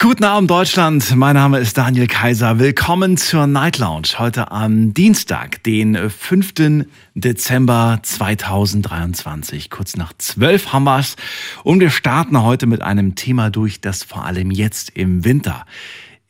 [0.00, 2.60] Guten Abend Deutschland, mein Name ist Daniel Kaiser.
[2.60, 6.86] Willkommen zur Night Lounge heute am Dienstag, den 5.
[7.16, 9.70] Dezember 2023.
[9.70, 11.16] Kurz nach 12 haben wir's
[11.64, 15.66] und wir starten heute mit einem Thema durch, das vor allem jetzt im Winter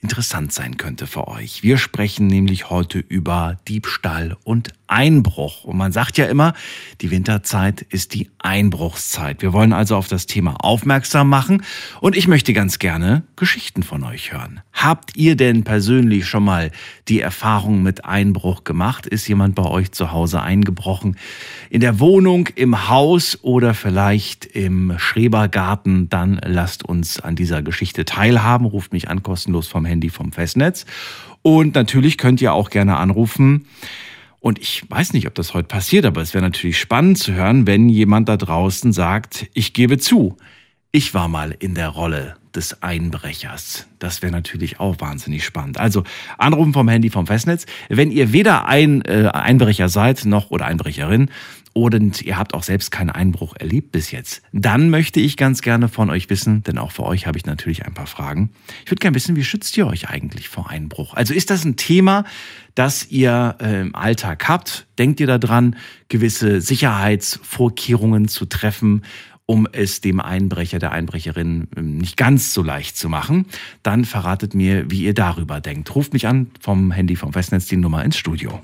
[0.01, 1.63] interessant sein könnte für euch.
[1.63, 5.65] Wir sprechen nämlich heute über Diebstahl und Einbruch.
[5.65, 6.55] Und man sagt ja immer,
[7.01, 9.43] die Winterzeit ist die Einbruchszeit.
[9.43, 11.63] Wir wollen also auf das Thema aufmerksam machen
[12.01, 14.61] und ich möchte ganz gerne Geschichten von euch hören.
[14.73, 16.71] Habt ihr denn persönlich schon mal
[17.09, 19.07] die Erfahrung mit Einbruch gemacht?
[19.07, 21.17] Ist jemand bei euch zu Hause eingebrochen?
[21.71, 26.09] In der Wohnung, im Haus oder vielleicht im Schrebergarten?
[26.09, 28.67] Dann lasst uns an dieser Geschichte teilhaben.
[28.67, 30.87] Ruft mich an kostenlos vom Handy vom Festnetz.
[31.43, 33.67] Und natürlich könnt ihr auch gerne anrufen
[34.41, 37.67] und ich weiß nicht, ob das heute passiert, aber es wäre natürlich spannend zu hören,
[37.67, 40.37] wenn jemand da draußen sagt, ich gebe zu,
[40.93, 43.87] ich war mal in der Rolle des Einbrechers.
[44.01, 45.79] Das wäre natürlich auch wahnsinnig spannend.
[45.79, 46.03] Also
[46.39, 47.67] anrufen vom Handy vom Festnetz.
[47.89, 51.31] Wenn ihr weder ein äh, Einbrecher seid noch oder Einbrecherin
[51.73, 55.89] und ihr habt auch selbst keinen Einbruch erlebt bis jetzt, dann möchte ich ganz gerne
[55.89, 58.51] von euch wissen, denn auch für euch habe ich natürlich ein paar Fragen.
[58.85, 61.15] Ich würde gerne wissen, wie schützt ihr euch eigentlich vor Einbruch?
[61.15, 62.25] Also ist das ein Thema,
[62.75, 64.87] das ihr äh, im Alltag habt?
[64.99, 65.77] Denkt ihr daran,
[66.09, 69.03] gewisse Sicherheitsvorkehrungen zu treffen?
[69.51, 73.47] Um es dem Einbrecher, der Einbrecherin ähm, nicht ganz so leicht zu machen,
[73.83, 75.95] dann verratet mir, wie ihr darüber denkt.
[75.95, 78.61] Ruft mich an vom Handy vom Festnetz die Nummer ins Studio.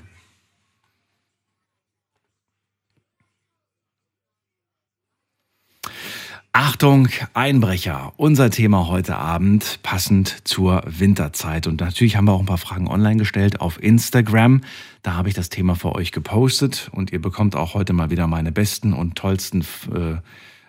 [6.51, 8.13] Achtung, Einbrecher.
[8.15, 11.65] Unser Thema heute Abend, passend zur Winterzeit.
[11.65, 14.61] Und natürlich haben wir auch ein paar Fragen online gestellt auf Instagram.
[15.01, 18.27] Da habe ich das Thema für euch gepostet und ihr bekommt auch heute mal wieder
[18.27, 19.61] meine besten und tollsten
[19.93, 20.17] äh,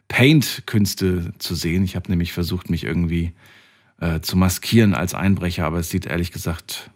[0.08, 1.84] Paint-Künste zu sehen.
[1.84, 3.32] Ich habe nämlich versucht, mich irgendwie
[4.00, 6.90] äh, zu maskieren als Einbrecher, aber es sieht ehrlich gesagt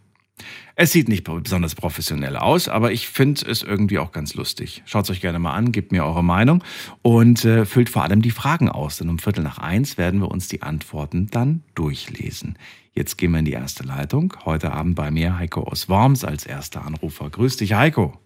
[0.82, 4.82] es sieht nicht besonders professionell aus, aber ich finde es irgendwie auch ganz lustig.
[4.86, 6.64] Schaut es euch gerne mal an, gebt mir eure Meinung
[7.02, 10.30] und äh, füllt vor allem die Fragen aus, denn um Viertel nach eins werden wir
[10.30, 12.56] uns die Antworten dann durchlesen.
[12.94, 14.32] Jetzt gehen wir in die erste Leitung.
[14.46, 17.28] Heute Abend bei mir Heiko aus Worms als erster Anrufer.
[17.28, 18.18] Grüß dich, Heiko.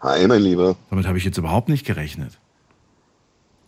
[0.00, 0.76] Hi, mein Lieber.
[0.90, 2.39] Damit habe ich jetzt überhaupt nicht gerechnet.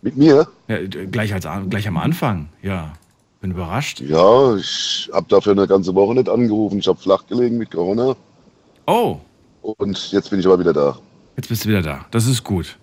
[0.03, 0.47] Mit mir?
[0.67, 2.91] Ja, gleich, als, gleich am Anfang, ja.
[3.39, 4.01] Bin überrascht.
[4.01, 6.79] Ja, ich habe dafür eine ganze Woche nicht angerufen.
[6.79, 8.15] Ich habe flach gelegen mit Corona.
[8.85, 9.17] Oh.
[9.61, 10.97] Und jetzt bin ich aber wieder da.
[11.37, 12.05] Jetzt bist du wieder da.
[12.11, 12.77] Das ist gut.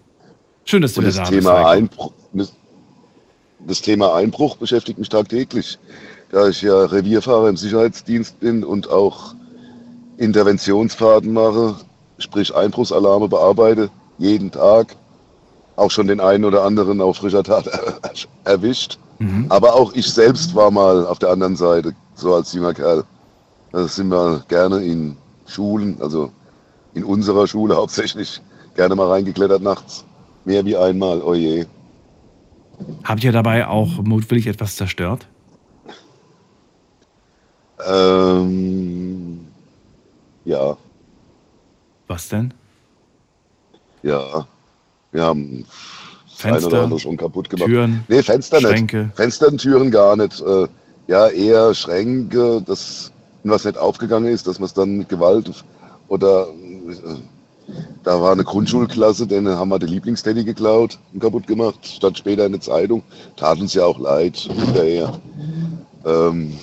[0.64, 1.66] Schön, dass du Und wieder das da Thema bist.
[1.68, 2.52] Einbruch, das,
[3.66, 5.78] das Thema Einbruch beschäftigt mich tagtäglich.
[6.30, 9.34] Da ich ja Revierfahrer im Sicherheitsdienst bin und auch
[10.16, 11.76] Interventionsfahrten mache,
[12.18, 14.96] sprich Einbruchsalarme bearbeite, jeden Tag.
[15.76, 17.66] Auch schon den einen oder anderen auf frischer Tat
[18.44, 18.98] erwischt.
[19.18, 19.46] Mhm.
[19.48, 23.04] Aber auch ich selbst war mal auf der anderen Seite, so als junger Kerl.
[23.72, 25.16] Da sind wir gerne in
[25.46, 26.32] Schulen, also
[26.94, 28.40] in unserer Schule hauptsächlich,
[28.74, 30.04] gerne mal reingeklettert nachts.
[30.44, 31.66] Mehr wie einmal, oh je.
[33.04, 35.26] Habt ihr dabei auch mutwillig etwas zerstört?
[37.86, 39.46] Ähm,
[40.44, 40.76] ja,
[42.08, 42.52] Was denn?
[44.02, 44.46] ja.
[45.12, 45.64] Wir haben eine
[46.34, 47.68] Fenster, oder andere schon kaputt gemacht.
[47.68, 49.04] Türen, nee, Fenster Schränke.
[49.04, 49.16] nicht.
[49.16, 50.40] Fenster und Türen gar nicht.
[50.40, 50.66] Äh,
[51.08, 53.12] ja, eher Schränke, das
[53.42, 55.50] was nicht aufgegangen ist, dass man es dann mit Gewalt
[56.08, 57.16] oder äh,
[58.02, 62.46] da war eine Grundschulklasse, denen haben wir die Lieblingsteddy geklaut und kaputt gemacht, stand später
[62.46, 63.02] in der Zeitung.
[63.36, 65.20] Tat uns ja auch leid hinterher.
[66.04, 66.58] Ähm,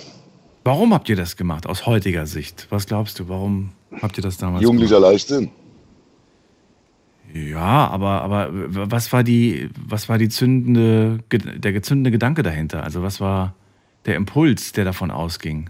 [0.64, 2.68] Warum habt ihr das gemacht aus heutiger Sicht?
[2.70, 3.72] Was glaubst du, warum
[4.02, 5.50] habt ihr das damals jugendlicher Leichtsinn.
[7.50, 12.84] Ja, aber, aber was war die, was war die zündende, der gezündende Gedanke dahinter?
[12.84, 13.54] Also was war
[14.06, 15.70] der Impuls, der davon ausging?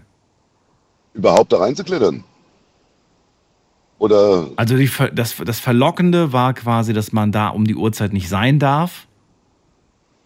[1.14, 2.24] Überhaupt da reinzuklettern.
[3.98, 8.28] Oder Also die, das, das Verlockende war quasi, dass man da um die Uhrzeit nicht
[8.28, 9.06] sein darf.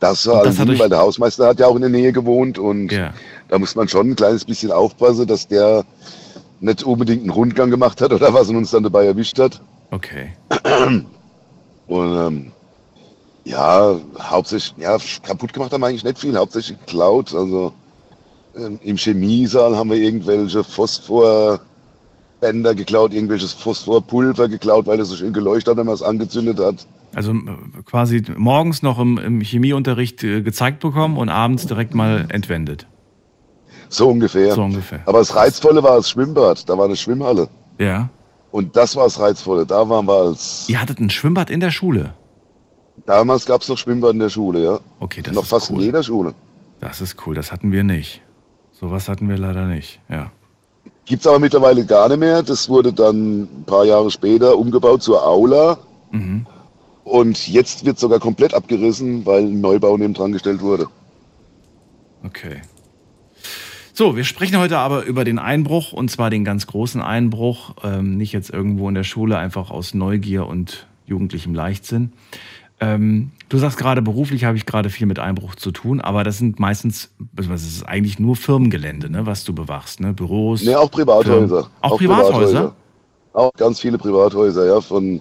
[0.01, 2.59] das war das alles, euch- weil der Hausmeister hat ja auch in der Nähe gewohnt
[2.59, 3.15] und Ja.
[3.49, 5.85] da muss man schon ein kleines bisschen aufpassen, dass der
[6.61, 9.63] nicht unbedingt einen Rundgang gemacht hat oder was und uns dann dabei erwischt hat.
[9.91, 10.33] Okay.
[11.93, 12.53] Und ähm,
[13.45, 17.35] ja, hauptsächlich, ja, kaputt gemacht haben wir eigentlich nicht viel, hauptsächlich geklaut.
[17.35, 17.75] Also
[18.57, 25.35] ähm, im Chemiesaal haben wir irgendwelche Phosphorbänder geklaut, irgendwelches Phosphorpulver geklaut, weil es so schön
[25.35, 26.87] geleuchtet hat, wenn man es angezündet hat.
[27.15, 32.25] Also äh, quasi morgens noch im, im Chemieunterricht äh, gezeigt bekommen und abends direkt mal
[32.31, 32.87] entwendet.
[33.91, 34.55] So ungefähr.
[34.55, 35.01] So ungefähr.
[35.05, 36.67] Aber das Reizvolle war das Schwimmbad.
[36.71, 37.51] Da war eine Schwimmhalle.
[37.79, 38.09] Ja.
[38.53, 39.67] Und das war das Reizvolle.
[39.67, 40.69] Da waren wir als.
[40.69, 42.15] Ihr hattet ein Schwimmbad in der Schule.
[43.07, 44.81] Damals gab es noch Schwimmbad in der Schule, ja.
[45.01, 45.79] Okay, das noch ist fast cool.
[45.79, 46.35] in jeder Schule.
[46.79, 48.21] Das ist cool, das hatten wir nicht.
[48.73, 50.31] Sowas hatten wir leider nicht, ja.
[51.07, 52.43] Gibt's aber mittlerweile gar nicht mehr.
[52.43, 55.79] Das wurde dann ein paar Jahre später umgebaut zur Aula.
[56.11, 56.47] Mhm.
[57.05, 60.87] Und jetzt wird sogar komplett abgerissen, weil ein Neubau neben dran gestellt wurde.
[62.25, 62.61] Okay.
[63.95, 67.75] So, wir sprechen heute aber über den Einbruch und zwar den ganz großen Einbruch.
[67.85, 72.13] Ähm, nicht jetzt irgendwo in der Schule, einfach aus Neugier und jugendlichem Leichtsinn.
[72.81, 76.39] Ähm, du sagst gerade, beruflich habe ich gerade viel mit Einbruch zu tun, aber das
[76.39, 80.15] sind meistens, es ist eigentlich nur Firmengelände, ne, was du bewachst, ne?
[80.15, 80.65] Büros.
[80.65, 81.49] Ne, auch Privathäuser.
[81.49, 81.71] Firmen.
[81.83, 82.75] Auch, Privathäuser?
[83.35, 85.21] Auch ganz viele Privathäuser, ja, von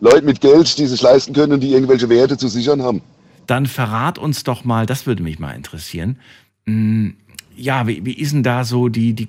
[0.00, 3.00] Leuten mit Geld, die sich leisten können und die irgendwelche Werte zu sichern haben.
[3.46, 6.18] Dann verrat uns doch mal, das würde mich mal interessieren.
[6.66, 7.10] Mm,
[7.56, 9.28] Ja, wie, wie ist denn da so die, die,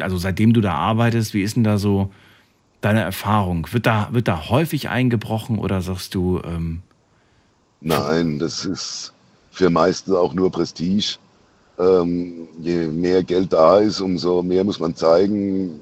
[0.00, 2.10] also seitdem du da arbeitest, wie ist denn da so
[2.80, 3.68] deine Erfahrung?
[3.70, 6.82] Wird da, wird da häufig eingebrochen oder sagst du, ähm,
[7.80, 9.12] Nein, das ist
[9.50, 11.18] für meiste auch nur Prestige.
[11.78, 15.78] Ähm, je mehr Geld da ist, umso mehr muss man zeigen.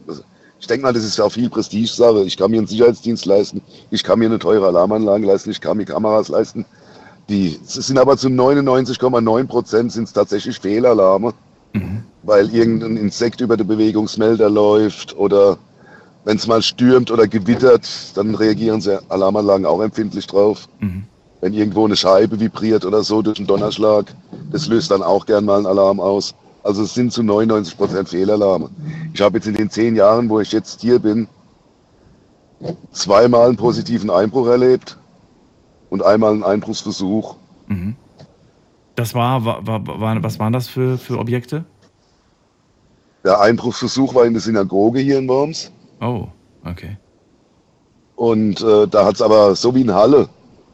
[0.61, 2.25] Ich denke mal, das ist ja auch viel Prestige-Sache.
[2.25, 5.77] Ich kann mir einen Sicherheitsdienst leisten, ich kann mir eine teure Alarmanlage leisten, ich kann
[5.77, 6.65] mir Kameras leisten.
[7.29, 11.33] Die sind aber zu 99,9 Prozent sind tatsächlich Fehlalarme,
[12.23, 15.59] weil irgendein Insekt über den Bewegungsmelder läuft oder
[16.25, 20.69] wenn es mal stürmt oder gewittert, dann reagieren sie Alarmanlagen auch empfindlich drauf
[21.45, 24.07] wenn irgendwo eine Scheibe vibriert oder so durch einen Donnerschlag,
[24.51, 26.35] das löst dann auch gern mal einen Alarm aus.
[26.63, 28.71] Also es sind zu 99 Prozent Fehlalarme.
[29.13, 31.29] Ich habe jetzt in den zehn Jahren, wo ich jetzt hier bin,
[32.93, 34.97] zweimal einen positiven Einbruch erlebt
[35.91, 37.37] und einmal einen Einbruchsversuch.
[38.97, 41.65] Das war, war, war, was waren das für, für Objekte?
[43.25, 45.73] Der Einbruchsversuch war in der Synagoge hier in Worms.
[46.01, 46.29] Oh,
[46.65, 46.99] okay.
[48.17, 50.29] Und äh, da hat es aber so wie in Halle,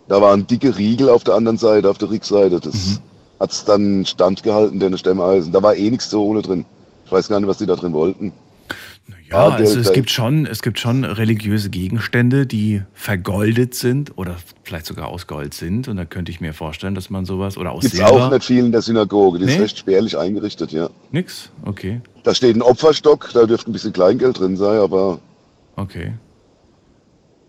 [0.09, 2.61] da waren dicke Riegel auf der anderen Seite, auf der Rückseite.
[2.61, 3.01] Das
[3.39, 5.53] hat es dann standgehalten, der Stemmeisen.
[5.53, 6.67] Da war eh nichts zur Ohne drin.
[7.07, 8.33] Ich weiß gar nicht, was die da drin wollten.
[9.31, 14.87] Ja, also es gibt schon, es gibt schon religiöse Gegenstände, die vergoldet sind oder vielleicht
[14.87, 15.87] sogar aus Gold sind.
[15.89, 18.13] Und da könnte ich mir vorstellen, dass man sowas oder aus Gibt's Silber.
[18.27, 19.39] auch nicht viel in der Synagoge.
[19.39, 19.55] Die Nee?
[19.55, 20.91] ist recht spärlich eingerichtet, ja.
[21.13, 21.51] Nix?
[21.65, 25.21] Okay, Da steht ein Opferstock, da dürfte ein bisschen Kleingeld drin sein, aber
[25.77, 26.13] okay.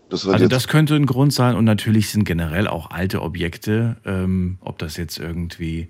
[0.08, 4.58] das Also das könnte ein Grund sein und natürlich sind generell auch alte Objekte, ähm,
[4.60, 5.88] ob das jetzt irgendwie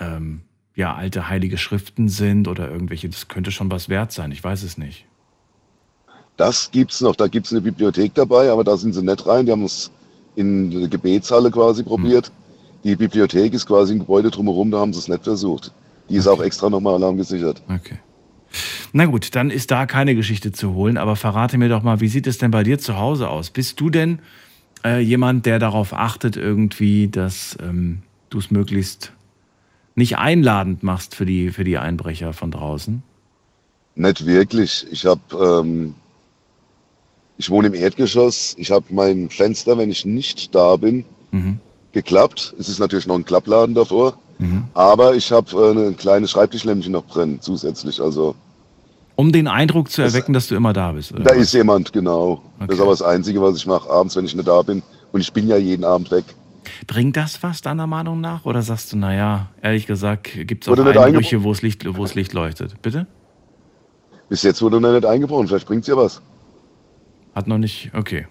[0.00, 0.42] ähm,
[0.80, 4.32] ja alte heilige Schriften sind oder irgendwelche, das könnte schon was wert sein.
[4.32, 5.04] Ich weiß es nicht.
[6.36, 7.14] Das gibt's noch.
[7.14, 9.46] Da gibt's eine Bibliothek dabei, aber da sind sie nicht rein.
[9.46, 9.90] Die haben es
[10.36, 12.32] in der Gebetshalle quasi probiert.
[12.82, 15.70] Die Bibliothek ist quasi ein Gebäude drumherum, da haben sie es nicht versucht.
[16.08, 17.62] Die ist auch extra nochmal alarmgesichert.
[17.68, 17.98] Okay.
[18.92, 22.08] Na gut, dann ist da keine Geschichte zu holen, aber verrate mir doch mal, wie
[22.08, 23.50] sieht es denn bei dir zu Hause aus?
[23.50, 24.20] Bist du denn
[24.82, 29.12] äh, jemand, der darauf achtet, irgendwie, dass ähm, du es möglichst
[29.94, 33.02] nicht einladend machst für die, für die Einbrecher von draußen?
[33.96, 34.86] Nicht wirklich.
[34.90, 35.20] Ich habe,
[35.64, 35.94] ähm,
[37.36, 38.54] ich wohne im Erdgeschoss.
[38.58, 41.04] Ich habe mein Fenster, wenn ich nicht da bin,
[41.92, 42.54] geklappt.
[42.58, 44.18] Es ist natürlich noch ein Klappladen davor.
[44.72, 48.00] Aber ich habe äh, ein kleines Schreibtischlämpchen noch drin, zusätzlich.
[48.00, 48.34] Also
[49.16, 51.12] Um den Eindruck zu erwecken, dass du immer da bist.
[51.12, 52.40] Oder da ist jemand, genau.
[52.58, 52.74] Das Okay.
[52.74, 54.82] ist aber das Einzige, was ich mache, abends, wenn ich nicht da bin.
[55.12, 56.24] Und ich bin ja jeden Abend weg.
[56.86, 58.44] Bringt das was deiner Meinung nach?
[58.44, 62.80] Oder sagst du, naja, ehrlich gesagt, gibt es auch Einbrüche, wo es Licht, Licht leuchtet?
[62.82, 63.06] Bitte?
[64.28, 65.48] Bis jetzt wurde noch nicht eingebrochen.
[65.48, 66.22] Vielleicht bringt's ja was.
[67.34, 68.26] Hat noch nicht, okay.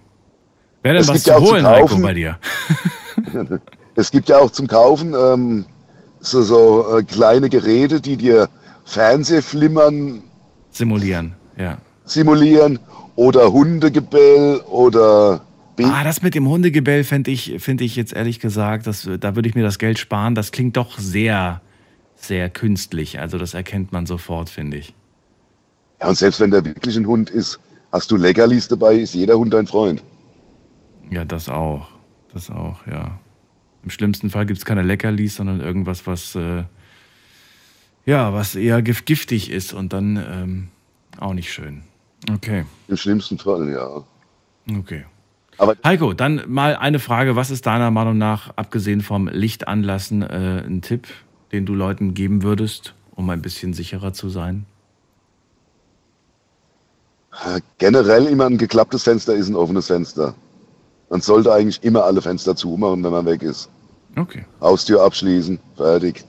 [0.82, 2.02] Wäre denn Es was gibt zu ja holen, Heiko, kaufen.
[2.02, 2.38] bei dir?
[3.96, 5.66] Es gibt ja auch zum Kaufen ähm,
[6.22, 8.48] so, so äh, kleine Geräte, die dir
[8.86, 10.24] Fernsehflimmern
[10.72, 11.78] Simulieren, ja.
[12.06, 12.80] simulieren
[13.18, 15.42] oder Hundegebell oder
[15.86, 19.48] Ah, das mit dem Hundegebell fände ich, find ich jetzt ehrlich gesagt, das, da würde
[19.50, 20.36] ich mir das Geld sparen.
[20.36, 21.62] Das klingt doch sehr,
[22.16, 23.20] sehr künstlich.
[23.20, 24.94] Also das erkennt man sofort, finde ich.
[26.02, 27.60] ja, und selbst wenn der wirklich ein Hund ist,
[27.92, 30.04] hast du Leckerlis dabei, ist jeder Hund dein Freund.
[31.10, 31.88] Ja, das auch.
[32.34, 33.20] Das auch, ja.
[33.84, 36.64] Im schlimmsten Fall gibt es keine Leckerlis, sondern irgendwas, was, äh,
[38.06, 40.68] ja, was eher gif- giftig ist und dann ähm,
[41.20, 41.84] auch nicht schön.
[42.32, 44.04] Okay, Im schlimmsten Fall, ja.
[44.78, 45.06] okay.
[45.60, 47.36] Aber Heiko, dann mal eine Frage.
[47.36, 51.08] Was ist deiner Meinung nach, abgesehen vom Licht anlassen, äh, ein Tipp,
[51.52, 54.66] den du Leuten geben würdest, um ein bisschen sicherer zu sein?
[57.46, 60.34] äh, generell immer ein geklapptes Fenster ist ein offenes Fenster.
[61.10, 63.70] Man sollte eigentlich immer alle Fenster zumachen, wenn man weg ist.
[64.18, 64.46] Okay.
[64.62, 66.24] Haustür abschließen, fertig.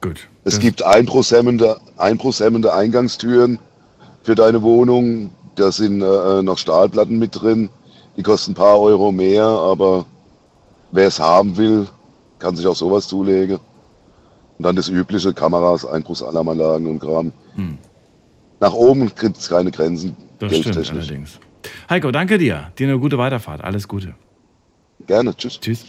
[0.00, 0.28] Gut.
[0.44, 3.58] Es Das- gibt einprosämmende, einprosämmende Eingangstüren
[4.22, 5.30] für deine Wohnung.
[5.56, 7.68] Da sind äh, noch Stahlplatten mit drin.
[8.20, 10.04] Die kosten ein paar Euro mehr, aber
[10.92, 11.88] wer es haben will,
[12.38, 13.56] kann sich auch sowas zulegen.
[13.56, 17.32] Und dann das übliche, Kameras, Einbruchsalarmanlagen und Kram.
[17.54, 17.78] Hm.
[18.60, 21.40] Nach oben gibt es keine Grenzen, Das stimmt allerdings.
[21.88, 22.70] Heiko, danke dir.
[22.78, 23.64] Dir eine gute Weiterfahrt.
[23.64, 24.14] Alles Gute.
[25.06, 25.58] Gerne, tschüss.
[25.58, 25.86] Tschüss.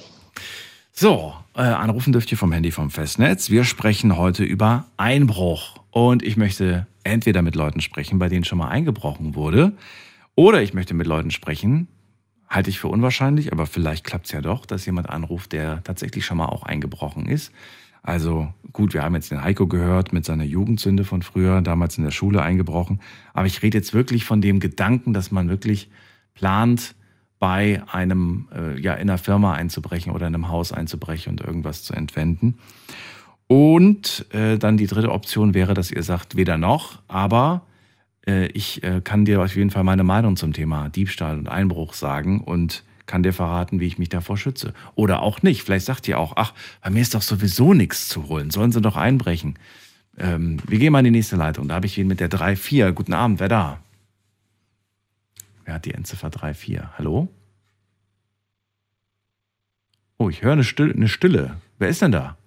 [0.94, 3.50] So, äh, anrufen dürft ihr vom Handy vom Festnetz.
[3.50, 5.76] Wir sprechen heute über Einbruch.
[5.90, 9.74] Und ich möchte entweder mit Leuten sprechen, bei denen schon mal eingebrochen wurde,
[10.36, 11.90] oder ich möchte mit Leuten sprechen,
[12.52, 16.26] halte ich für unwahrscheinlich, aber vielleicht klappt es ja doch, dass jemand anruft, der tatsächlich
[16.26, 17.52] schon mal auch eingebrochen ist.
[18.04, 22.04] Also gut, wir haben jetzt den Heiko gehört mit seiner Jugendsünde von früher, damals in
[22.04, 23.00] der Schule eingebrochen.
[23.34, 25.90] Aber ich rede jetzt wirklich von dem Gedanken, dass man wirklich
[26.34, 26.96] plant,
[27.42, 31.82] bei einem, äh, ja, in einer Firma einzubrechen oder in einem Haus einzubrechen und irgendwas
[31.82, 32.60] zu entwenden.
[33.48, 37.64] Und äh, dann die dritte Option wäre, dass ihr sagt, weder noch, aber
[38.26, 42.42] ich äh, kann dir auf jeden Fall meine Meinung zum Thema Diebstahl und Einbruch sagen
[42.42, 44.74] und kann dir verraten, wie ich mich davor schütze.
[44.96, 45.64] Oder auch nicht.
[45.64, 48.52] Vielleicht sagt ihr auch, ach, bei mir ist doch sowieso nichts zu holen.
[48.52, 49.60] Sollen sie doch einbrechen.
[50.18, 51.68] Ähm, wir gehen mal in die nächste Leitung.
[51.68, 52.92] Da habe ich wen mit der 3-4.
[52.92, 53.80] Guten Abend, wer da?
[55.66, 56.98] Wer hat die Endziffer 3-4?
[56.98, 57.28] Hallo?
[60.18, 61.58] Oh, ich höre eine Stille, eine Stille.
[61.80, 62.38] Wer ist denn da?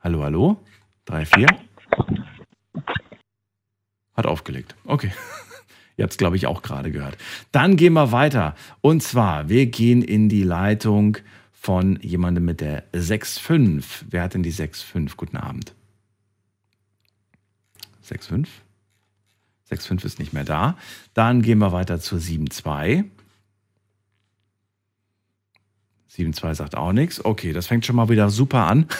[0.00, 0.64] Hallo, hallo?
[1.06, 1.67] 3-4?
[4.18, 4.74] Hat aufgelegt.
[4.84, 5.12] Okay.
[5.96, 7.16] Ihr habt es, glaube ich, auch gerade gehört.
[7.52, 8.56] Dann gehen wir weiter.
[8.80, 11.18] Und zwar, wir gehen in die Leitung
[11.52, 13.84] von jemandem mit der 6.5.
[14.10, 15.12] Wer hat denn die 6.5?
[15.16, 15.72] Guten Abend.
[18.08, 18.48] 6.5?
[19.70, 20.76] 6.5 ist nicht mehr da.
[21.14, 23.04] Dann gehen wir weiter zur 7.2.
[26.16, 27.22] 7.2 sagt auch nichts.
[27.22, 28.86] Okay, das fängt schon mal wieder super an.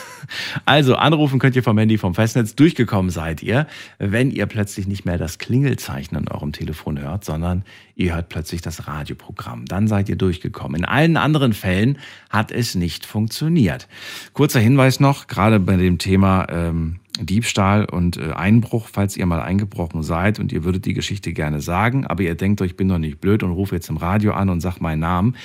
[0.64, 2.54] Also anrufen könnt ihr vom Handy vom Festnetz.
[2.54, 3.66] Durchgekommen seid ihr,
[3.98, 8.60] wenn ihr plötzlich nicht mehr das Klingelzeichen an eurem Telefon hört, sondern ihr hört plötzlich
[8.60, 9.64] das Radioprogramm.
[9.64, 10.80] Dann seid ihr durchgekommen.
[10.80, 11.98] In allen anderen Fällen
[12.28, 13.88] hat es nicht funktioniert.
[14.34, 19.40] Kurzer Hinweis noch, gerade bei dem Thema ähm, Diebstahl und äh, Einbruch, falls ihr mal
[19.40, 22.88] eingebrochen seid und ihr würdet die Geschichte gerne sagen, aber ihr denkt euch, ich bin
[22.88, 25.36] doch nicht blöd und rufe jetzt im Radio an und sag meinen Namen.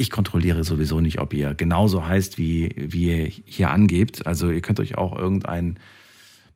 [0.00, 4.26] Ich kontrolliere sowieso nicht, ob ihr genauso heißt, wie, wie ihr hier angebt.
[4.26, 5.78] Also ihr könnt euch auch irgendein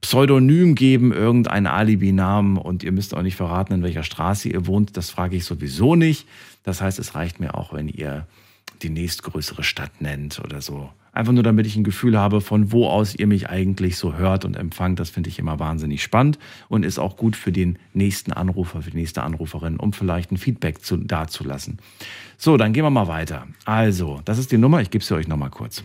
[0.00, 4.96] Pseudonym geben, irgendeinen Alibi-Namen und ihr müsst auch nicht verraten, in welcher Straße ihr wohnt.
[4.96, 6.26] Das frage ich sowieso nicht.
[6.62, 8.26] Das heißt, es reicht mir auch, wenn ihr
[8.80, 10.88] die nächstgrößere Stadt nennt oder so.
[11.14, 14.44] Einfach nur, damit ich ein Gefühl habe, von wo aus ihr mich eigentlich so hört
[14.44, 14.98] und empfangt.
[14.98, 18.90] Das finde ich immer wahnsinnig spannend und ist auch gut für den nächsten Anrufer, für
[18.90, 21.78] die nächste Anruferin, um vielleicht ein Feedback zu, dazulassen.
[22.36, 23.46] So, dann gehen wir mal weiter.
[23.64, 24.80] Also, das ist die Nummer.
[24.80, 25.84] Ich gebe sie euch nochmal kurz.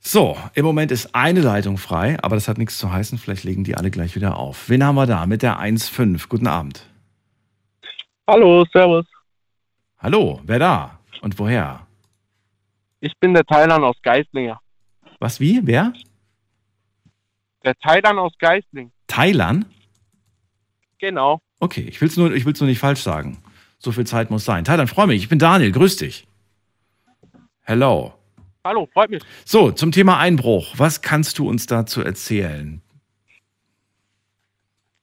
[0.00, 3.18] So, im Moment ist eine Leitung frei, aber das hat nichts zu heißen.
[3.18, 4.68] Vielleicht legen die alle gleich wieder auf.
[4.68, 6.28] Wen haben wir da mit der 1.5?
[6.28, 6.86] Guten Abend.
[8.26, 9.04] Hallo, Servus.
[9.98, 10.98] Hallo, wer da?
[11.20, 11.86] Und woher?
[13.00, 14.60] Ich bin der Thailand aus Geislinger.
[15.20, 15.60] Was, wie?
[15.62, 15.92] Wer?
[17.64, 18.90] Der Thailand aus Geisling.
[19.06, 19.66] Thailand?
[20.98, 21.40] Genau.
[21.60, 23.42] Okay, ich will es nur, ich will's nur nicht falsch sagen.
[23.78, 24.64] So viel Zeit muss sein.
[24.64, 25.22] Thailand, freue mich.
[25.22, 25.70] Ich bin Daniel.
[25.70, 26.26] Grüß dich.
[27.60, 28.14] Hello.
[28.64, 29.22] Hallo, freut mich.
[29.44, 30.72] So, zum Thema Einbruch.
[30.78, 32.80] Was kannst du uns dazu erzählen?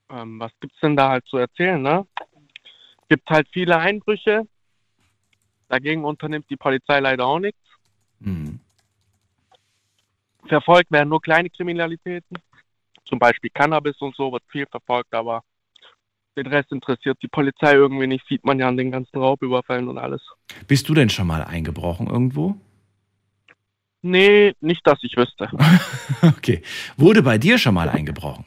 [0.10, 2.08] Ähm, was gibt's denn da halt zu erzählen, ne?
[3.12, 4.48] Gibt halt viele Einbrüche.
[5.68, 7.60] Dagegen unternimmt die Polizei leider auch nichts.
[8.24, 8.62] Hm.
[10.48, 12.38] Verfolgt werden nur kleine Kriminalitäten.
[13.04, 15.44] Zum Beispiel Cannabis und so wird viel verfolgt, aber
[16.38, 18.26] den Rest interessiert die Polizei irgendwie nicht.
[18.30, 20.22] Sieht man ja an den ganzen Raubüberfällen und alles.
[20.68, 22.56] Bist du denn schon mal eingebrochen irgendwo?
[24.02, 25.50] Nee, nicht, dass ich wüsste.
[26.38, 26.62] Okay.
[26.96, 28.46] Wurde bei dir schon mal eingebrochen?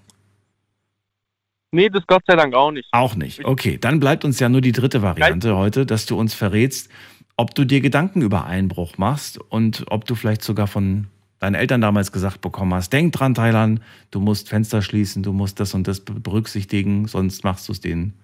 [1.74, 2.88] Nee, das Gott sei Dank auch nicht.
[2.92, 3.44] Auch nicht.
[3.44, 6.88] Okay, dann bleibt uns ja nur die dritte Variante heute, dass du uns verrätst,
[7.36, 11.08] ob du dir Gedanken über Einbruch machst und ob du vielleicht sogar von
[11.40, 13.80] deinen Eltern damals gesagt bekommen hast, denk dran, Thailand,
[14.12, 18.14] du musst Fenster schließen, du musst das und das berücksichtigen, sonst machst du es den,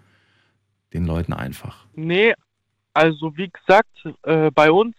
[0.94, 1.86] den Leuten einfach.
[1.94, 2.32] Nee,
[2.94, 3.90] also wie gesagt,
[4.22, 4.94] äh, bei uns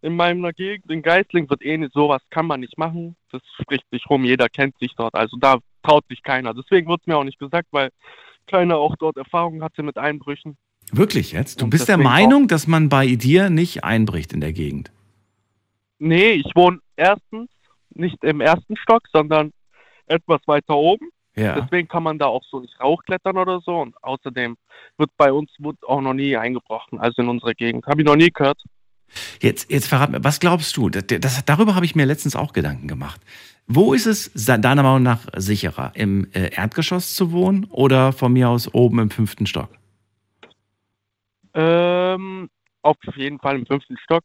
[0.00, 3.16] in meiner Gegend in Geisling wird eh nicht sowas kann man nicht machen.
[3.32, 5.14] Das spricht sich rum, jeder kennt sich dort.
[5.14, 6.54] Also da traut sich keiner.
[6.54, 7.90] Deswegen wird es mir auch nicht gesagt, weil
[8.46, 10.56] keiner auch dort Erfahrung hatte mit Einbrüchen.
[10.92, 11.60] Wirklich jetzt?
[11.60, 14.92] Du Und bist der Meinung, dass man bei dir nicht einbricht in der Gegend?
[15.98, 17.50] Nee, ich wohne erstens
[17.90, 19.52] nicht im ersten Stock, sondern
[20.06, 21.08] etwas weiter oben.
[21.34, 21.60] Ja.
[21.60, 23.76] Deswegen kann man da auch so nicht rauchklettern oder so.
[23.78, 24.56] Und außerdem
[24.96, 27.86] wird bei uns wird auch noch nie eingebrochen, also in unserer Gegend.
[27.86, 28.62] Habe ich noch nie gehört.
[29.40, 30.88] Jetzt, jetzt verrat mir, was glaubst du?
[30.88, 33.20] Das, das, darüber habe ich mir letztens auch Gedanken gemacht.
[33.68, 35.92] Wo ist es deiner Meinung nach sicherer?
[35.94, 39.70] Im äh, Erdgeschoss zu wohnen oder von mir aus oben im fünften Stock?
[41.54, 42.48] Ähm,
[42.82, 44.24] auf jeden Fall im fünften Stock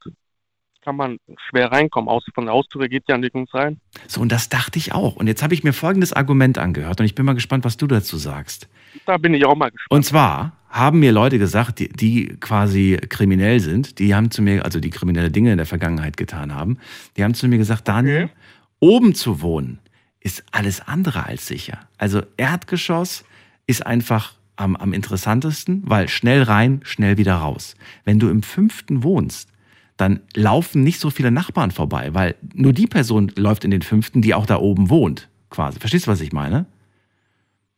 [0.84, 1.18] kann man
[1.50, 2.10] schwer reinkommen.
[2.10, 3.80] Außer von der Haustür geht ja nirgends rein.
[4.08, 5.16] So, und das dachte ich auch.
[5.16, 7.88] Und jetzt habe ich mir folgendes Argument angehört und ich bin mal gespannt, was du
[7.88, 8.68] dazu sagst.
[9.06, 9.92] Da bin ich auch mal gespannt.
[9.92, 14.66] Und zwar haben mir Leute gesagt, die, die quasi kriminell sind, die haben zu mir,
[14.66, 16.78] also die kriminelle Dinge in der Vergangenheit getan haben,
[17.18, 18.34] die haben zu mir gesagt, Daniel, Okay.
[18.82, 19.80] Oben zu wohnen
[20.20, 21.80] ist alles andere als sicher.
[21.98, 23.24] Also Erdgeschoss
[23.66, 27.76] ist einfach am, am interessantesten, weil schnell rein, schnell wieder raus.
[28.04, 29.50] Wenn du im fünften wohnst,
[29.98, 34.22] dann laufen nicht so viele Nachbarn vorbei, weil nur die Person läuft in den fünften,
[34.22, 35.80] die auch da oben wohnt, quasi.
[35.80, 36.66] Verstehst du, was ich meine?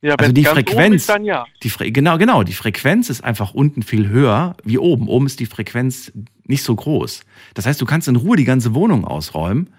[0.04, 1.46] ja, also die Frequenz- ja.
[1.64, 2.44] Die Fre genau, genau.
[2.44, 5.08] Die Frequenz ist einfach unten viel höher wie oben.
[5.08, 6.12] Oben ist die Frequenz
[6.46, 7.22] nicht so groß.
[7.54, 9.70] Das heißt, du kannst in Ruhe die ganze Wohnung ausräumen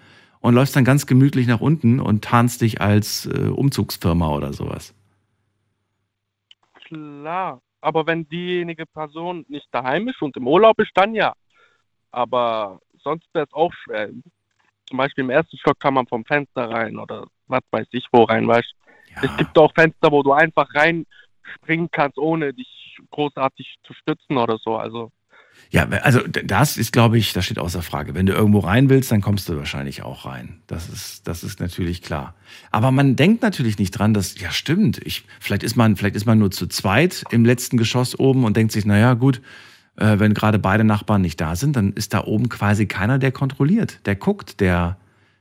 [0.45, 4.93] und läufst dann ganz gemütlich nach unten und tarnst dich als äh, Umzugsfirma oder sowas.
[6.85, 7.61] Klar.
[7.81, 11.33] Aber wenn diejenige Person nicht daheim ist und im Urlaub ist, dann ja.
[12.11, 14.09] Aber sonst wäre es auch schwer.
[14.87, 18.23] Zum Beispiel im ersten Stock kann man vom Fenster rein oder was weiß ich wo
[18.23, 19.27] rein, weißt du.
[19.27, 24.37] Es Ja, gibt auch Fenster, wo du einfach reinspringen kannst, ohne dich großartig zu stützen
[24.37, 24.77] oder so.
[24.77, 25.11] Also,
[25.71, 28.15] ja also das ist, glaube ich, das steht außer Frage.
[28.15, 30.61] Wenn du irgendwo rein willst, dann kommst du wahrscheinlich auch rein.
[30.67, 32.35] Das ist, das ist natürlich klar.
[32.71, 36.25] Aber man denkt natürlich nicht dran, dass, ja stimmt, ich, vielleicht, ist man, vielleicht ist
[36.25, 39.41] man nur zu zweit im letzten Geschoss oben und denkt sich, naja gut,
[39.97, 43.31] äh, wenn gerade beide Nachbarn nicht da sind, dann ist da oben quasi keiner, der
[43.31, 44.97] kontrolliert, der guckt, der,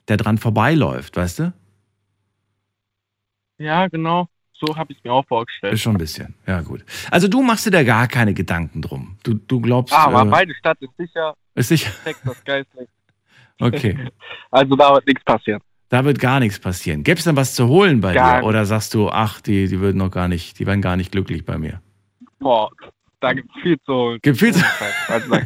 [0.09, 1.53] der dran vorbeiläuft, weißt du?
[3.59, 4.29] ja, genau.
[4.67, 5.75] So habe ich es mir auch vorgestellt.
[5.75, 6.35] Ist schon ein bisschen.
[6.47, 6.85] Ja, gut.
[7.11, 9.17] Also du machst dir da gar keine Gedanken drum.
[9.23, 11.91] Du, du glaubst, Aber äh, beide Stadt ist sicher, ist sicher.
[12.05, 12.89] Texas Geistlich.
[13.61, 14.11] Okay.
[14.51, 15.61] Also da wird nichts passieren.
[15.89, 17.03] Da wird gar nichts passieren.
[17.03, 18.47] Gäbe es denn was zu holen bei Gar dir?
[18.47, 21.45] Oder sagst du, ach, die, die würden noch gar nicht, die wären gar nicht glücklich
[21.45, 21.81] bei mir?
[22.39, 22.71] Boah,
[23.25, 24.19] da gibt es viel zu.
[24.21, 24.61] Gibt viel zu-
[25.09, 25.39] da-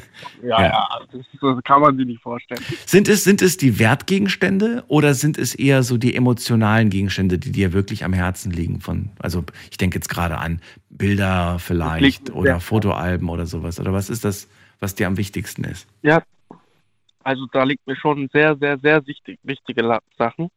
[0.42, 0.88] ja, Ja.
[1.12, 2.60] das, das kann man sich nicht vorstellen.
[2.86, 7.52] Sind es, sind es die Wertgegenstände oder sind es eher so die emotionalen Gegenstände, die
[7.52, 8.80] dir wirklich am Herzen liegen?
[8.80, 10.60] Von, also ich denke jetzt gerade an
[10.90, 13.78] Bilder vielleicht oder Fotoalben oder sowas.
[13.78, 14.48] Oder was ist das,
[14.80, 15.86] was dir am wichtigsten ist?
[16.02, 16.22] Ja,
[17.22, 20.48] also da liegt mir schon sehr, sehr, sehr wichtig, wichtige Sachen.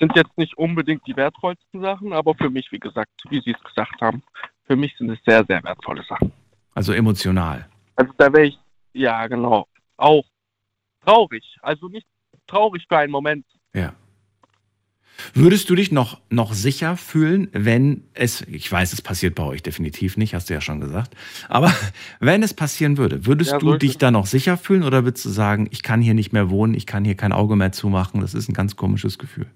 [0.00, 3.62] Sind jetzt nicht unbedingt die wertvollsten Sachen, aber für mich, wie gesagt, wie Sie es
[3.62, 4.22] gesagt haben,
[4.66, 6.32] für mich sind es sehr, sehr wertvolle Sachen.
[6.80, 7.66] Also emotional.
[7.94, 8.58] Also da wäre ich,
[8.94, 10.24] ja genau, auch
[11.04, 11.44] traurig.
[11.60, 12.06] Also nicht
[12.46, 13.44] traurig für einen Moment.
[13.74, 13.92] Ja.
[15.34, 19.62] Würdest du dich noch, noch sicher fühlen, wenn es, ich weiß, es passiert bei euch
[19.62, 21.14] definitiv nicht, hast du ja schon gesagt,
[21.50, 21.70] aber
[22.18, 25.28] wenn es passieren würde, würdest Ja, du dich da noch sicher fühlen oder würdest du
[25.28, 28.32] sagen, ich kann hier nicht mehr wohnen, ich kann hier kein Auge mehr zumachen, das
[28.32, 29.50] ist ein ganz komisches Gefühl?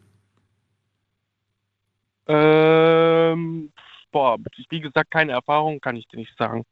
[2.26, 3.72] Ähm,
[4.12, 4.37] boah,
[4.68, 6.66] wie gesagt, keine Erfahrung, kann ich dir nicht sagen.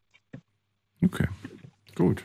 [1.05, 1.27] Okay,
[1.95, 2.23] gut.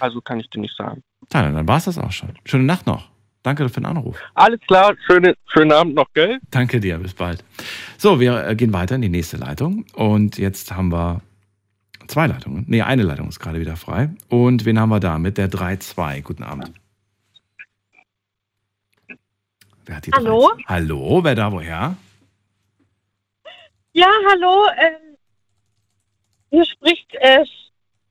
[0.00, 1.02] Also kann ich dir nicht sagen.
[1.30, 2.34] Dann, dann war es das auch schon.
[2.44, 3.10] Schöne Nacht noch.
[3.42, 4.18] Danke für den Anruf.
[4.34, 6.38] Alles klar, schöne, schönen Abend noch, gell?
[6.50, 7.44] Danke dir, bis bald.
[7.98, 9.84] So, wir äh, gehen weiter in die nächste Leitung.
[9.92, 11.20] Und jetzt haben wir
[12.06, 12.64] zwei Leitungen.
[12.68, 14.08] Nee, eine Leitung ist gerade wieder frei.
[14.28, 16.22] Und wen haben wir da mit der 3-2?
[16.22, 16.72] Guten Abend.
[19.84, 20.50] Wer hat die Hallo?
[20.54, 20.64] 3-2?
[20.66, 21.96] Hallo, wer da woher?
[23.92, 24.66] Ja, hallo.
[24.78, 25.16] Ähm,
[26.50, 27.44] hier spricht äh,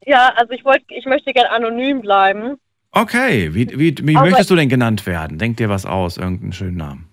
[0.05, 2.57] ja, also ich wollte, ich möchte gerne anonym bleiben.
[2.91, 5.37] Okay, wie, wie, wie Aber- möchtest du denn genannt werden?
[5.39, 7.09] Denk dir was aus, irgendeinen schönen Namen.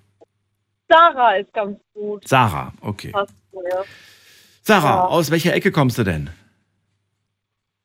[0.88, 2.26] Sarah ist ganz gut.
[2.28, 3.10] Sarah, okay.
[3.12, 3.34] Passt.
[4.62, 5.04] Sarah, Ja.
[5.06, 6.30] aus welcher Ecke kommst du denn?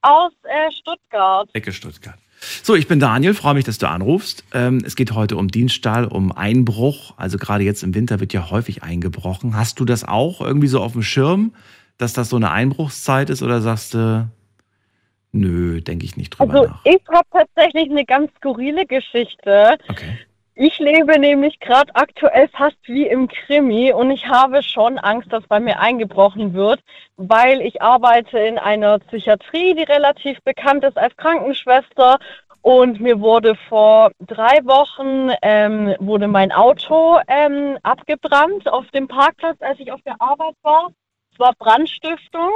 [0.02, 1.50] Aus äh, Stuttgart.
[1.54, 2.18] Ecke Stuttgart.
[2.64, 4.44] So, ich bin Daniel, freue mich, dass du anrufst.
[4.54, 7.14] Ähm, es geht heute um Diebstahl, um Einbruch.
[7.18, 9.56] Also gerade jetzt im Winter wird ja häufig eingebrochen.
[9.56, 11.54] Hast du das auch irgendwie so auf dem Schirm,
[11.98, 14.28] dass das so eine Einbruchszeit ist oder sagst du,
[15.36, 16.80] nö, denke ich nicht drüber Also nach?
[16.86, 19.78] ich habe tatsächlich eine ganz skurrile Geschichte.
[19.90, 20.18] Okay.
[20.58, 25.44] Ich lebe nämlich gerade aktuell fast wie im Krimi und ich habe schon Angst, dass
[25.48, 26.80] bei mir eingebrochen wird,
[27.18, 32.20] weil ich arbeite in einer Psychiatrie, die relativ bekannt ist als Krankenschwester.
[32.62, 39.58] Und mir wurde vor drei Wochen ähm, wurde mein Auto ähm, abgebrannt auf dem Parkplatz,
[39.62, 40.88] als ich auf der Arbeit war.
[41.34, 42.50] Es war Brandstiftung.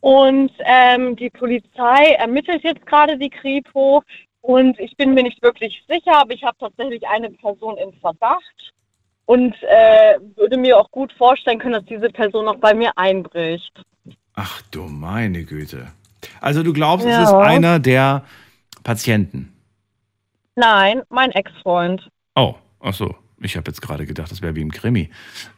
[0.00, 4.02] Und ähm, die Polizei ermittelt jetzt gerade die Kripo.
[4.40, 8.72] Und ich bin mir nicht wirklich sicher, aber ich habe tatsächlich eine Person in Verdacht.
[9.26, 13.72] und äh, würde mir auch gut vorstellen können, dass diese Person noch bei mir einbricht.
[14.34, 15.88] Ach du meine Güte.
[16.40, 17.22] Also du glaubst, Ja.
[17.22, 18.24] es ist einer der
[18.84, 19.52] Patienten.
[20.56, 22.08] Nein, mein Ex-Freund.
[22.36, 23.14] Oh, ach so.
[23.40, 25.10] Ich habe jetzt gerade gedacht, das wäre wie im Krimi.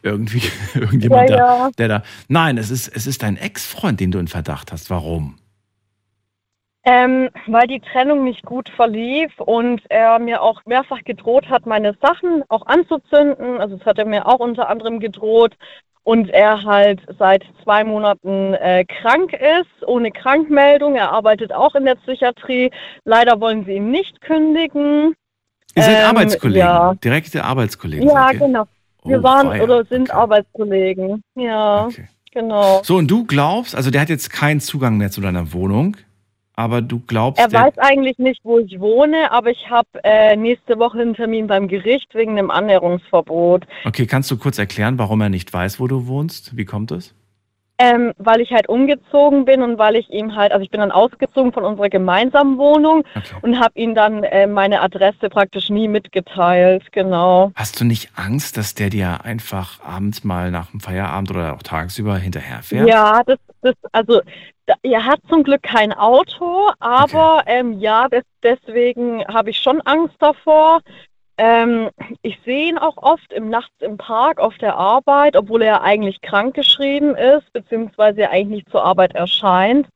[0.03, 0.41] Irgendwie,
[0.75, 1.69] irgendjemand, Ja, der, ja.
[1.77, 2.03] der da.
[2.27, 4.89] Nein, es ist, es ist dein Ex-Freund, den du in Verdacht hast.
[4.89, 5.37] Warum?
[6.83, 11.95] Ähm, weil die Trennung nicht gut verlief und er mir auch mehrfach gedroht hat, meine
[12.01, 13.59] Sachen auch anzuzünden.
[13.59, 15.55] Also das hat er mir auch unter anderem gedroht.
[16.03, 20.95] Und er halt seit zwei Monaten äh, krank ist, ohne Krankmeldung.
[20.95, 22.71] Er arbeitet auch in der Psychiatrie.
[23.05, 25.13] Leider wollen sie ihn nicht kündigen.
[25.75, 26.93] Ihr seid Ähm, Arbeitskollegen, ja.
[26.95, 28.07] direkte Arbeitskollegen.
[28.09, 28.65] Ja, genau.
[29.03, 29.63] Wir Oh, waren weia.
[29.63, 30.19] oder sind Okay.
[30.19, 31.23] Arbeitskollegen.
[31.35, 32.07] Ja, Okay.
[32.31, 32.81] genau.
[32.83, 35.97] So, und du glaubst, also der hat jetzt keinen Zugang mehr zu deiner Wohnung,
[36.55, 40.77] aber du glaubst, Er weiß eigentlich nicht, wo ich wohne, aber ich habe äh, nächste
[40.77, 43.65] Woche einen Termin beim Gericht wegen einem Annäherungsverbot.
[43.85, 46.55] okay, kannst du kurz erklären, warum er nicht weiß, wo du wohnst?
[46.57, 47.15] Wie kommt es?
[47.81, 50.91] Ähm, weil ich halt umgezogen bin und weil ich ihm halt, also ich bin dann
[50.91, 53.35] ausgezogen von unserer gemeinsamen Wohnung Okay.
[53.41, 57.51] und habe ihm dann äh, meine Adresse praktisch nie mitgeteilt, genau.
[57.55, 61.63] Hast du nicht Angst, dass der dir einfach abends mal nach dem Feierabend oder auch
[61.63, 62.87] tagsüber hinterherfährt?
[62.87, 64.21] Ja, das, das, also
[64.83, 70.15] er hat zum Glück kein Auto, aber ähm, ja, des, deswegen habe ich schon Angst
[70.19, 70.81] davor.
[71.37, 71.89] Ähm,
[72.21, 76.21] ich sehe ihn auch oft im Nachts im Park auf der Arbeit, obwohl er eigentlich
[76.21, 79.87] krankgeschrieben ist, beziehungsweise er eigentlich nicht zur Arbeit erscheint.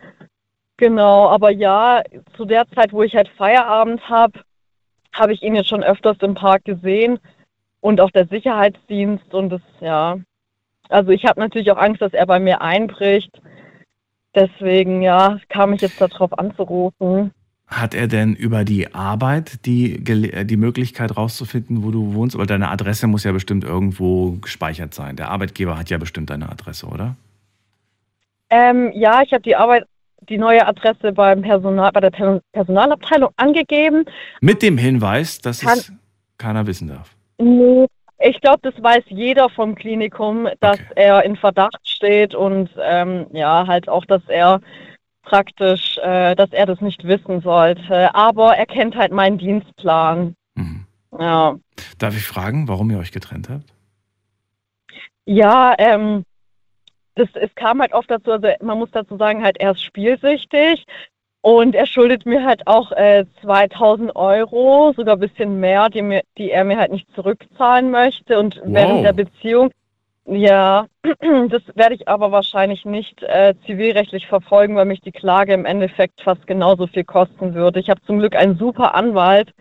[0.77, 2.01] Genau, aber ja,
[2.35, 4.41] zu der Zeit, wo ich halt Feierabend habe,
[5.13, 7.19] habe ich ihn jetzt schon öfters im Park gesehen
[7.79, 10.17] und auch der Sicherheitsdienst und das, ja.
[10.89, 13.41] Also ich habe natürlich auch Angst, dass er bei mir einbricht.
[14.35, 17.31] Deswegen, ja, kam ich jetzt darauf anzurufen.
[17.67, 22.37] Hat er denn über die Arbeit die, äh, die Möglichkeit rauszufinden, wo du wohnst?
[22.37, 25.15] Weil deine Adresse muss ja bestimmt irgendwo gespeichert sein.
[25.15, 27.15] Der Arbeitgeber hat ja bestimmt deine Adresse, oder?
[28.51, 29.85] Ähm, ja, ich habe die Arbeit,
[30.29, 34.05] die neue Adresse beim Personal, bei der Per- Personalabteilung angegeben.
[34.41, 35.91] Mit dem Hinweis, dass Kann- es
[36.37, 37.09] keiner wissen darf.
[37.39, 37.87] Nee,
[38.19, 40.93] ich glaube, das weiß jeder vom Klinikum, dass Okay.
[40.95, 44.61] er in Verdacht steht und ähm, ja, halt auch, dass er
[45.25, 48.15] praktisch, äh, dass er das nicht wissen sollte.
[48.15, 50.35] Aber er kennt halt meinen Dienstplan.
[50.55, 50.85] Mhm.
[51.19, 51.55] Ja.
[51.97, 53.73] Darf ich fragen, warum ihr euch getrennt habt?
[55.25, 56.23] Ja, ähm,
[57.15, 60.85] das, es kam halt oft dazu, also man muss dazu sagen, halt er ist spielsüchtig
[61.41, 66.21] und er schuldet mir halt auch äh, 2000 Euro, sogar ein bisschen mehr, die, mir,
[66.37, 69.71] die er mir halt nicht zurückzahlen möchte und während der Beziehung,
[70.25, 70.87] ja,
[71.49, 76.21] das werde ich aber wahrscheinlich nicht äh, zivilrechtlich verfolgen, weil mich die Klage im Endeffekt
[76.21, 77.79] fast genauso viel kosten würde.
[77.79, 79.53] Ich habe zum Glück einen super Anwalt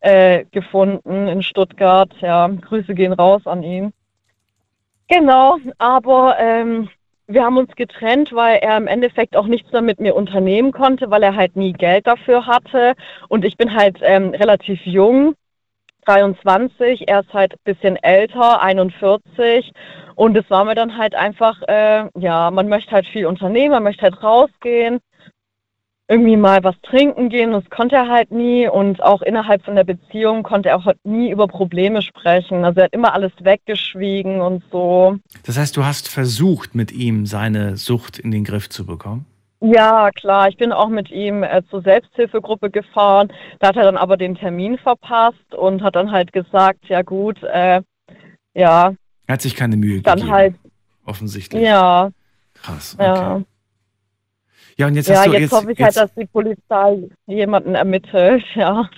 [0.00, 3.92] äh, gefunden in Stuttgart, ja, Grüße gehen raus an ihn.
[5.08, 6.90] Genau, aber ähm,
[7.28, 11.10] wir haben uns getrennt, weil er im Endeffekt auch nichts mehr mit mir unternehmen konnte,
[11.10, 12.94] weil er halt nie Geld dafür hatte.
[13.28, 15.34] Und ich bin halt ähm, relativ jung,
[16.08, 19.72] 23, er ist halt ein bisschen älter, 41.
[20.14, 23.82] Und es war mir dann halt einfach, äh, ja, man möchte halt viel unternehmen, man
[23.82, 25.00] möchte halt rausgehen,
[26.08, 27.52] irgendwie mal was trinken gehen.
[27.52, 28.66] Das konnte er halt nie.
[28.66, 32.64] Und auch innerhalb von der Beziehung konnte er auch nie über Probleme sprechen.
[32.64, 35.18] Also er hat immer alles weggeschwiegen und so.
[35.44, 39.26] Das heißt, du hast versucht, mit ihm seine Sucht in den Griff zu bekommen?
[39.60, 40.48] Ja, klar.
[40.48, 43.32] Ich bin auch mit ihm äh, zur Selbsthilfegruppe gefahren.
[43.58, 47.42] Da hat er dann aber den Termin verpasst und hat dann halt gesagt, ja gut,
[47.42, 47.82] äh,
[48.54, 48.94] ja,
[49.26, 50.32] Er hat sich keine Mühe dann gegeben.
[50.34, 50.54] halt,
[51.04, 51.62] Offensichtlich.
[51.62, 52.10] ja,
[52.54, 52.94] Krass.
[52.98, 53.04] Okay.
[53.08, 53.42] ja.
[54.76, 57.08] Ja, und jetzt Ja, hast du jetzt, jetzt, hoffe ich jetzt halt, dass die Polizei
[57.26, 58.88] jemanden ermittelt, ja.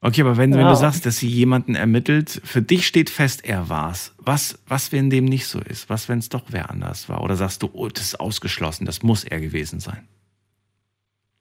[0.00, 0.68] Okay, aber wenn, wenn Ja.
[0.68, 4.14] du sagst, dass sie jemanden ermittelt, für dich steht fest, er war's.
[4.18, 5.90] Was, was, wenn dem nicht so ist?
[5.90, 7.22] Was, wenn es doch wer anders war?
[7.22, 10.06] Oder sagst du, oh, das ist ausgeschlossen, das muss er gewesen sein?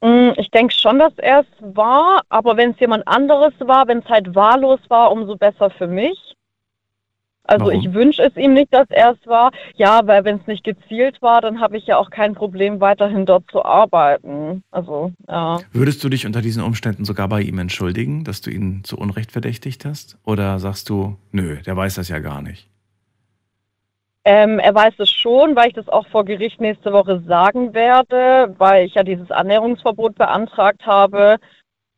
[0.02, 4.00] Mm, Ich denke schon, dass er es war, aber wenn es jemand anderes war, wenn
[4.00, 6.18] es halt wahllos war, umso besser für mich.
[7.48, 7.80] Also Warum?
[7.80, 9.52] ich wünsche es ihm nicht, dass er es war.
[9.76, 13.26] Ja, weil wenn es nicht gezielt war, dann habe ich ja auch kein Problem, weiterhin
[13.26, 14.64] dort zu arbeiten.
[14.72, 15.60] Also, ja.
[15.72, 19.32] Würdest du dich unter diesen Umständen sogar bei ihm entschuldigen, dass du ihn zu Unrecht
[19.32, 20.18] verdächtigt hast?
[20.26, 22.70] Oder sagst du, nö, der weiß das ja gar nicht?
[24.30, 28.54] Ähm, er weiß es schon, weil ich das auch vor Gericht nächste Woche sagen werde,
[28.58, 31.38] weil ich ja dieses Annäherungsverbot beantragt habe.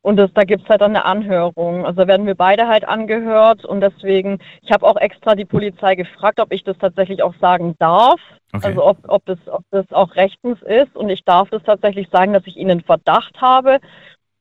[0.09, 1.85] Und das, da gibt es halt dann eine Anhörung.
[1.85, 6.39] Also werden wir beide halt angehört und deswegen, ich habe auch extra die Polizei gefragt,
[6.39, 8.19] ob ich das tatsächlich auch sagen darf.
[8.51, 8.65] Okay.
[8.65, 10.95] Also ob, ob, das, ob das auch rechtens ist.
[10.95, 13.77] Und ich darf das tatsächlich sagen, dass ich ihn in Verdacht habe.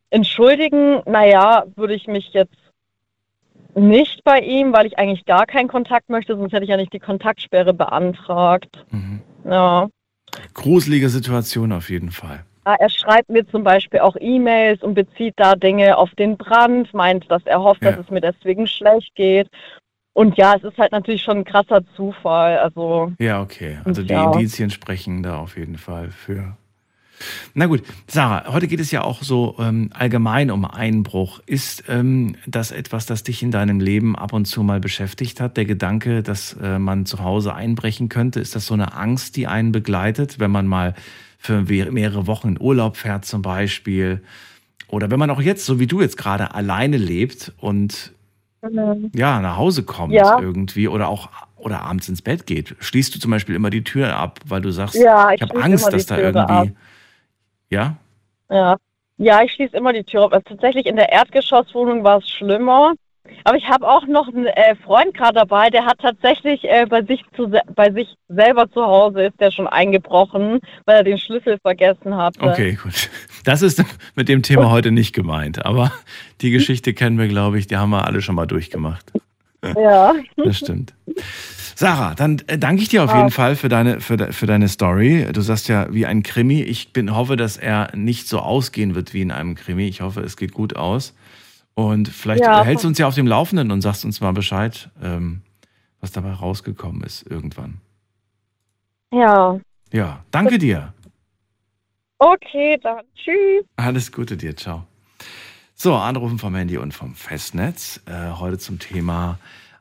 [0.09, 2.57] Entschuldigen, naja, würde ich mich jetzt
[3.74, 6.94] nicht bei ihm, weil ich eigentlich gar keinen Kontakt möchte, sonst hätte ich ja nicht
[6.94, 8.87] die Kontaktsperre beantragt.
[8.90, 9.20] Mhm.
[9.44, 9.88] Ja.
[10.54, 12.46] Gruselige Situation auf jeden Fall.
[12.68, 16.92] Ja, Er schreibt mir zum Beispiel auch E-Mails und bezieht da Dinge auf den Brand,
[16.92, 17.92] meint, dass er hofft, Ja.
[17.92, 19.48] dass es mir deswegen schlecht geht.
[20.12, 22.59] Und ja, es ist halt natürlich schon ein krasser Zufall.
[22.59, 23.78] Also, Ja, okay.
[23.85, 24.24] Also die Ja.
[24.24, 26.57] Indizien sprechen da auf jeden Fall für.
[27.54, 31.40] Na gut, Sarah, heute geht es ja auch so ähm, allgemein um Einbruch.
[31.46, 35.57] Ist ähm, das etwas, das dich in deinem Leben ab und zu mal beschäftigt hat?
[35.57, 39.46] Der Gedanke, dass äh, man zu Hause einbrechen könnte, ist das so eine Angst, die
[39.46, 40.94] einen begleitet, wenn man mal
[41.38, 44.22] für me- mehrere Wochen in Urlaub fährt zum Beispiel?
[44.88, 48.12] Oder wenn man auch jetzt, so wie du jetzt gerade, alleine lebt und
[49.14, 50.40] ja, nach Hause kommt Ja.
[50.40, 54.16] irgendwie oder auch oder abends ins Bett geht, schließt du zum Beispiel immer die Tür
[54.16, 56.40] ab, weil du sagst, Ja, ich ich habe Angst, dass da Türe irgendwie.
[56.53, 56.68] ab.
[57.70, 57.96] Ja?
[58.51, 58.77] ja.
[59.20, 60.33] Ja, ich schließe immer die Tür auf.
[60.33, 62.94] Also tatsächlich in der Erdgeschosswohnung war es schlimmer.
[63.45, 67.03] Aber ich habe auch noch einen äh, Freund gerade dabei, der hat tatsächlich äh, bei,
[67.03, 71.59] sich zu, bei sich selber zu Hause ist der schon eingebrochen, weil er den Schlüssel
[71.62, 72.41] vergessen hatte.
[72.41, 73.11] Okay, gut.
[73.45, 73.83] Das ist
[74.14, 75.93] mit dem Thema heute nicht gemeint, aber
[76.41, 79.12] die Geschichte kennen wir, glaube ich, die haben wir alle schon mal durchgemacht.
[79.62, 80.14] Ja.
[80.37, 80.95] Das stimmt.
[81.75, 84.69] Sarah, dann äh, danke ich dir auf jeden Fall für deine, für, de, für deine
[84.69, 85.27] Story.
[85.33, 86.61] Du sagst ja, wie ein Krimi.
[86.62, 89.87] Ich bin, hoffe, dass er nicht so ausgehen wird wie in einem Krimi.
[89.87, 91.14] Ich hoffe, es geht gut aus.
[91.79, 92.64] Und vielleicht Ja.
[92.64, 95.43] hältst du uns ja auf dem Laufenden und sagst uns mal Bescheid, ähm,
[96.01, 97.81] was dabei rausgekommen ist irgendwann.
[99.12, 99.61] Ja.
[99.93, 100.93] Ja, danke dir.
[102.19, 103.64] Okay, dann tschüss.
[103.77, 104.88] Alles Gute dir, ciao.
[105.77, 108.01] So, anrufen vom Handy und vom Festnetz.
[108.07, 109.38] Äh, heute zum Thema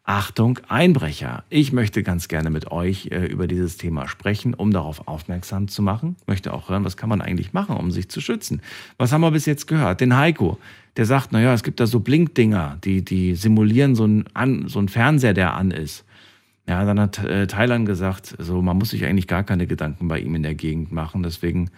[0.10, 1.44] Achtung, Einbrecher.
[1.50, 5.82] Ich möchte ganz gerne mit euch äh, über dieses Thema sprechen, um darauf aufmerksam zu
[5.82, 6.16] machen.
[6.28, 8.62] Möchte auch hören, was kann man eigentlich machen, um sich zu schützen.
[8.98, 10.00] Was haben wir bis jetzt gehört?
[10.00, 10.60] Den Heiko,
[10.96, 14.88] der sagt, naja, es gibt da so Blinkdinger, die, die simulieren so an, so einen
[14.88, 16.06] Fernseher, der an ist.
[16.70, 20.22] Ja, dann hat äh, Thailand gesagt, so, man muss sich eigentlich gar keine Gedanken bei
[20.22, 21.22] ihm in der Gegend machen.
[21.22, 21.70] Deswegen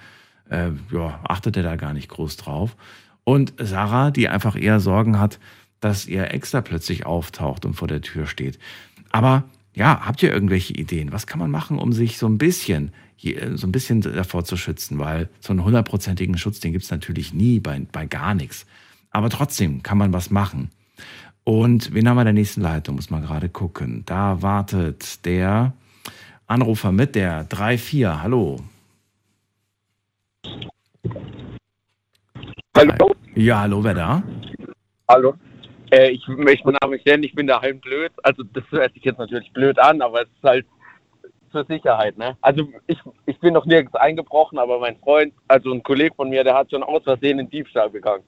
[0.51, 2.75] äh, ja, achtet er da gar nicht groß drauf.
[3.23, 5.39] Und Sarah, die einfach eher Sorgen hat,
[5.79, 8.59] dass ihr Ex da plötzlich auftaucht und vor der Tür steht.
[9.11, 11.11] Aber ja, habt ihr irgendwelche Ideen?
[11.11, 14.57] Was kann man machen, um sich so ein bisschen, je- so ein bisschen davor zu
[14.57, 14.99] schützen?
[14.99, 18.65] Weil so einen hundertprozentigen Schutz, den gibt es natürlich nie bei, bei gar nichts.
[19.11, 20.69] Aber trotzdem kann man was machen.
[21.43, 22.95] Und wen haben wir in der nächsten Leitung?
[22.95, 24.03] Muss man gerade gucken.
[24.05, 25.73] Da wartet der
[26.45, 28.21] Anrufer mit der 3-4.
[28.21, 28.57] Hallo.
[32.75, 33.15] Hallo?
[33.35, 34.23] Ja, hallo, wer da?
[35.07, 35.33] Hallo?
[35.91, 38.11] Äh, ich möchte meinen Namen nicht nennen, ich bin daheim blöd.
[38.23, 40.65] Also das hört sich jetzt natürlich blöd an, aber es ist halt
[41.51, 42.37] zur Sicherheit, ne?
[42.41, 46.43] Also ich, ich bin noch nirgends eingebrochen, aber mein Freund, also ein Kollege von mir,
[46.43, 48.23] der hat schon aus Versehen einen Diebstahl begangen.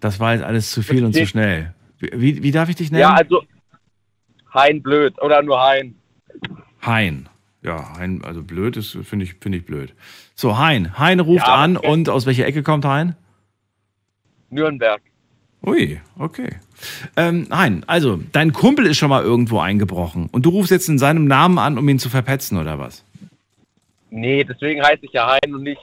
[0.00, 1.74] Das war jetzt alles zu viel und zu schnell.
[1.98, 3.02] Wie, wie darf ich dich nennen?
[3.02, 3.42] Ja, also
[4.52, 5.96] Hein blöd oder nur Hein.
[6.82, 7.28] Hein.
[7.62, 9.94] Ja, Hein, also blöd ist, finde ich, finde ich blöd.
[10.34, 10.98] So, Hein.
[10.98, 11.88] Hein ruft Ja, an okay.
[11.88, 13.16] und aus welcher Ecke kommt Hein?
[14.50, 15.02] Nürnberg.
[15.66, 16.50] Ui, okay.
[17.16, 20.98] Ähm, Hein, also, dein Kumpel ist schon mal irgendwo eingebrochen und du rufst jetzt in
[20.98, 23.04] seinem Namen an, um ihn zu verpetzen, oder was?
[24.10, 25.80] Nee, deswegen heiße ich ja Hein und nicht,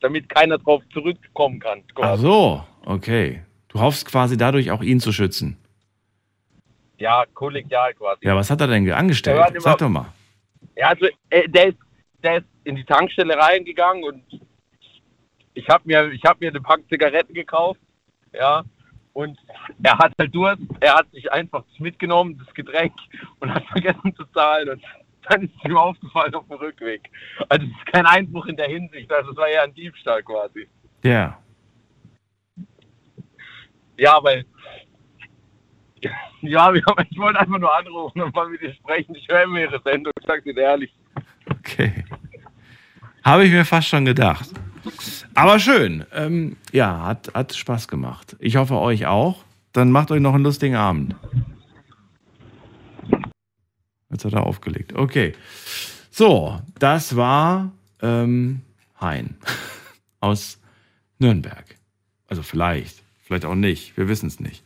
[0.00, 1.82] damit keiner drauf zurückkommen kann.
[1.96, 3.42] Ach so, okay.
[3.68, 5.56] Du hoffst quasi dadurch auch ihn zu schützen.
[6.98, 8.26] Ja, kollegial quasi.
[8.26, 9.38] Ja, was hat er denn angestellt?
[9.38, 10.12] Warte Sag doch mal.
[10.76, 11.78] Ja, also äh, der, ist,
[12.22, 14.22] der ist in die Tankstelle reingegangen und
[15.54, 17.80] ich habe mir, ich hab mir eine Pack Zigaretten gekauft,
[18.38, 18.64] ja,
[19.12, 19.38] und
[19.82, 22.92] er hat halt Durst, er hat sich einfach mitgenommen, das Getränk,
[23.40, 24.82] und hat vergessen zu zahlen und
[25.28, 27.10] dann ist ihm aufgefallen auf dem Rückweg.
[27.48, 30.68] Also es ist kein Einbruch in der Hinsicht, also es war eher ein Diebstahl quasi.
[31.02, 31.38] Ja.
[33.96, 34.44] Ja, weil
[36.42, 39.14] ja, ich wollte einfach nur anrufen und mal mit ihr sprechen.
[39.14, 40.92] Ich höre immer ihre Sendung, ich sage dir ehrlich.
[41.50, 42.04] Okay.
[43.24, 44.50] Habe ich mir fast schon gedacht.
[45.34, 46.04] Aber schön.
[46.12, 48.36] Ähm, ja, hat, hat Spaß gemacht.
[48.38, 49.44] Ich hoffe euch auch.
[49.72, 51.16] Dann macht euch noch einen lustigen Abend.
[54.10, 54.94] Jetzt hat er aufgelegt.
[54.94, 55.34] Okay.
[56.10, 58.62] So, das war ähm,
[59.00, 59.34] Hein
[60.20, 60.58] aus
[61.18, 61.64] Nürnberg.
[62.28, 63.96] Also vielleicht, vielleicht auch nicht.
[63.96, 64.62] Wir wissen es nicht.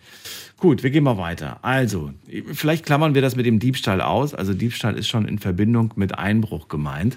[0.58, 1.58] Gut, wir gehen mal weiter.
[1.62, 2.12] Also,
[2.52, 4.34] vielleicht klammern wir das mit dem Diebstahl aus.
[4.34, 7.16] Also Diebstahl ist schon in Verbindung mit Einbruch gemeint.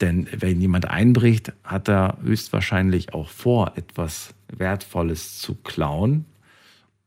[0.00, 6.24] Denn wenn jemand einbricht, hat er höchstwahrscheinlich auch vor, etwas Wertvolles zu klauen.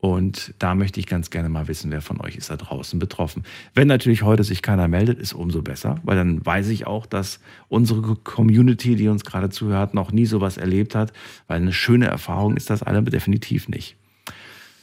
[0.00, 3.42] Und da möchte ich ganz gerne mal wissen, wer von euch ist da draußen betroffen.
[3.74, 7.40] Wenn natürlich heute sich keiner meldet, ist umso besser, weil dann weiß ich auch, dass
[7.68, 11.12] unsere Community, die uns gerade zuhört, noch nie sowas erlebt hat,
[11.48, 13.96] weil eine schöne Erfahrung ist das alle definitiv nicht.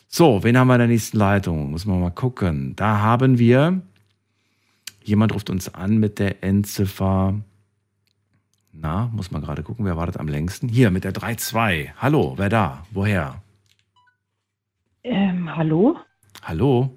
[0.10, 1.72] So, wen haben wir in der nächsten Leitung?
[1.72, 2.76] Muss man mal gucken.
[2.76, 3.82] Da haben wir,
[5.04, 7.40] jemand ruft uns an mit der Endziffer.
[8.82, 10.68] Na, muss man gerade gucken, wer wartet am längsten?
[10.68, 11.92] Hier mit der 3-2.
[11.98, 12.86] Hallo, wer da?
[12.92, 13.42] Woher?
[15.04, 15.98] Ähm, hallo?
[16.44, 16.90] Hallo?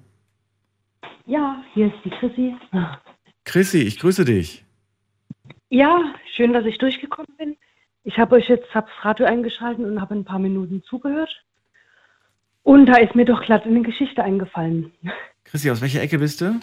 [1.25, 2.55] Ja, hier ist die Chrissy.
[3.45, 4.65] Chrissy, ich grüße dich.
[5.69, 7.55] Ja, schön, dass ich durchgekommen bin.
[8.03, 11.29] Ich habe euch jetzt hab's Radio eingeschaltet und habe ein paar Minuten zugehört.
[12.63, 14.91] Und da ist mir doch glatt eine Geschichte eingefallen.
[15.43, 16.59] Chrissy, aus welcher Ecke bist du?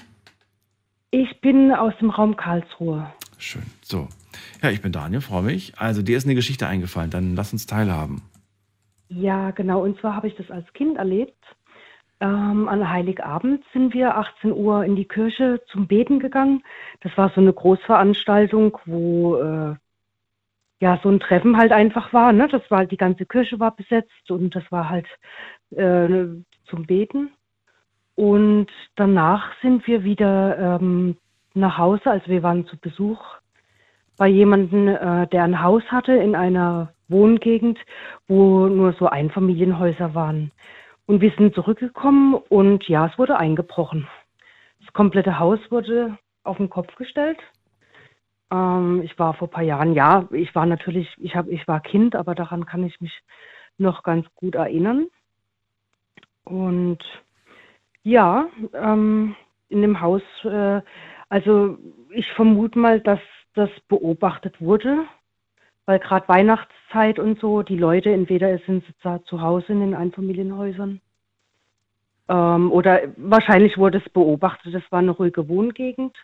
[1.11, 3.11] Ich bin aus dem Raum Karlsruhe.
[3.39, 3.63] Schön.
[3.83, 4.09] So.
[4.63, 5.73] Ja, ich bin Daniel, freue mich.
[5.77, 8.23] Also, dir ist eine Geschichte eingefallen, dann lass uns teilhaben.
[9.09, 9.83] Ja, genau.
[9.83, 11.37] Und zwar habe ich das als Kind erlebt.
[12.19, 16.63] Ähm, an Heiligabend sind wir 18 Uhr in die Kirche zum Beten gegangen.
[17.01, 19.75] Das war so eine Großveranstaltung, wo äh,
[20.81, 22.33] ja so ein Treffen halt einfach war.
[22.33, 22.49] Ne?
[22.49, 25.07] Das war die ganze Kirche war besetzt und das war halt
[25.71, 26.27] äh,
[26.69, 27.31] zum Beten.
[28.15, 31.19] Und danach sind wir wieder ähm,
[31.53, 33.21] nach Hause, also wir waren zu Besuch
[34.17, 37.79] bei jemandem, äh, der ein Haus hatte in einer Wohngegend,
[38.27, 40.51] wo nur so Einfamilienhäuser waren.
[41.07, 44.09] Und wir sind zurückgekommen und ja, es wurde eingebrochen.
[44.81, 47.39] Das komplette Haus wurde auf den Kopf gestellt.
[48.51, 51.81] Ähm, ich war vor ein paar Jahren, ja, ich war natürlich, ich, hab, ich war
[51.81, 53.23] Kind, aber daran kann ich mich
[53.79, 55.07] noch ganz gut erinnern.
[56.45, 56.99] Und
[58.03, 59.35] ja, ähm,
[59.69, 60.81] in dem Haus, äh,
[61.29, 61.77] also
[62.11, 63.21] ich vermute mal, dass
[63.57, 65.05] das beobachtet wurde,
[65.85, 71.01] weil gerade Weihnachtszeit und so, die Leute, entweder sind sie zu Hause in den Einfamilienhäusern
[72.29, 76.17] ähm, oder wahrscheinlich wurde es beobachtet, das war eine ruhige Wohngegend.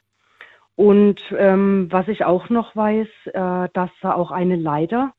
[0.75, 5.12] Und ähm, was ich auch noch weiß, äh, dass da auch eine Leiter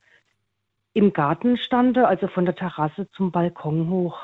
[0.93, 4.17] im Garten stand, also von der Terrasse zum Balkon hoch.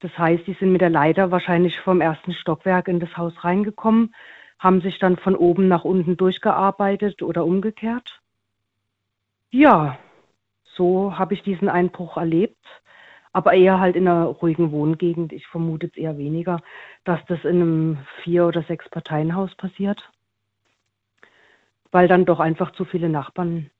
[0.00, 4.14] Das heißt, die sind mit der Leiter wahrscheinlich vom ersten Stockwerk in das Haus reingekommen,
[4.58, 8.20] haben sich dann von oben nach unten durchgearbeitet oder umgekehrt.
[9.50, 9.98] Ja,
[10.64, 12.64] so habe ich diesen Einbruch erlebt,
[13.32, 15.32] aber eher halt in einer ruhigen Wohngegend.
[15.32, 16.60] Ich vermute es eher weniger,
[17.04, 20.10] dass das in einem Vier- oder Sechs-Parteien-Haus passiert,
[21.90, 23.70] weil dann doch einfach zu viele Nachbarn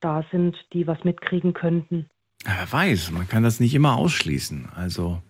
[0.00, 2.08] da sind, die was mitkriegen könnten.
[2.44, 4.68] Wer weiß, man kann das nicht immer ausschließen.
[4.74, 5.20] Also,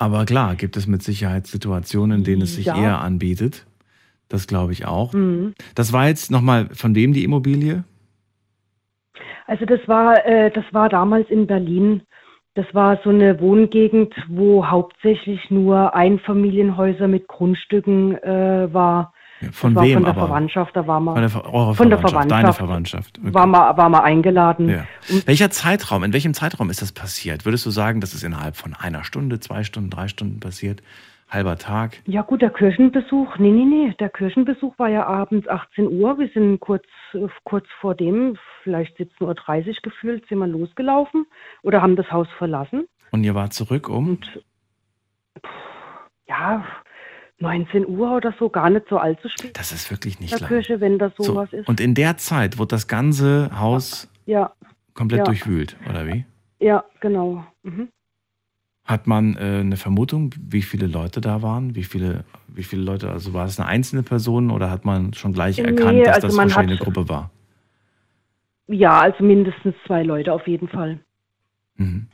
[0.00, 2.76] aber klar, gibt es mit Sicherheit Situationen, in denen es sich Ja.
[2.76, 3.66] eher anbietet.
[4.28, 5.12] Das glaube ich auch.
[5.12, 5.54] Mhm.
[5.74, 7.84] Das war jetzt nochmal von wem die Immobilie?
[9.46, 12.02] Also das war, äh, das war damals in Berlin.
[12.54, 19.12] Das war so eine Wohngegend, wo hauptsächlich nur Einfamilienhäuser mit Grundstücken äh, war.
[19.52, 20.26] Von das war wem von der aber?
[20.26, 23.18] Verwandtschaft, da war man Von der, Ver- eurer von der Verwandtschaft, deine Verwandtschaft.
[23.22, 23.34] Okay.
[23.34, 24.68] war mal war mal eingeladen.
[24.68, 24.86] Ja.
[25.26, 27.44] Welcher Zeitraum, in welchem Zeitraum ist das passiert?
[27.44, 30.82] Würdest du sagen, das ist innerhalb von einer Stunde, zwei Stunden, drei Stunden passiert?
[31.30, 32.02] Halber Tag?
[32.06, 36.18] Ja gut, der Kirchenbesuch, nee, nee, nee, der Kirchenbesuch war ja abends 18 Uhr.
[36.18, 39.20] Wir sind kurz, äh, kurz vor dem, vielleicht 17.30
[39.68, 41.26] Uhr gefühlt, sind wir losgelaufen
[41.62, 42.86] oder haben das Haus verlassen.
[43.12, 44.18] Und ihr wart zurück um?
[46.28, 46.64] Ja,
[47.40, 49.58] 19 Uhr oder so, gar nicht so allzu spät.
[49.58, 50.48] Das ist wirklich in nicht der lang.
[50.48, 51.66] Kirche, wenn das So, sowas ist.
[51.68, 54.52] und in der Zeit wurde das ganze Haus Ja,
[54.94, 55.24] komplett Ja.
[55.24, 56.24] durchwühlt, oder wie?
[56.60, 57.44] ja, genau.
[57.62, 57.88] Mhm.
[58.84, 61.74] Hat man äh, eine Vermutung, wie viele Leute da waren?
[61.74, 65.32] Wie viele, wie viele Leute, also war es eine einzelne Person oder hat man schon
[65.32, 67.30] gleich Nee, erkannt, dass also das wahrscheinlich hat- eine Gruppe war?
[68.66, 71.00] Ja, also mindestens zwei Leute auf jeden Fall.
[71.76, 72.06] Mhm.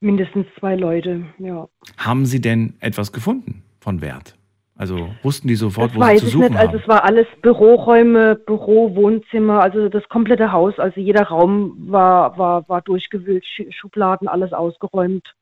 [0.00, 1.68] Mindestens zwei Leute, ja.
[1.96, 4.34] Haben Sie denn etwas gefunden von Wert?
[4.76, 6.56] Also wussten die sofort, Das wo sie zu ich suchen nicht.
[6.58, 6.80] Also haben?
[6.82, 10.78] es war alles Büroräume, Büro, Wohnzimmer, also das komplette Haus.
[10.78, 15.34] Also jeder Raum war, war, war durchgewühlt, Sch- Schubladen, alles ausgeräumt.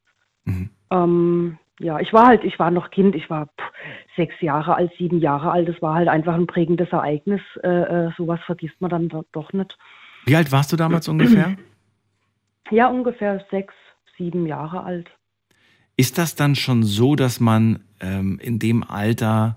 [0.44, 0.70] Mhm.
[0.90, 3.72] Ähm, ja, ich war halt, ich war noch Kind, ich war pff,
[4.16, 5.68] sechs Jahre alt, sieben Jahre alt.
[5.68, 7.42] Das war halt einfach ein prägendes Ereignis.
[7.62, 7.68] Äh,
[8.06, 9.76] äh, sowas vergisst man dann do- doch nicht.
[10.24, 11.56] Wie alt warst du damals ungefähr?
[12.70, 13.74] Ja, ungefähr sechs,
[14.16, 15.08] sieben Jahre alt.
[15.96, 19.56] Ist das dann schon so, dass man ähm, in dem Alter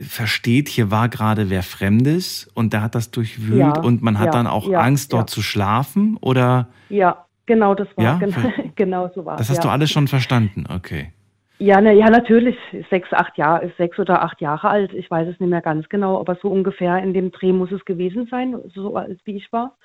[0.00, 4.26] versteht, hier war gerade wer Fremdes und der hat das durchwühlt Ja, und man hat
[4.26, 6.16] ja, dann auch ja, Angst, dort zu schlafen?
[6.20, 8.18] Oder Ja, genau das war.
[8.18, 10.64] Genau, genau so war das hast du alles schon verstanden?
[10.68, 11.12] Okay.
[11.58, 12.56] Ja, ne, ja, natürlich.
[12.90, 14.92] Sechs, acht Jahre, sechs oder acht Jahre alt.
[14.94, 17.84] Ich weiß es nicht mehr ganz genau, aber so ungefähr in dem Dreh muss es
[17.84, 19.76] gewesen sein, so alt wie ich war.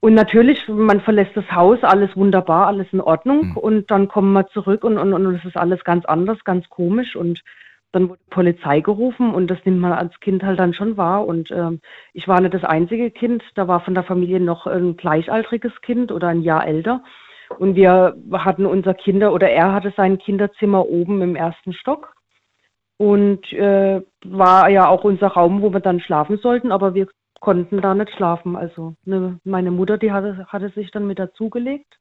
[0.00, 3.48] Und natürlich, man verlässt das Haus, alles wunderbar, alles in Ordnung.
[3.48, 3.56] Mhm.
[3.56, 7.16] Und dann kommen wir zurück und, und, und es ist alles ganz anders, ganz komisch.
[7.16, 7.42] Und
[7.92, 11.26] dann wurde Polizei gerufen und das nimmt man als Kind halt dann schon wahr.
[11.26, 11.80] Und ähm,
[12.12, 16.12] ich war nicht das einzige Kind, da war von der Familie noch ein gleichaltriges Kind
[16.12, 17.02] oder ein Jahr älter.
[17.58, 22.12] Und wir hatten unser Kinder oder er hatte sein Kinderzimmer oben im ersten Stock.
[22.98, 27.08] Und äh, war ja auch unser Raum, wo wir dann schlafen sollten, aber wir
[27.40, 28.56] konnten da nicht schlafen.
[28.56, 31.98] Also ne, meine Mutter, die hatte, hatte sich dann mit dazugelegt.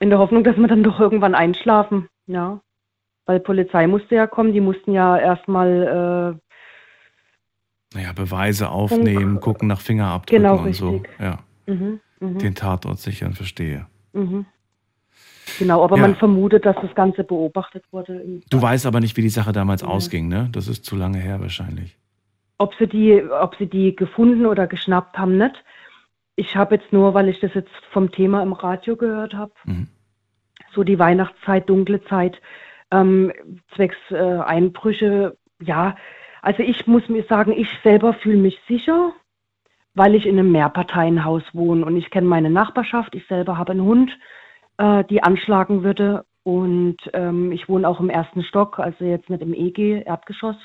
[0.00, 2.08] In der Hoffnung, dass wir dann doch irgendwann einschlafen.
[2.26, 2.60] Ja.
[3.26, 6.38] Weil Polizei musste ja kommen, die mussten ja erstmal
[7.92, 10.90] äh, Naja, Beweise aufnehmen, gucken nach Fingerabdrücken Genau, und so.
[10.90, 11.10] richtig.
[11.18, 13.86] Ja, mhm, mhm, den Tatort sichern, verstehe.
[14.12, 14.46] mhm.
[15.58, 16.02] Genau, aber Ja.
[16.02, 18.40] man vermutet, dass das Ganze beobachtet wurde.
[18.48, 19.88] Du weißt aber nicht, wie die Sache damals Ja.
[19.88, 20.48] ausging, ne?
[20.52, 21.98] Das ist zu lange her wahrscheinlich.
[22.60, 25.64] Ob sie die, ob sie die gefunden oder geschnappt haben, nicht.
[26.36, 29.88] Ich habe jetzt nur, weil ich das jetzt vom Thema im Radio gehört habe, Mhm.
[30.74, 32.38] so die Weihnachtszeit, dunkle Zeit,
[32.90, 33.32] ähm,
[33.74, 35.96] zwecks äh, Einbrüche, ja,
[36.42, 39.12] also ich muss mir sagen, ich selber fühle mich sicher,
[39.94, 43.84] weil ich in einem Mehrparteienhaus wohne und ich kenne meine Nachbarschaft, ich selber habe einen
[43.84, 44.18] Hund,
[44.76, 49.40] äh, die anschlagen würde und ähm, ich wohne auch im ersten Stock, also jetzt nicht
[49.40, 50.56] im EG, Erdgeschoss.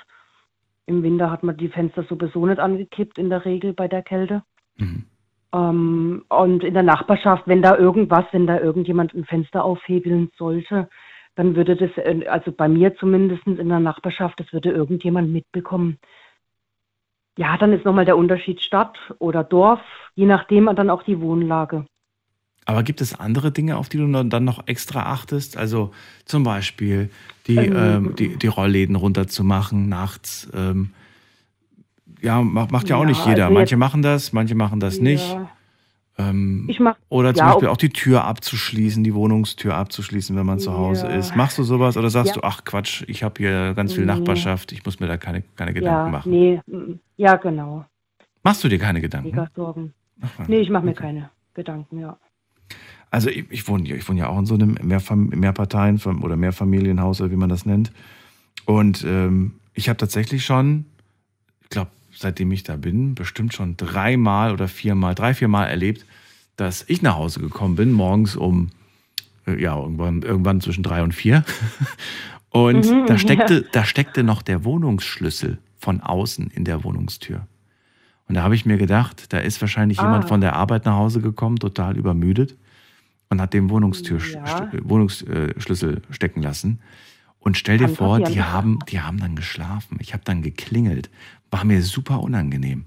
[0.87, 4.43] Im Winter hat man die Fenster sowieso nicht angekippt in der Regel bei der Kälte.
[4.77, 5.05] Mhm.
[5.53, 10.89] Ähm, und in der Nachbarschaft, wenn da irgendwas, wenn da irgendjemand ein Fenster aufhebeln sollte,
[11.35, 15.97] dann würde das, äh, also bei mir zumindest in der Nachbarschaft, das würde irgendjemand mitbekommen.
[17.37, 19.81] Ja, dann ist nochmal der Unterschied Stadt oder Dorf,
[20.15, 21.85] je nachdem dann auch die Wohnlage.
[22.65, 25.55] Aber gibt es andere Dinge, auf die du dann noch extra achtest?
[25.55, 25.91] Also
[26.25, 27.09] zum Beispiel
[27.47, 30.49] die, Ähm, ähm, die, die Rollläden runterzumachen nachts.
[30.53, 30.91] Ähm,
[32.21, 33.43] ja, macht, macht ja auch Ja, nicht jeder.
[33.45, 35.33] also manche machen das, manche machen das nicht.
[35.33, 35.49] Ja,
[36.17, 40.45] Ähm, ich mach, oder zum ja, Beispiel auch die Tür abzuschließen, die Wohnungstür abzuschließen, wenn
[40.45, 41.35] man zu Hause ist.
[41.35, 44.11] Machst du sowas oder sagst du, ach Quatsch, ich habe hier ganz viel Nee.
[44.13, 46.31] Nachbarschaft, ich muss mir da keine, keine Gedanken machen.
[46.31, 46.61] nee,
[47.17, 47.85] ja, genau.
[48.43, 49.29] Machst du dir keine Gedanken?
[49.29, 49.93] Mega Sorgen.
[50.21, 50.47] Ach.
[50.47, 51.01] Nee, ich mache mir Okay.
[51.01, 52.17] keine Gedanken, ja.
[53.11, 57.21] Also ich, ich, wohne, ich wohne ja auch in so einem Mehrfam Mehrparteien- oder Mehrfamilienhaus,
[57.21, 57.91] oder wie man das nennt.
[58.65, 60.85] Und ähm, ich habe tatsächlich schon,
[61.63, 66.05] ich glaube, seitdem ich da bin, bestimmt schon dreimal oder viermal, drei, viermal erlebt,
[66.57, 68.69] dass ich nach Hause gekommen bin, morgens um,
[69.45, 71.43] äh, ja, irgendwann, irgendwann zwischen drei und vier.
[72.49, 73.69] Und Mhm, da, steckte, ja.
[73.73, 77.45] da steckte noch der Wohnungsschlüssel von außen in der Wohnungstür.
[78.29, 80.03] Und da habe ich mir gedacht, da ist wahrscheinlich Ah.
[80.03, 82.55] jemand von der Arbeit nach Hause gekommen, total übermüdet
[83.35, 84.43] und hat den Wohnungstür, Ja.
[84.45, 86.79] St- Wohnungsschlüssel stecken lassen.
[87.39, 89.97] Und stell dir Kann vor, die haben, die haben dann geschlafen.
[90.01, 91.09] Ich habe dann geklingelt.
[91.51, 92.85] War mir super unangenehm.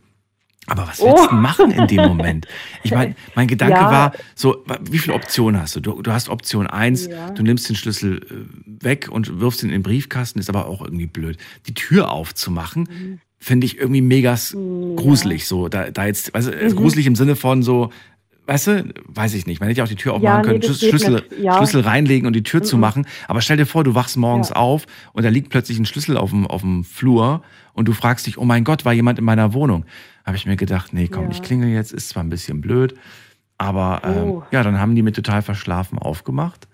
[0.66, 1.34] Aber was willst du Oh.
[1.34, 2.46] machen in dem Moment?
[2.82, 3.90] Ich meine, mein Gedanke Ja.
[3.90, 5.80] war, so, wie viele Optionen hast du?
[5.80, 7.30] Du, du hast Option 1, Ja.
[7.30, 10.82] du nimmst den Schlüssel äh, weg und wirfst ihn in den Briefkasten, ist aber auch
[10.82, 11.38] irgendwie blöd.
[11.68, 14.96] Die Tür aufzumachen, finde ich irgendwie mega Mhm.
[14.96, 15.46] gruselig.
[15.46, 16.76] So, da, da jetzt, also äh, Mhm.
[16.76, 17.90] gruselig im Sinne von so,
[18.48, 19.60] weißt du, weiß ich nicht.
[19.60, 21.22] Man hätte ja auch die Tür aufmachen Ja, nee, können, geht Schlüssel.
[21.40, 21.56] Ja.
[21.58, 22.64] Schlüssel reinlegen und die Tür Mhm.
[22.64, 23.06] zu machen.
[23.28, 24.56] Aber stell dir vor, du wachst morgens Ja.
[24.56, 27.42] auf und da liegt plötzlich ein Schlüssel auf dem, auf dem Flur
[27.74, 29.84] und du fragst dich, oh mein Gott, war jemand in meiner Wohnung?
[30.24, 32.94] Habe ich mir gedacht, nee, komm, ich klingel jetzt, ist zwar ein bisschen blöd,
[33.58, 34.42] aber ähm, Oh.
[34.50, 36.66] ja, dann haben die mir total verschlafen aufgemacht.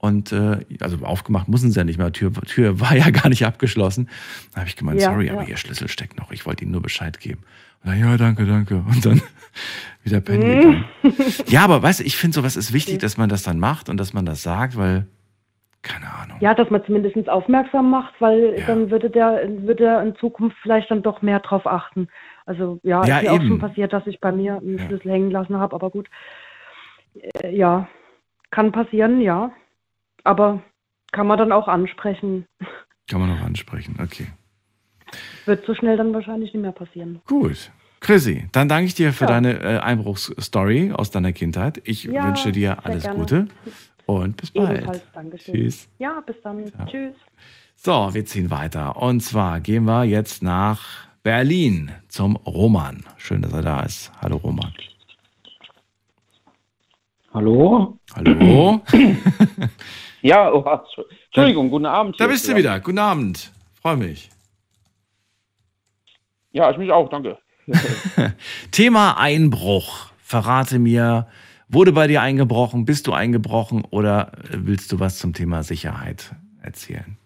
[0.00, 2.12] Und äh, also aufgemacht müssen sie ja nicht mehr.
[2.12, 4.08] Tür, Tür war ja gar nicht abgeschlossen.
[4.54, 6.30] Da habe ich gemeint, sorry, aber ihr Schlüssel steckt noch.
[6.30, 7.40] Ich wollte ihnen nur Bescheid geben.
[7.82, 8.76] Und dann, ja, danke, danke.
[8.86, 9.20] Und dann
[10.10, 10.60] wieder pennen Mhm.
[10.60, 10.84] gegangen.
[11.48, 13.98] Ja, aber weißt du, ich finde sowas ist wichtig, dass man das dann macht und
[13.98, 15.06] dass man das sagt, weil,
[15.82, 16.38] keine Ahnung.
[16.40, 18.66] Ja, dass man zumindest aufmerksam macht, weil Ja.
[18.66, 22.08] dann würde der, würde er in Zukunft vielleicht dann doch mehr drauf achten.
[22.46, 24.86] Also ja, Ja, ist mir auch schon passiert, dass ich bei mir einen Ja.
[24.86, 26.08] Schlüssel hängen lassen habe, aber gut.
[27.42, 27.88] Äh, ja,
[28.50, 29.52] kann passieren, ja.
[30.24, 30.62] Aber
[31.12, 32.46] kann man dann auch ansprechen.
[33.10, 33.96] Kann man noch ansprechen.
[34.02, 34.26] Okay.
[35.46, 37.20] Wird so schnell dann wahrscheinlich nicht mehr passieren.
[37.26, 37.70] Gut.
[38.00, 39.30] Chrissy, dann danke ich dir für Ja.
[39.32, 41.80] deine äh, Einbruchsstory aus deiner Kindheit.
[41.84, 43.08] Ich Ja, wünsche dir alles.
[43.10, 43.48] Gute
[44.06, 44.78] und bis bald.
[44.78, 45.54] Ebenfalls, Dankeschön.
[45.54, 45.88] Tschüss.
[45.98, 46.72] Ja, bis dann.
[46.86, 47.14] Tschüss.
[47.76, 48.96] So, wir ziehen weiter.
[48.96, 53.04] Und zwar gehen wir jetzt nach Berlin zum Roman.
[53.16, 54.12] Schön, dass er da ist.
[54.22, 54.72] Hallo Roman.
[57.34, 57.98] Hallo?
[58.14, 58.80] Hallo.
[60.20, 60.82] Ja, oh, ach,
[61.26, 62.16] Entschuldigung, guten Abend.
[62.18, 62.58] Da bist du Ja.
[62.58, 62.80] wieder.
[62.80, 63.52] Guten Abend.
[63.80, 64.30] Freue mich.
[66.50, 67.38] Ja, ich mich auch, danke.
[68.70, 70.10] Thema Einbruch.
[70.18, 71.28] Verrate mir,
[71.68, 72.84] wurde bei dir eingebrochen?
[72.84, 77.16] Bist du eingebrochen oder willst du was zum Thema Sicherheit erzählen?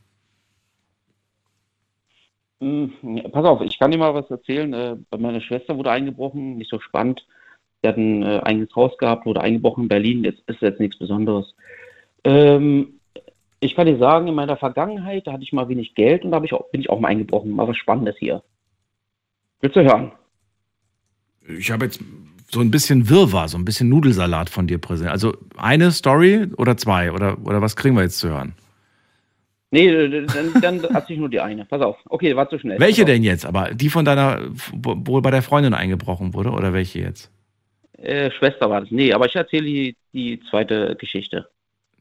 [2.61, 2.93] Hm,
[3.33, 4.73] Pass auf, ich kann dir mal was erzählen.
[4.73, 7.27] Äh, Bei meiner Schwester wurde eingebrochen, nicht so spannend.
[7.83, 10.25] Sie hat ein äh, eigenes Haus gehabt, wurde eingebrochen in Berlin.
[10.25, 11.55] Jetzt ist jetzt nichts Besonderes.
[12.25, 13.01] Ähm,
[13.61, 16.43] ich kann dir sagen, in meiner Vergangenheit, da hatte ich mal wenig Geld und da
[16.43, 17.53] ich auch, bin ich auch mal eingebrochen.
[17.53, 18.43] Mal was Spannendes hier.
[19.61, 20.13] Willst du hören?
[21.49, 22.01] Ich habe jetzt
[22.51, 25.13] so ein bisschen Wirrwarr, so ein bisschen Nudelsalat von dir präsentiert.
[25.13, 27.11] Also eine Story oder zwei?
[27.13, 28.53] Oder, oder was kriegen wir jetzt zu hören?
[29.71, 31.65] Nee, dann, dann hat sich nur die eine.
[31.65, 31.97] Pass auf.
[32.07, 32.79] Okay, war zu schnell.
[32.79, 33.47] Welche denn jetzt?
[33.47, 34.41] Aber die von deiner,
[34.73, 36.51] wo bei der Freundin eingebrochen wurde?
[36.51, 37.31] Oder welche jetzt?
[37.97, 38.91] Äh, Schwester war das.
[38.91, 41.49] Nee, aber ich erzähle die, die zweite Geschichte.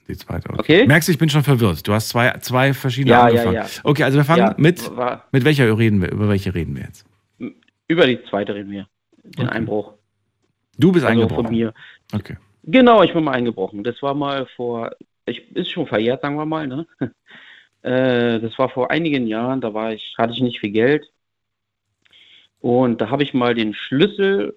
[0.09, 0.49] Die zweite.
[0.57, 0.85] Okay.
[0.85, 1.87] Merkst du, ich bin schon verwirrt.
[1.87, 3.53] Du hast zwei, zwei verschiedene Ja, ja, angefangen.
[3.55, 3.65] ja.
[3.83, 6.11] Okay, also wir fangen Ja, mit, war- mit welcher reden wir?
[6.11, 7.05] Über welche reden wir jetzt?
[7.87, 8.87] Über die zweite reden wir.
[9.23, 9.55] Den Okay.
[9.57, 9.93] Einbruch.
[10.77, 11.45] Du bist Also eingebrochen.
[11.45, 11.73] von mir.
[12.13, 12.37] Okay.
[12.63, 13.83] Genau, ich bin mal eingebrochen.
[13.83, 14.91] Das war mal vor,
[15.25, 16.85] ich ist schon verjährt, sagen wir mal, ne?
[17.83, 21.09] Äh, das war vor einigen Jahren, da war ich, hatte ich nicht viel Geld.
[22.59, 24.55] Und da habe ich mal den Schlüssel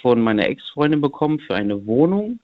[0.00, 2.38] von meiner Ex-Freundin bekommen für eine Wohnung,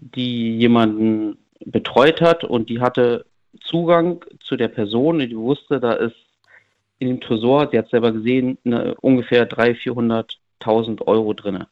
[0.00, 3.24] die jemanden betreut hat und die hatte
[3.62, 6.16] Zugang zu der Person und die wusste, da ist
[6.98, 9.46] in dem Tresor, sie hat selber gesehen, eine, ungefähr
[10.62, 11.68] 300.000, 400.000 Euro drinne.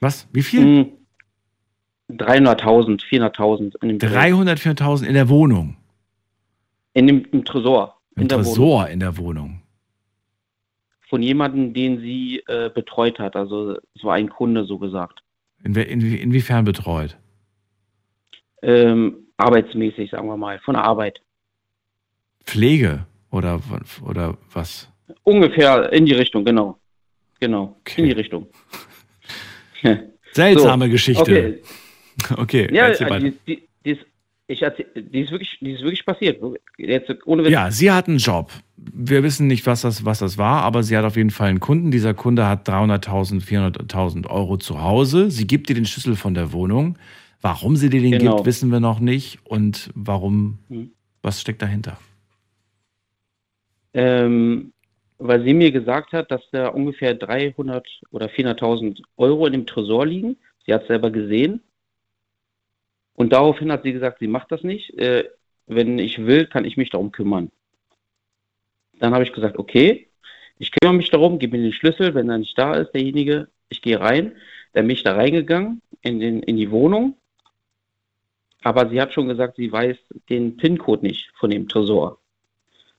[0.00, 0.28] Was?
[0.32, 0.60] Wie viel?
[0.60, 0.92] Hm,
[2.10, 5.76] 300.000, 400.000 in dem, 300, 400.000 in der Wohnung.
[6.94, 8.00] in dem im Tresor.
[8.16, 8.54] Im in der Wohnung.
[8.54, 9.62] Tresor in der Wohnung.
[11.08, 13.36] Von jemandem, den sie äh, betreut hat.
[13.36, 15.22] Also es war ein Kunde, so gesagt.
[15.64, 17.16] In, in, inwiefern betreut?
[18.62, 21.20] Ähm, arbeitsmäßig, sagen wir mal, von der Arbeit.
[22.44, 23.60] Pflege oder,
[24.02, 24.90] oder was?
[25.22, 26.78] Ungefähr in die Richtung, genau.
[27.40, 28.00] Genau, Okay.
[28.02, 28.46] in die Richtung.
[30.32, 31.22] Seltsame So, Geschichte.
[31.22, 31.62] Okay,
[32.36, 33.30] Okay, ja, erzähl weiter.
[33.30, 34.00] die, die, die, ist,
[34.48, 36.42] ich erzähl, die, ist wirklich, die ist wirklich passiert.
[36.76, 37.48] Jetzt, ohne.
[37.48, 38.50] Ja, sie hat einen Job.
[38.76, 41.60] Wir wissen nicht, was das, was das war, aber sie hat auf jeden Fall einen
[41.60, 41.90] Kunden.
[41.90, 45.30] Dieser Kunde hat 300.000, 400.000 Euro zu Hause.
[45.30, 46.98] Sie gibt dir den Schlüssel von der Wohnung.
[47.40, 48.36] Warum sie dir den Genau.
[48.36, 49.38] gibt, wissen wir noch nicht.
[49.44, 50.90] Und warum, Hm.
[51.22, 51.98] was steckt dahinter?
[53.94, 54.72] Ähm,
[55.18, 60.06] weil sie mir gesagt hat, dass da ungefähr 300 oder 400.000 Euro in dem Tresor
[60.06, 60.36] liegen.
[60.64, 61.60] Sie hat es selber gesehen.
[63.14, 64.96] Und daraufhin hat sie gesagt, sie macht das nicht.
[64.98, 65.28] Äh,
[65.66, 67.50] wenn ich will, kann ich mich darum kümmern.
[69.00, 70.08] Dann habe ich gesagt, okay,
[70.58, 73.82] ich kümmere mich darum, gebe mir den Schlüssel, wenn er nicht da ist, derjenige, ich
[73.82, 74.36] gehe rein.
[74.72, 77.16] Dann bin ich da reingegangen in, den, in die Wohnung.
[78.62, 79.96] Aber sie hat schon gesagt, sie weiß
[80.30, 82.17] den PIN-Code nicht von dem Tresor.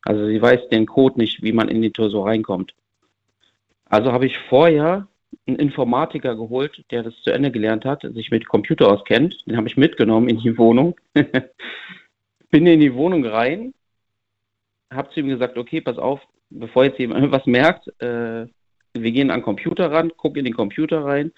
[0.09, 2.73] Also sie weiß den Code nicht, wie man in den Tresor reinkommt.
[3.85, 5.07] Also habe ich vorher
[5.45, 9.45] einen Informatiker geholt, der das zu Ende gelernt hat, sich mit Computer auskennt.
[9.45, 10.95] Den habe ich mitgenommen in die Wohnung.
[12.49, 13.75] Bin in die Wohnung rein,
[14.91, 18.47] habe zu ihm gesagt, okay, pass auf, bevor jetzt jemand was merkt, äh,
[18.95, 21.31] wir gehen an den Computer ran, guck in den Computer rein.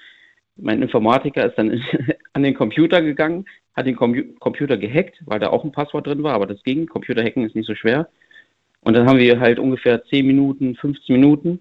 [0.55, 1.83] Mein Informatiker ist dann
[2.31, 3.43] an den Computer gegangen,
[3.73, 6.87] hat den Compu Computer gehackt, weil da auch ein Passwort drin war, aber das ging.
[6.87, 8.07] Computer hacken ist nicht so schwer.
[8.81, 11.59] Und dann haben wir halt ungefähr 10 Minuten, 15 Minuten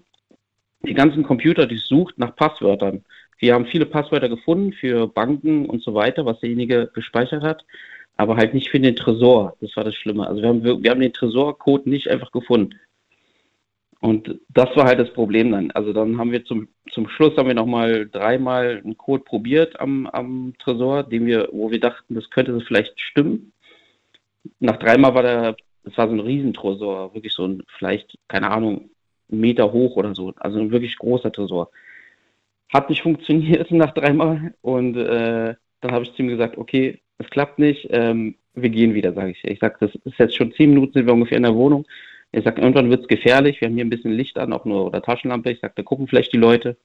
[0.83, 3.03] die ganzen Computer durchsucht nach Passwörtern.
[3.37, 7.65] Wir haben viele Passwörter gefunden für Banken und so weiter, was derjenige gespeichert hat,
[8.17, 9.55] aber halt nicht für den Tresor.
[9.61, 10.27] Das war das Schlimme.
[10.27, 12.79] Also wir haben, wir haben den Tresorcode nicht einfach gefunden.
[13.99, 15.69] Und das war halt das Problem dann.
[15.71, 20.07] Also dann haben wir zum, zum Schluss haben wir nochmal dreimal einen Code probiert am,
[20.07, 23.53] am Tresor, den wir, wo wir dachten, das könnte vielleicht stimmen.
[24.59, 28.89] Nach dreimal war der, das war so ein Riesentresor, wirklich so ein, vielleicht, keine Ahnung,
[29.31, 30.33] einen Meter hoch oder so.
[30.37, 31.71] Also ein wirklich großer Tresor.
[32.73, 34.53] Hat nicht funktioniert nach dreimal.
[34.61, 38.93] Und äh, dann habe ich zu ihm gesagt, okay, es klappt nicht, ähm, wir gehen
[38.93, 39.43] wieder, sage ich.
[39.43, 41.85] Ich sage, das ist jetzt schon zehn Minuten, sind wir ungefähr in der Wohnung.
[42.31, 43.59] Er sagt, irgendwann wird es gefährlich.
[43.59, 45.51] Wir haben hier ein bisschen Licht an, auch nur oder Taschenlampe.
[45.51, 46.77] Ich sage, da gucken vielleicht die Leute.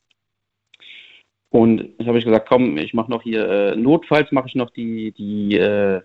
[1.50, 4.70] Und ich habe ich gesagt, komm, ich mache noch hier, äh, notfalls mache ich noch
[4.70, 6.02] die, die äh,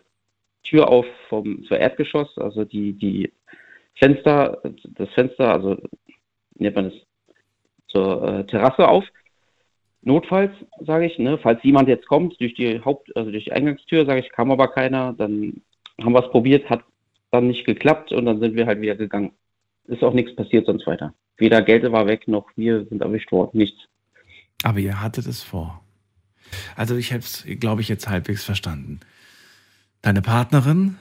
[0.63, 3.31] Tür auf vom zur Erdgeschoss, also die, die
[3.95, 4.61] Fenster,
[4.95, 5.77] das Fenster, also
[6.55, 6.99] nennt man das,
[7.87, 9.03] zur äh, Terrasse auf.
[10.03, 14.05] Notfalls, sage ich, ne, falls jemand jetzt kommt durch die Haupt, also durch die Eingangstür,
[14.05, 15.61] sage ich, kam aber keiner, dann
[16.01, 16.83] haben wir es probiert, hat
[17.29, 19.33] dann nicht geklappt und dann sind wir halt wieder gegangen.
[19.85, 21.13] Ist auch nichts passiert sonst weiter.
[21.37, 23.79] Weder Geld war weg, noch wir sind erwischt worden, nichts.
[24.63, 25.83] Aber ihr hattet es vor.
[26.75, 28.99] Also ich habe es, glaube ich, jetzt halbwegs verstanden.
[30.01, 30.97] Deine Partnerin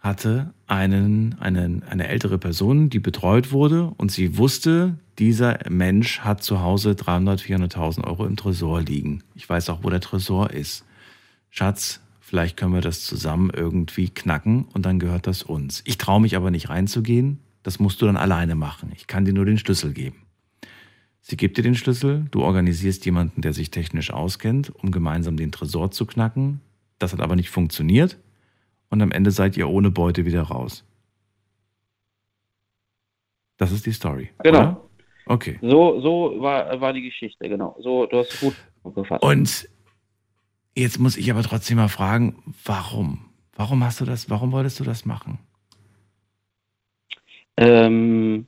[0.00, 6.42] hatte einen, einen, eine ältere Person, die betreut wurde und sie wusste, dieser Mensch hat
[6.42, 9.22] zu Hause 300, 400.000 Euro im Tresor liegen.
[9.34, 10.86] Ich weiß auch, wo der Tresor ist.
[11.50, 15.82] Schatz, vielleicht können wir das zusammen irgendwie knacken und dann gehört das uns.
[15.84, 17.40] Ich traue mich aber nicht reinzugehen.
[17.62, 18.92] Das musst du dann alleine machen.
[18.96, 20.22] Ich kann dir nur den Schlüssel geben.
[21.20, 25.52] Sie gibt dir den Schlüssel, du organisierst jemanden, der sich technisch auskennt, um gemeinsam den
[25.52, 26.62] Tresor zu knacken.
[26.98, 28.16] Das hat aber nicht funktioniert
[28.90, 30.84] und am Ende seid ihr ohne Beute wieder raus.
[33.56, 34.30] Das ist die Story.
[34.42, 34.58] Genau.
[34.58, 34.88] Oder?
[35.26, 35.58] Okay.
[35.60, 37.76] So, so war, war die Geschichte, genau.
[37.80, 38.54] So, du hast es gut
[38.94, 39.22] gefasst.
[39.22, 39.68] Und
[40.74, 43.26] jetzt muss ich aber trotzdem mal fragen, warum?
[43.54, 45.38] Warum hast du das, warum wolltest du das machen?
[47.56, 48.46] Ähm,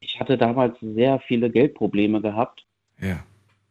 [0.00, 2.66] ich hatte damals sehr viele Geldprobleme gehabt.
[3.00, 3.24] Ja.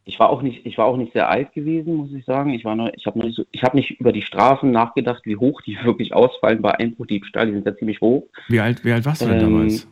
[0.09, 2.51] Ich war auch nicht, ich war auch nicht sehr alt gewesen, muss ich sagen.
[2.51, 5.35] Ich war noch, ich habe nicht so, ich habe nicht über die Strafen nachgedacht, wie
[5.37, 7.45] hoch die wirklich ausfallen bei Einbruchdiebstahl.
[7.45, 8.27] Die sind ja ziemlich hoch.
[8.47, 9.87] Wie alt, wie alt warst du denn Ähm, damals?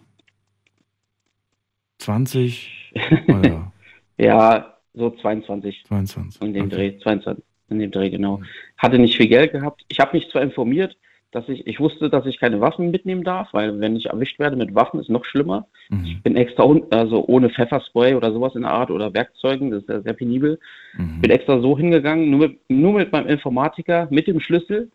[1.99, 2.93] 20
[3.27, 3.71] oder
[4.17, 6.41] Ja, so 22 22?
[6.41, 6.75] in dem Okay.
[6.75, 8.41] Dreh, 22 in dem Dreh genau.
[8.77, 9.85] Hatte nicht viel Geld gehabt.
[9.87, 10.97] Ich habe mich zwar informiert,
[11.31, 14.55] dass ich, ich wusste, dass ich keine Waffen mitnehmen darf, weil wenn ich erwischt werde
[14.55, 15.67] mit Waffen, ist noch schlimmer.
[15.89, 16.21] Mhm.
[16.23, 20.01] bin extra also ohne Pfefferspray oder sowas in der Art oder Werkzeugen, das ist ja
[20.01, 20.59] sehr penibel.
[20.97, 21.21] Mhm.
[21.21, 24.89] Bin extra so hingegangen, nur mit, nur mit meinem Informatiker, mit dem Schlüssel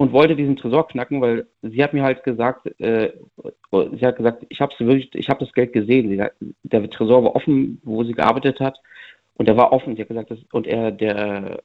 [0.00, 3.10] und wollte diesen Tresor knacken, weil sie hat mir halt gesagt, äh,
[3.70, 6.08] sie hat gesagt, ich habe wirklich, ich habe das Geld gesehen.
[6.08, 6.24] Sie
[6.62, 8.78] der Tresor war offen, wo sie gearbeitet hat
[9.34, 9.94] und der war offen.
[9.94, 11.60] Sie hat gesagt, das, und er, der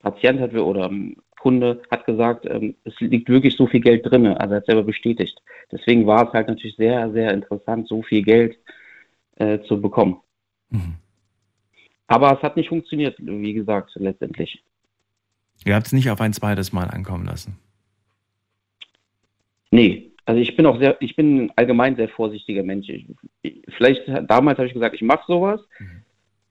[0.00, 0.90] Patient hat oder
[1.38, 4.82] Kunde hat gesagt, ähm, es liegt wirklich so viel Geld drin, also er hat selber
[4.82, 5.40] bestätigt.
[5.70, 8.58] Deswegen war es halt natürlich sehr, sehr interessant, so viel Geld
[9.36, 10.20] äh, zu bekommen.
[10.70, 10.96] Mhm.
[12.06, 14.62] Aber es hat nicht funktioniert, wie gesagt, letztendlich.
[15.64, 17.58] Ihr habt es nicht auf ein zweites Mal ankommen lassen.
[19.70, 22.88] Nee, also ich bin auch sehr, ich bin allgemein sehr vorsichtiger Mensch.
[22.88, 23.06] Ich,
[23.42, 25.60] ich, vielleicht damals habe ich gesagt, ich mache sowas.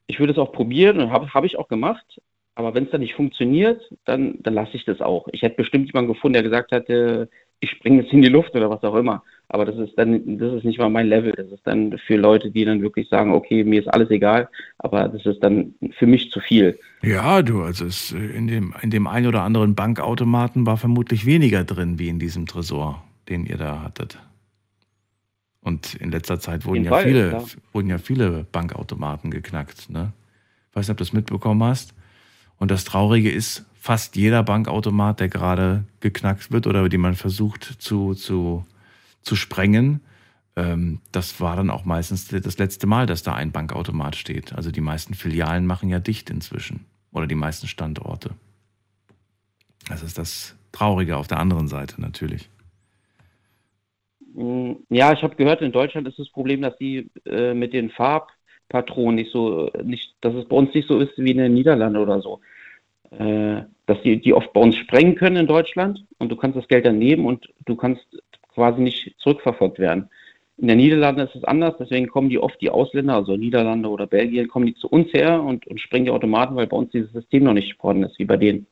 [0.07, 2.21] Ich würde es auch probieren und habe hab ich auch gemacht.
[2.57, 5.27] Aber wenn es dann nicht funktioniert, dann, dann lasse ich das auch.
[5.31, 7.29] Ich hätte bestimmt jemanden gefunden, der gesagt hätte,
[7.59, 9.21] ich springe jetzt in die Luft oder was auch immer.
[9.47, 11.33] Aber das ist dann, das ist nicht mal mein Level.
[11.33, 14.49] Das ist dann für Leute, die dann wirklich sagen, okay, mir ist alles egal,
[14.79, 16.79] aber das ist dann für mich zu viel.
[17.03, 21.27] Ja, du, also es, äh, in dem, in dem einen oder anderen Bankautomaten war vermutlich
[21.27, 24.17] weniger drin wie in diesem Tresor, den ihr da hattet.
[25.61, 27.45] Und in letzter Zeit wurden ja Fall, viele, klar.
[27.71, 30.11] wurden ja viele Bankautomaten geknackt, ne?
[30.73, 31.93] Weiß nicht, ob du das mitbekommen hast.
[32.59, 37.63] Und das Traurige ist, fast jeder Bankautomat, der gerade geknackt wird oder den man versucht
[37.79, 38.65] zu, zu,
[39.21, 40.01] zu sprengen,
[40.57, 44.53] ähm, das war dann auch meistens das letzte Mal, dass da ein Bankautomat steht.
[44.53, 46.85] Also die meisten Filialen machen ja dicht inzwischen.
[47.11, 48.31] Oder die meisten Standorte.
[49.87, 52.49] Das ist das Traurige auf der anderen Seite natürlich.
[54.33, 57.89] Mm, Ja, ich habe gehört, in Deutschland ist das Problem, dass die äh, mit den
[58.69, 61.97] Farbpatronen nicht so, nicht, dass es bei uns nicht so ist wie in den Niederlanden
[61.97, 62.39] oder so.
[63.11, 66.67] Äh, dass die, die oft bei uns sprengen können in Deutschland und du kannst das
[66.67, 68.05] Geld dann nehmen und du kannst
[68.53, 70.09] quasi nicht zurückverfolgt werden.
[70.57, 74.07] In den Niederlanden ist es anders, deswegen kommen die oft, die Ausländer, also Niederlande oder
[74.07, 77.11] Belgien, kommen die zu uns her und, und sprengen die Automaten, weil bei uns dieses
[77.13, 78.65] System noch nicht vorhanden ist, wie bei denen.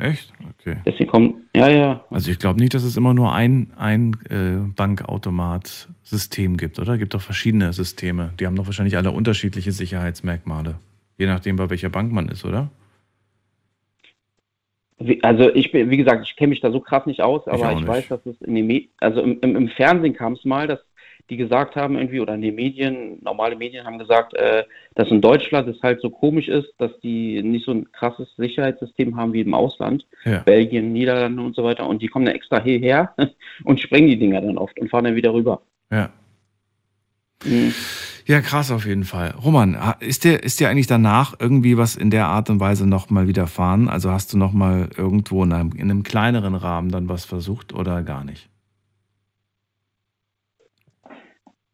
[0.00, 0.32] Echt?
[0.58, 0.76] Okay.
[0.86, 4.56] Deswegen kommen, ja, ja, Also ich glaube nicht, dass es immer nur ein, ein äh,
[4.74, 6.94] Bankautomat-System gibt, oder?
[6.94, 8.32] Es gibt doch verschiedene Systeme.
[8.40, 10.76] Die haben doch wahrscheinlich alle unterschiedliche Sicherheitsmerkmale.
[11.18, 12.70] Je nachdem, bei welcher Bank man ist, oder?
[14.98, 17.52] Wie- Also ich bin, wie gesagt, ich kenne mich da so krass nicht aus, Ich
[17.52, 17.88] aber ich, nicht.
[17.88, 20.80] weiß, dass es in den Me also im, im, im Fernsehen kam es mal, dass
[21.30, 24.64] die gesagt haben irgendwie, oder in den Medien, normale Medien haben gesagt, äh,
[24.96, 29.16] dass in Deutschland es halt so komisch ist, dass die nicht so ein krasses Sicherheitssystem
[29.16, 30.40] haben wie im Ausland, Ja.
[30.40, 33.14] Belgien, Niederlande und so weiter, und die kommen dann extra hierher
[33.64, 35.62] und sprengen die Dinger dann oft und fahren dann wieder rüber.
[35.90, 36.10] Ja.
[37.44, 37.72] Mhm.
[38.26, 39.34] Ja, krass auf jeden Fall.
[39.42, 43.26] Roman, ist dir, ist dir eigentlich danach irgendwie was in der Art und Weise nochmal
[43.26, 43.88] widerfahren?
[43.88, 48.02] Also hast du nochmal irgendwo in einem, in einem kleineren Rahmen dann was versucht oder
[48.02, 48.49] gar nicht?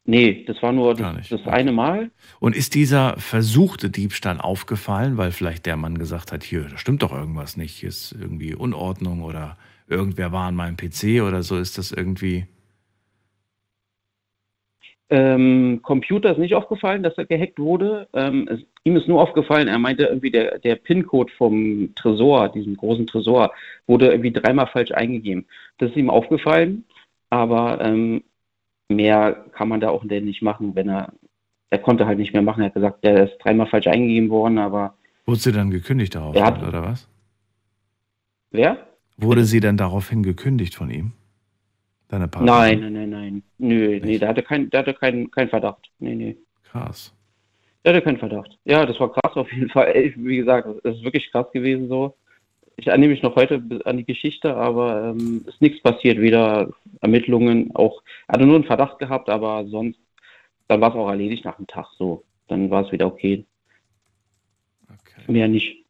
[0.09, 2.11] Nee, das war nur das, das eine Mal.
[2.39, 7.03] Und ist dieser versuchte Diebstahl aufgefallen, weil vielleicht der Mann gesagt hat, hier, da stimmt
[7.03, 9.57] doch irgendwas nicht, hier ist irgendwie Unordnung oder
[9.89, 12.47] irgendwer war an meinem PC oder so, ist das irgendwie.
[15.11, 18.09] Ähm, Computer ist nicht aufgefallen, dass er gehackt wurde.
[18.13, 22.77] Ähm, es, ihm ist nur aufgefallen, er meinte irgendwie, der, der PIN-Code vom Tresor, diesem
[22.77, 23.53] großen Tresor,
[23.89, 25.47] wurde irgendwie dreimal falsch eingegeben.
[25.79, 26.85] Das ist ihm aufgefallen,
[27.31, 28.23] aber ähm,
[28.89, 31.13] mehr kann man da auch nicht machen, wenn er,
[31.71, 32.61] er konnte halt nicht mehr machen.
[32.63, 36.41] Er hat gesagt, der ist dreimal falsch eingegeben worden, aber Wurde sie dann gekündigt daraufhin,
[36.43, 37.09] Er hat- oder was?
[38.51, 38.87] wer?
[39.19, 41.13] Wurde sie dann daraufhin gekündigt von ihm?
[42.09, 42.81] Deine Partnerin?
[42.81, 43.43] Nein, nein, nein, nein.
[43.59, 45.91] Nö, nee, der hatte keinen, hatte keinen, keinen Verdacht.
[45.99, 46.37] Nee, nee.
[46.71, 47.13] Krass.
[47.85, 48.57] Der hatte keinen Verdacht.
[48.65, 50.13] Ja, das war krass auf jeden Fall.
[50.17, 52.15] Wie gesagt, das ist wirklich krass gewesen so.
[52.77, 56.69] Ich erinnere mich noch heute an die Geschichte, aber ähm, ist nichts passiert, weder
[57.01, 59.99] Ermittlungen, auch, hatte nur einen Verdacht gehabt, aber sonst,
[60.69, 62.25] dann war es auch erledigt nach dem Tag so.
[62.49, 63.45] Dann war es wieder okay.
[64.89, 65.33] Okay.
[65.33, 65.85] Mehr nicht.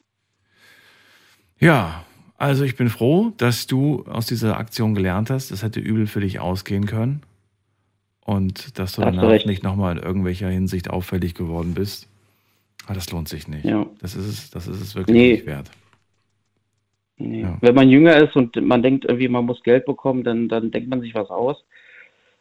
[1.59, 2.05] Ja,
[2.39, 5.51] also ich bin froh, dass du aus dieser Aktion gelernt hast.
[5.51, 7.23] Das hätte übel für dich ausgehen können.
[8.25, 9.47] und dass du hast danach recht.
[9.47, 12.09] nicht nochmal in irgendwelcher Hinsicht auffällig geworden bist.
[12.87, 13.65] Ah, das lohnt sich nicht.
[13.65, 13.87] Ja.
[14.01, 15.33] Das ist es, das ist es wirklich Nee.
[15.33, 15.71] nicht wert.
[17.19, 17.43] Nee.
[17.43, 17.57] Ja.
[17.61, 20.89] Wenn man jünger ist und man denkt irgendwie, man muss Geld bekommen, dann, dann denkt
[20.91, 21.65] man sich was aus.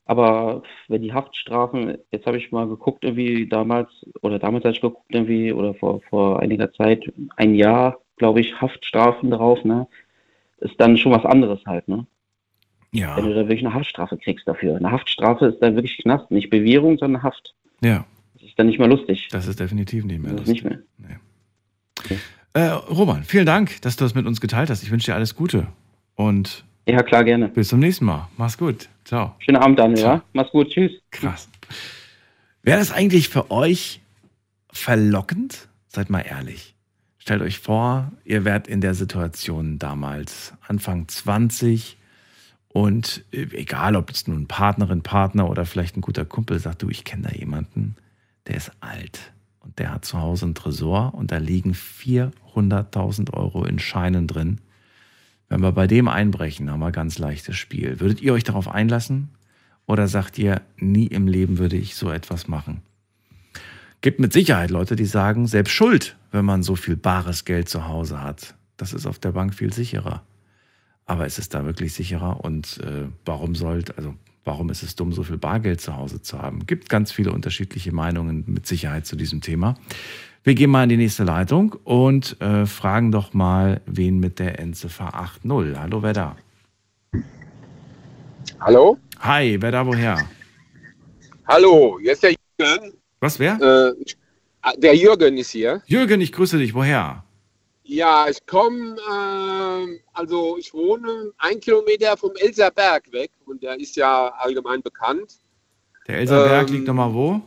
[0.08, 3.90] Aber wenn die Haftstrafen, jetzt habe ich mal geguckt, irgendwie damals,
[4.22, 8.62] oder damals habe ich geguckt, irgendwie, oder vor, vor einiger Zeit, ein Jahr, glaube ich,
[8.62, 9.88] Haftstrafen drauf, ne?
[10.60, 12.06] Ist dann schon was anderes halt, ne?
[12.92, 14.76] Ja, Wenn du da wirklich eine Haftstrafe kriegst dafür.
[14.78, 17.54] Eine Haftstrafe ist dann wirklich Knast, nicht Bewährung, sondern Haft.
[17.82, 18.06] ja,
[18.36, 19.28] Das ist dann nicht mehr lustig.
[19.32, 20.64] das ist definitiv nicht mehr Das lustig.
[20.64, 21.20] nicht mehr.
[22.56, 24.82] Äh, Roman, vielen Dank, dass du das mit uns geteilt hast.
[24.82, 25.68] Ich wünsche dir alles Gute
[26.16, 27.50] und Ja, klar, gerne.
[27.50, 28.30] bis zum nächsten Mal.
[28.38, 28.88] Mach's gut.
[29.04, 29.36] Ciao.
[29.40, 30.24] Schönen Abend, Daniel, ja?
[30.32, 30.94] Mach's gut, tschüss.
[31.12, 31.50] Krass.
[32.64, 34.00] Wäre das eigentlich für euch
[34.72, 35.68] verlockend?
[35.90, 36.76] Seid mal ehrlich.
[37.18, 41.98] Stellt euch vor, ihr wärt in der Situation damals, Anfang 20
[42.70, 46.90] und äh, egal, ob es nun Partnerin, Partner oder vielleicht ein guter Kumpel sagt, du,
[46.90, 47.98] ich kenne da jemanden,
[48.48, 49.34] der ist alt
[49.66, 54.62] und der hat zu Hause einen Tresor und da liegen 400.000 Euro in Scheinen drin.
[55.50, 58.00] Wenn wir bei dem einbrechen, haben wir ein ganz leichtes Spiel.
[58.00, 59.30] Würdet ihr euch darauf einlassen?
[59.88, 62.82] Oder sagt ihr, nie im Leben würde ich so etwas machen?
[64.02, 67.88] Gibt mit Sicherheit Leute, die sagen, selbst schuld, wenn man so viel bares Geld zu
[67.88, 68.56] Hause hat.
[68.78, 70.24] Das ist auf der Bank viel sicherer.
[71.06, 72.44] Aber ist es da wirklich sicherer?
[72.44, 74.16] Und äh, warum sollte, also
[74.46, 76.66] warum ist es dumm, so viel Bargeld zu Hause zu haben?
[76.66, 79.76] Gibt ganz viele unterschiedliche Meinungen mit Sicherheit zu diesem Thema.
[80.44, 84.60] Wir gehen mal in die nächste Leitung und äh, fragen doch mal, wen mit der
[84.60, 85.52] Endziffer 80.
[85.76, 86.36] Hallo, wer da?
[88.60, 88.98] Hallo?
[89.20, 90.20] Hi, wer da woher?
[91.48, 92.94] Hallo, hier ist der Jürgen.
[93.20, 93.60] Was, wer?
[93.60, 94.14] Äh,
[94.62, 95.82] ah, der Jürgen ist hier.
[95.88, 96.76] Jürgen, ich grüße dich.
[96.76, 97.25] Woher?
[97.88, 103.96] Ja, ich komme, ähm, also ich wohne ein Kilometer vom Elserberg weg und der ist
[103.96, 105.36] ja allgemein bekannt.
[106.08, 107.42] Der Elserberg Ähm, liegt nochmal wo?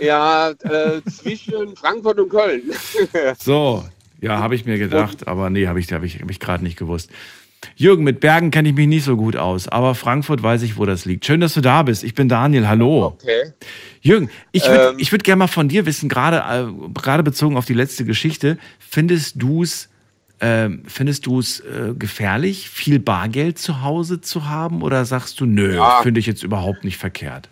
[0.00, 2.72] Ja, äh, zwischen Frankfurt und Köln.
[3.38, 3.84] So,
[4.20, 6.78] ja, habe ich mir gedacht, aber nee, habe ich, hab ich, hab ich gerade nicht
[6.78, 7.10] gewusst.
[7.76, 10.84] Jürgen, mit Bergen kenne ich mich nicht so gut aus, aber Frankfurt weiß ich, wo
[10.86, 11.24] das liegt.
[11.26, 12.04] Schön, dass du da bist.
[12.04, 13.16] Ich bin Daniel, hallo.
[13.20, 13.52] Okay.
[14.00, 14.96] Jürgen, ich würde Ähm.
[14.98, 18.58] ich würd gerne mal von dir wissen, gerade äh, gerade bezogen auf die letzte Geschichte,
[18.78, 19.88] findest du es
[20.40, 25.46] ähm, findest du es äh, gefährlich, viel Bargeld zu Hause zu haben oder sagst du,
[25.46, 26.00] nö, Ja.
[26.02, 27.48] finde ich jetzt überhaupt nicht verkehrt?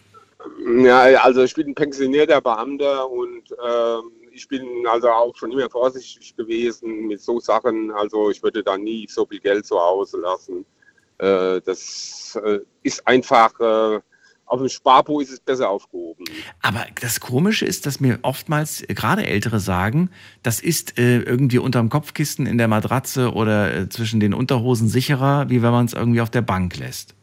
[0.85, 4.03] Ja, also ich bin ein pensionierter Beamter und ähm,
[4.37, 7.91] ich bin also auch schon immer vorsichtig gewesen mit so Sachen.
[7.91, 10.67] Also ich würde da nie so viel Geld zu Hause lassen.
[11.19, 14.01] Äh, das äh, ist einfach, äh,
[14.45, 16.25] auf dem Sparbuch ist es besser aufgehoben.
[16.63, 20.11] Aber das Komische ist, dass mir oftmals gerade Ältere sagen,
[20.43, 25.49] das ist äh, irgendwie unterm Kopfkissen in der Matratze oder äh, zwischen den Unterhosen sicherer,
[25.49, 27.16] wie wenn man es irgendwie auf der Bank lässt.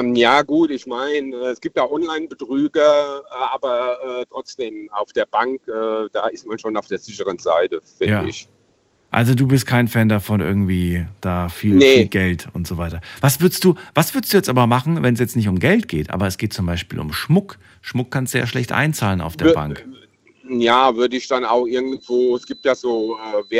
[0.00, 5.12] Ähm, ja gut, ich meine, äh, es gibt ja Online-Betrüger, äh, aber äh, trotzdem auf
[5.12, 8.24] der Bank, äh, da ist man schon auf der sicheren Seite, finde Ja.
[8.24, 8.48] ich.
[9.10, 11.96] Also du bist kein Fan davon, irgendwie da viel, Nee.
[11.96, 13.02] viel Geld und so weiter.
[13.20, 15.86] Was würdest du, was würdest du jetzt aber machen, wenn es jetzt nicht um Geld
[15.86, 17.58] geht, aber es geht zum Beispiel um Schmuck?
[17.82, 19.86] Schmuck kannst du ja schlecht einzahlen auf der Wür- Bank.
[20.48, 23.50] Ja, würde ich dann auch irgendwo, es gibt ja so äh,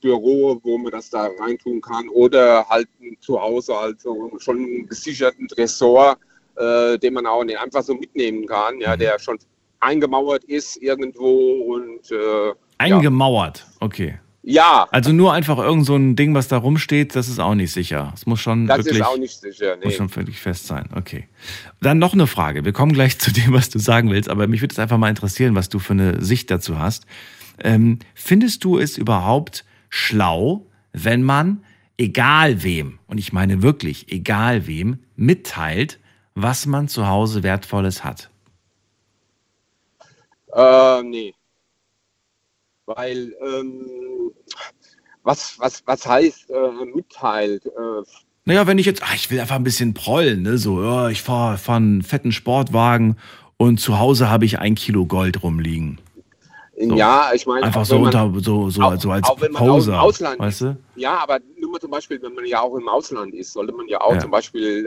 [0.00, 2.88] Wertbüro, wo man das da reintun kann oder halt
[3.20, 6.16] zu Hause also schon einen gesicherten Tresor,
[6.56, 9.38] äh, den man auch nicht einfach so mitnehmen kann, ja, der schon
[9.80, 14.18] eingemauert ist irgendwo und äh, Eingemauert, okay.
[14.42, 17.72] ja, Also nur einfach irgend so ein Ding, was da rumsteht, das ist auch nicht
[17.72, 18.12] sicher.
[18.14, 19.76] Es muss schon das wirklich, ist auch nicht sicher.
[19.76, 19.90] muss Nee.
[19.92, 20.88] schon völlig fest sein.
[20.96, 21.28] Okay.
[21.82, 22.64] Dann noch eine Frage.
[22.64, 25.10] Wir kommen gleich zu dem, was du sagen willst, aber mich würde es einfach mal
[25.10, 27.06] interessieren, was du für eine Sicht dazu hast.
[27.62, 31.62] Ähm, findest du es überhaupt schlau, wenn man,
[31.98, 35.98] egal wem, und ich meine wirklich egal wem, mitteilt,
[36.34, 38.30] was man zu Hause Wertvolles hat?
[40.54, 41.34] Äh, nee.
[42.86, 44.32] Weil, ähm,
[45.22, 47.66] was, was, was heißt äh, mitteilt?
[47.66, 48.02] Äh,
[48.44, 50.58] Naja, wenn ich jetzt, ach, ich will einfach ein bisschen prollen, ne?
[50.58, 53.16] so, ja, ich fahre fahr einen fetten Sportwagen
[53.58, 55.98] und zu Hause habe ich ein Kilo Gold rumliegen.
[56.82, 56.94] So.
[56.94, 59.60] Ja, ich meine, Einfach so man- unter, so, so, auch- so als auch wenn man
[59.66, 60.76] Poser, Ausland weißt du?
[60.96, 63.86] Ja, aber nur mal zum Beispiel, wenn man ja auch im Ausland ist, sollte man
[63.88, 64.20] ja auch Ja.
[64.20, 64.86] zum Beispiel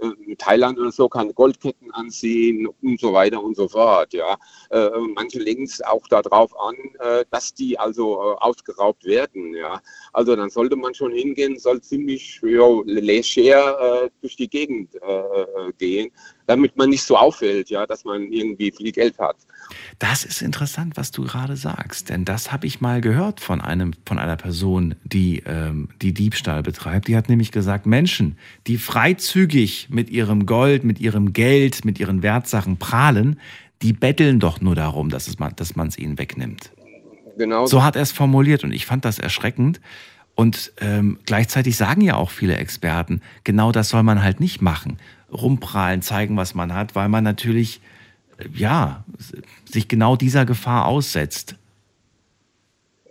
[0.00, 4.12] äh, in Thailand oder so keine Goldketten ansehen und so weiter und so fort.
[4.12, 4.36] Ja,
[4.70, 9.54] äh, manche legen es auch darauf an, äh, dass die also äh, ausgeraubt werden.
[9.54, 9.80] Ja,
[10.12, 14.98] also dann sollte man schon hingehen, soll ziemlich ja, leger äh, durch die Gegend äh,
[14.98, 16.10] äh, gehen.
[16.46, 19.36] damit man nicht so auffällt, ja, dass man irgendwie viel Geld hat.
[19.98, 23.92] Das ist interessant, was du gerade sagst, denn das habe ich mal gehört von einem
[24.06, 27.08] von einer Person, die ähm, die Diebstahl betreibt.
[27.08, 32.22] Die hat nämlich gesagt, Menschen, die freizügig mit ihrem Gold, mit ihrem Geld, mit ihren
[32.22, 33.38] Wertsachen prahlen,
[33.82, 36.70] die betteln doch nur darum, dass es man, dass man es ihnen wegnimmt.
[37.38, 37.66] Genau.
[37.66, 39.80] So hat er es formuliert und ich fand das erschreckend.
[40.34, 44.98] Und ähm, gleichzeitig sagen ja auch viele Experten, genau das soll man halt nicht machen.
[45.32, 47.80] Rumprahlen, zeigen, was man hat, weil man natürlich,
[48.54, 49.04] ja,
[49.64, 51.54] sich genau dieser Gefahr aussetzt.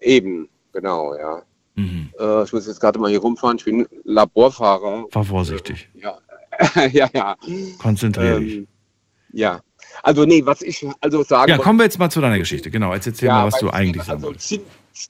[0.01, 1.41] Eben, genau, ja.
[1.75, 2.09] Mhm.
[2.19, 3.57] Äh, ich muss jetzt gerade mal hier rumfahren.
[3.57, 5.05] Ich bin Laborfahrer.
[5.11, 5.89] Fahr vorsichtig.
[6.75, 7.38] Ja, ja, ja.
[7.77, 8.55] Konzentriere dich.
[8.57, 8.67] Ähm,
[9.32, 9.61] ja.
[10.03, 12.69] Also nee, was ich also sagen Ja, kommen wir jetzt mal zu deiner Geschichte.
[12.69, 14.47] Genau, jetzt erzähl mal, was du eigentlich sagen also wolltest.
[14.49, 14.61] zi-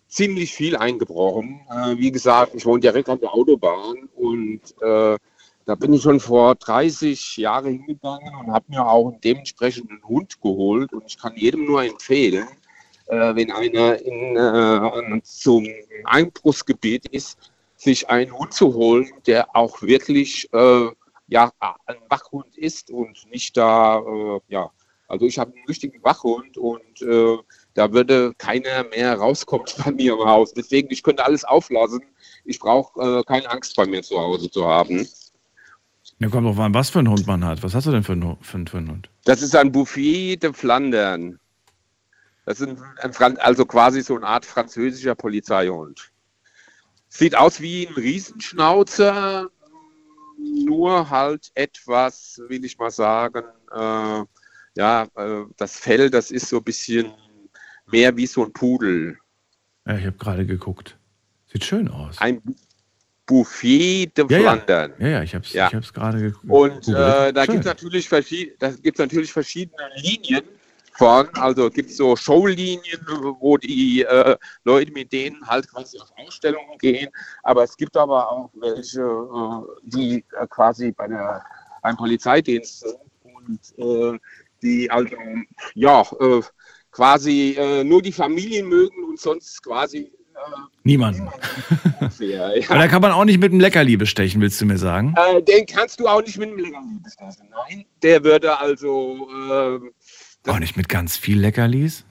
[0.08, 1.60] ziemlich viel eingebrochen.
[1.72, 5.18] Äh, wie gesagt, ich wohne direkt an der Autobahn und äh,
[5.70, 10.42] da bin ich schon vor 30 Jahren hingegangen und habe mir auch einen dementsprechenden Hund
[10.42, 10.92] geholt.
[10.94, 12.48] Und ich kann jedem nur empfehlen,
[13.06, 15.68] äh, wenn einer in, äh, zum
[16.06, 17.38] Einbruchsgebiet ist,
[17.76, 20.88] sich einen Hund zu holen, der auch wirklich äh,
[21.28, 21.52] ja,
[21.86, 24.72] ein Wachhund ist und nicht da, äh, ja,
[25.08, 27.38] also ich habe einen richtigen Wachhund und äh,
[27.76, 30.52] da würde keiner mehr rauskommen bei mir im Haus.
[30.52, 32.02] Deswegen, ich könnte alles auflassen.
[32.44, 35.08] Ich brauche äh, keine Angst bei mir zu Hause zu haben.
[36.20, 37.64] Ja, kommt drauf an, was für einen Hund man hat.
[37.64, 39.10] Was hast du denn für einen, für, für einen Hund?
[39.24, 41.40] Das ist ein Bouffier de Flandern.
[42.46, 46.12] Das ist ein, also quasi so eine Art französischer Polizeihund.
[47.08, 49.50] Sieht aus wie ein Riesenschnauzer,
[50.66, 54.24] nur halt etwas, will ich mal sagen, äh,
[54.76, 57.14] ja, äh, das Fell, das ist so ein bisschen
[57.88, 59.18] mehr wie so ein Pudel.
[59.86, 60.98] Ja, ich habe gerade geguckt.
[61.48, 62.18] Sieht schön aus.
[62.20, 62.42] Ein
[63.30, 64.42] Bouffier de Ja, ja.
[64.42, 64.94] Flandern.
[64.98, 65.70] Ja, ja, ich habe es Ja.
[65.72, 68.60] ich gerade ge Und äh, da gibt es natürlich, verschied
[68.98, 70.42] natürlich verschiedene Linien
[70.94, 71.30] von.
[71.36, 73.00] Also gibt es so Showlinien,
[73.40, 77.10] wo die äh, Leute mit denen halt quasi auf Ausstellungen gehen.
[77.44, 81.46] Aber es gibt aber auch welche, äh, die äh, quasi bei der,
[81.84, 84.20] beim Polizeidienst sind und äh,
[84.64, 85.16] die also
[85.76, 86.42] ja äh,
[86.92, 87.56] quasi
[87.86, 90.12] nur die Familien mögen und sonst quasi
[90.84, 91.28] Niemanden.
[92.12, 92.54] fair.
[92.70, 95.14] Aber da kann man auch nicht mit einem Leckerli bestechen, willst du mir sagen?
[95.18, 97.50] Äh, den kannst du auch nicht mit einem Leckerli bestechen.
[97.70, 99.92] Nein, der würde also, ähm,
[100.48, 102.06] Auch nicht mit ganz viel Leckerlis?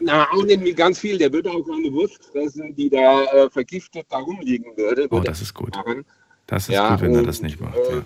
[0.00, 3.50] na, auch nicht mit ganz viel, der würde auch eine Wurst fressen, die da äh,
[3.50, 5.06] vergiftet da rumliegen würde.
[5.10, 5.74] Oh, das ist gut.
[5.76, 6.04] machen.
[6.46, 7.76] Das ist Ja, gut, wenn er und, das nicht macht.
[7.76, 8.02] äh, Ja.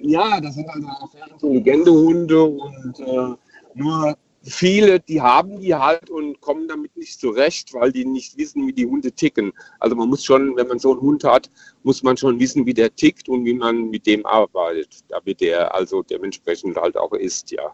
[0.00, 3.34] Ja, das sind also auch sehr intelligente Hunde und äh,
[3.74, 4.16] nur
[4.48, 8.72] viele, die haben die halt und kommen damit nicht zurecht, weil die nicht wissen, wie
[8.72, 9.52] die Hunde ticken.
[9.80, 11.50] Also man muss schon, wenn man so einen Hund hat,
[11.82, 15.74] muss man schon wissen, wie der tickt und wie man mit dem arbeitet, damit der
[15.74, 17.72] also dementsprechend halt auch ist, ja.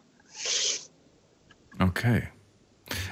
[1.78, 2.24] Okay.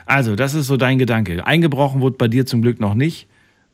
[0.07, 1.47] Also, das ist so dein Gedanke.
[1.47, 3.29] Eingebrochen wurde bei dir zum Glück noch nicht,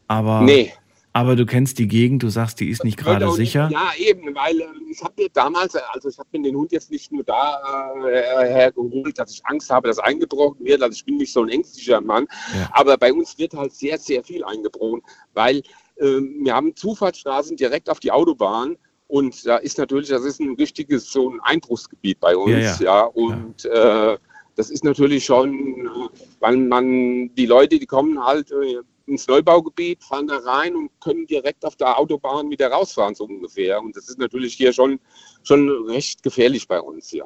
[0.06, 0.72] aber, Nee.
[1.12, 3.68] Aber du kennst die Gegend, du sagst, die ist nicht gerade sicher.
[3.72, 6.90] Ja, eben, weil ähm, ich habe mir damals, also ich habe mir den Hund jetzt
[6.90, 10.82] nicht nur da äh, hergeholt, dass ich Angst habe, dass eingebrochen wird.
[10.82, 12.26] Also ich bin nicht so ein ängstlicher Mann.
[12.54, 12.68] Ja.
[12.72, 15.02] Aber bei uns wird halt sehr, sehr viel eingebrochen,
[15.34, 15.62] weil
[16.00, 18.76] ähm, wir haben Zufahrtsstraßen direkt auf die Autobahn.
[19.08, 22.82] Und da ist natürlich, das ist ein richtiges so ein Einbruchsgebiet bei uns, Ja, ja.
[22.84, 23.04] ja.
[23.04, 24.18] Und Äh,
[24.58, 26.08] das ist natürlich schon, äh,
[26.40, 31.26] weil man die Leute, die kommen halt äh, ins Neubaugebiet, fahren da rein und können
[31.26, 33.80] direkt auf der Autobahn wieder rausfahren, so ungefähr.
[33.80, 35.00] Und das ist natürlich hier schon,
[35.42, 37.24] schon recht gefährlich bei uns, ja.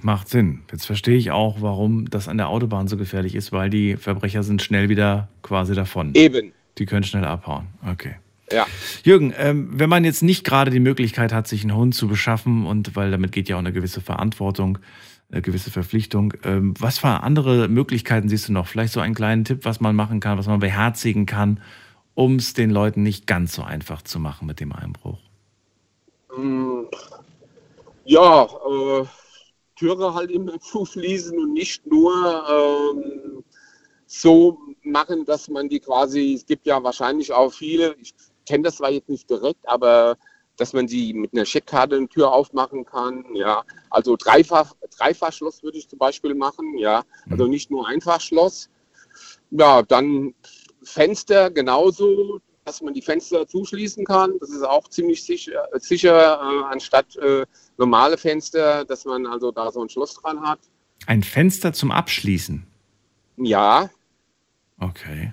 [0.00, 0.62] Macht Sinn.
[0.70, 4.42] Jetzt verstehe ich auch, warum das an der Autobahn so gefährlich ist, weil die Verbrecher
[4.42, 6.14] sind schnell wieder quasi davon.
[6.14, 7.66] Eben, Die können schnell abhauen.
[7.86, 8.16] Okay.
[8.50, 8.66] ja.
[9.04, 12.64] Jürgen, ähm, wenn man jetzt nicht gerade die Möglichkeit hat, sich einen Hund zu beschaffen
[12.66, 14.78] und weil damit geht ja auch eine gewisse Verantwortung,
[15.32, 18.68] eine gewisse Verpflichtung, ähm, was für andere Möglichkeiten siehst du noch?
[18.68, 21.60] Vielleicht so einen kleinen Tipp, was man machen kann, was man beherzigen kann,
[22.14, 25.18] um es den Leuten nicht ganz so einfach zu machen mit dem Einbruch.
[26.36, 26.88] Mm,
[28.04, 29.06] Ja, äh,
[29.76, 32.12] Türe halt immer zuschließen und nicht nur
[32.50, 33.44] ähm,
[34.06, 38.14] so machen, dass man die quasi, es gibt ja wahrscheinlich auch viele, ich
[38.46, 40.16] kenne das zwar jetzt nicht direkt, aber
[40.56, 43.62] dass man die mit einer Scheckkarte eine Tür aufmachen kann, ja.
[43.90, 47.02] Also Dreifach, Dreifachschloss würde ich zum Beispiel machen, ja.
[47.30, 48.68] Also nicht nur Einfachschloss.
[49.50, 50.34] Ja, dann
[50.82, 54.34] Fenster genauso, dass man die Fenster zuschließen kann.
[54.40, 57.44] Das ist auch ziemlich sicher, sicher äh, anstatt äh,
[57.76, 60.60] normale Fenster, dass man also da so ein Schloss dran hat.
[61.06, 62.66] Ein Fenster zum Abschließen.
[63.38, 63.90] Ja,
[64.82, 65.32] Okay.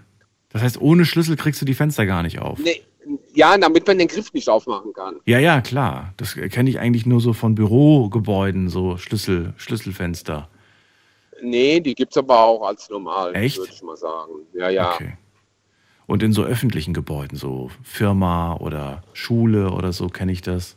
[0.49, 2.59] Das heißt, ohne Schlüssel kriegst du die Fenster gar nicht auf.
[2.59, 2.84] nee,
[3.34, 5.17] Ja, damit man den Griff nicht aufmachen kann.
[5.25, 6.13] Ja, ja, klar.
[6.17, 10.49] Das kenne ich eigentlich nur so von Bürogebäuden, so Schlüssel, Schlüsselfenster.
[11.41, 13.57] Nee, die gibt es aber auch als normal, Echt?
[13.57, 14.32] würde ich mal sagen.
[14.53, 14.93] Ja, ja.
[14.93, 15.13] Okay.
[16.07, 20.75] Und in so öffentlichen Gebäuden, so Firma oder Schule oder so, kenne ich das.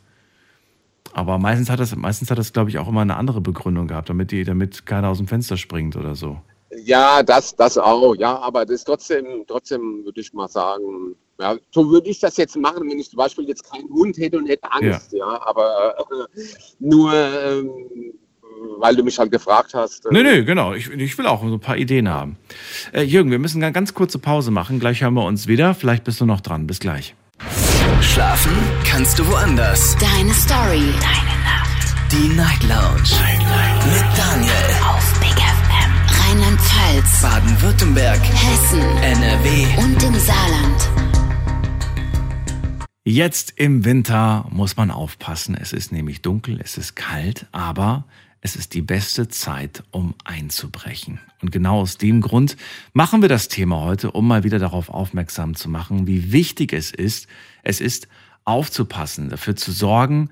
[1.11, 4.09] Aber meistens hat das, meistens hat das, glaube ich, auch immer eine andere Begründung gehabt,
[4.09, 6.39] damit die, damit keiner aus dem Fenster springt oder so.
[6.83, 11.55] Ja, das, das auch, ja, aber das ist trotzdem, trotzdem würde ich mal sagen, ja,
[11.71, 14.47] so würde ich das jetzt machen, wenn ich zum Beispiel jetzt keinen Hund hätte und
[14.47, 16.03] hätte Angst, ja, aber äh,
[16.79, 17.71] nur, ähm,
[18.77, 20.05] weil du mich halt gefragt hast.
[20.05, 20.73] Äh, Nee, nee, genau.
[20.73, 22.37] Ich, ich will auch so ein paar Ideen haben.
[22.93, 24.79] Äh, Jürgen, wir müssen eine ganz kurze Pause machen.
[24.79, 25.73] Gleich hören wir uns wieder.
[25.73, 26.67] Vielleicht bist du noch dran.
[26.67, 27.15] Bis gleich.
[28.01, 28.51] Schlafen
[28.85, 29.95] kannst du woanders.
[29.97, 30.93] Deine Story.
[31.01, 31.93] Deine Nacht.
[32.11, 33.09] Die Night Lounge.
[33.91, 34.53] Mit Daniel.
[34.87, 35.91] Auf Big FM.
[36.29, 37.21] Rheinland-Pfalz.
[37.21, 38.19] Baden-Württemberg.
[38.23, 38.81] Hessen.
[39.01, 39.65] NRW.
[39.83, 41.02] Und im Saarland.
[43.05, 45.57] Jetzt im Winter muss man aufpassen.
[45.59, 48.05] Es ist nämlich dunkel, es ist kalt, aber
[48.39, 51.19] es ist die beste Zeit, um einzubrechen.
[51.41, 52.55] Und genau aus dem Grund
[52.93, 56.91] machen wir das Thema heute, um mal wieder darauf aufmerksam zu machen, wie wichtig es
[56.91, 57.27] ist,
[57.61, 58.07] es ist
[58.45, 60.29] aufzupassen, dafür zu sorgen,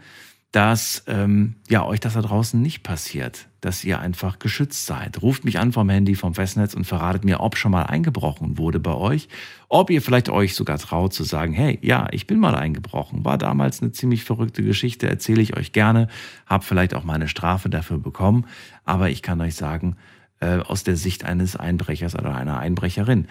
[0.52, 5.22] dass ähm, ja, euch das da draußen nicht passiert, dass ihr einfach geschützt seid.
[5.22, 8.82] Ruft mich an vom Handy, vom Festnetz und verratet mir, ob schon mal eingebrochen wurde
[8.82, 9.30] bei euch,
[9.70, 13.38] ob ihr vielleicht euch sogar traut zu sagen, hey, ja, ich bin mal eingebrochen, war
[13.38, 16.10] damals eine ziemlich verrückte Geschichte, erzähle ich euch gerne,
[16.46, 18.46] habe vielleicht auch meine Strafe dafür bekommen,
[18.84, 19.96] aber ich kann euch sagen,
[20.42, 23.28] äh, aus der Sicht eines Einbrechers oder einer Einbrecherin.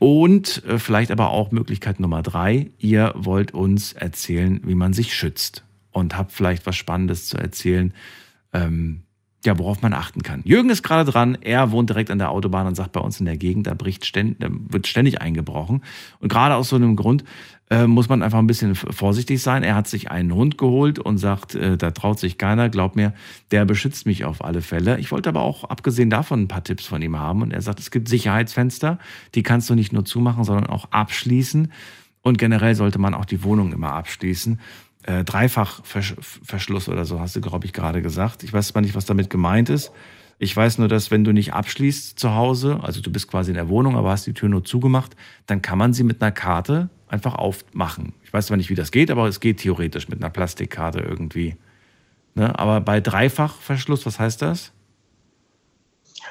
[0.00, 5.14] Und äh, vielleicht aber auch Möglichkeit Nummer drei, ihr wollt uns erzählen, wie man sich
[5.14, 5.64] schützt
[5.98, 7.92] und habt vielleicht was Spannendes zu erzählen,
[8.52, 9.02] ähm,
[9.44, 10.42] ja, worauf man achten kann.
[10.44, 13.26] Jürgen ist gerade dran, er wohnt direkt an der Autobahn und sagt bei uns in
[13.26, 15.82] der Gegend, da bricht ständig, da wird ständig eingebrochen.
[16.18, 17.22] Und gerade aus so einem Grund
[17.70, 19.62] äh, muss man einfach ein bisschen vorsichtig sein.
[19.62, 23.14] Er hat sich einen Hund geholt und sagt, äh, da traut sich keiner, glaub mir,
[23.52, 24.98] der beschützt mich auf alle Fälle.
[24.98, 27.78] Ich wollte aber auch abgesehen davon ein paar Tipps von ihm haben und er sagt,
[27.78, 28.98] es gibt Sicherheitsfenster,
[29.36, 31.72] die kannst du nicht nur zumachen, sondern auch abschließen.
[32.22, 34.58] Und generell sollte man auch die Wohnung immer abschließen
[35.04, 38.42] äh, Dreifachverschluss oder so, hast du, glaube ich, gerade gesagt.
[38.42, 39.92] Ich weiß zwar nicht, was damit gemeint ist.
[40.40, 43.56] Ich weiß nur, dass wenn du nicht abschließt zu Hause, also du bist quasi in
[43.56, 46.90] der Wohnung, aber hast die Tür nur zugemacht, dann kann man sie mit einer Karte
[47.08, 48.12] einfach aufmachen.
[48.22, 51.56] Ich weiß zwar nicht, wie das geht, aber es geht theoretisch mit einer Plastikkarte irgendwie.
[52.34, 52.56] Ne?
[52.56, 54.72] Aber bei Dreifachverschluss, was heißt das?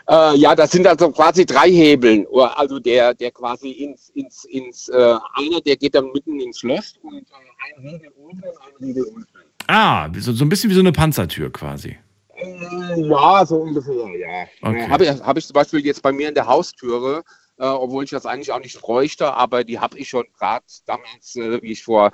[0.10, 2.26] Äh, ja, das sind also quasi drei Hebeln.
[2.56, 6.96] Also der, der quasi ins, ins, ins äh, einer, der geht dann mitten ins Schloss
[7.02, 9.28] und äh, ein Riegel oben und ein Riegel unten.
[9.68, 11.98] Ah, so, so ein bisschen wie so eine Panzertür quasi.
[12.36, 14.46] Äh, ja, so ungefähr, ja.
[14.62, 14.88] Okay.
[14.90, 17.24] Habe ich, hab ich zum Beispiel jetzt bei mir in der Haustüre,
[17.58, 21.36] äh, obwohl ich das eigentlich auch nicht bräuchte, aber die habe ich schon gerade damals,
[21.36, 22.12] äh, wie ich vor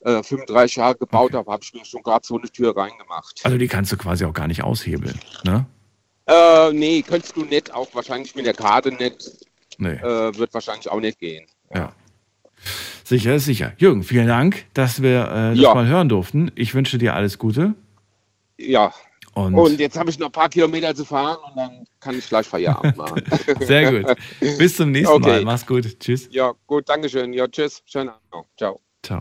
[0.00, 3.40] äh, 35 Jahren gebaut habe, habe ich mir schon gerade so eine Tür reingemacht.
[3.44, 5.66] Also die kannst du quasi auch gar nicht aushebeln, ne?
[6.26, 9.46] Äh, nee, könntest du nicht, auch wahrscheinlich mit der Karte nicht.
[9.78, 9.94] Nee.
[9.94, 11.46] Äh, wird wahrscheinlich auch nicht gehen.
[11.74, 11.92] Ja.
[13.04, 13.72] Sicher ist sicher.
[13.78, 15.74] Jürgen, vielen Dank, dass wir äh, das Ja.
[15.74, 16.50] mal hören durften.
[16.54, 17.74] Ich wünsche dir alles Gute.
[18.58, 18.92] Ja.
[19.34, 22.28] Und, Und jetzt habe ich noch ein paar Kilometer zu fahren und dann kann ich
[22.28, 23.22] gleich Feierabend machen.
[23.60, 24.16] sehr gut.
[24.58, 25.28] Bis zum nächsten Okay.
[25.28, 25.44] Mal.
[25.44, 25.98] Mach's gut.
[26.00, 26.28] Tschüss.
[26.30, 27.32] Ja, gut, Dankeschön.
[27.32, 27.82] Ja, tschüss.
[27.86, 28.46] Schönen Abend noch.
[28.58, 28.80] Ciao.
[29.02, 29.20] Ciao.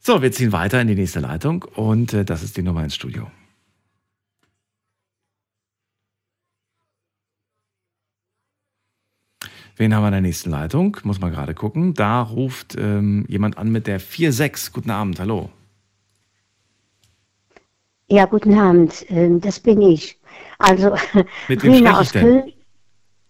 [0.00, 2.96] So, wir ziehen weiter in die nächste Leitung und äh, das ist die Nummer ins
[2.96, 3.30] Studio.
[9.82, 10.96] Wen haben wir in der nächsten Leitung?
[11.02, 11.92] Muss man gerade gucken.
[11.92, 14.72] Da ruft ähm, jemand an mit der 46.
[14.72, 15.50] Guten Abend, hallo.
[18.06, 20.20] Ja, guten Abend, ähm, das bin ich.
[20.58, 20.94] Also,
[21.48, 22.22] Mit wem Rina aus denn?
[22.22, 22.52] Köln.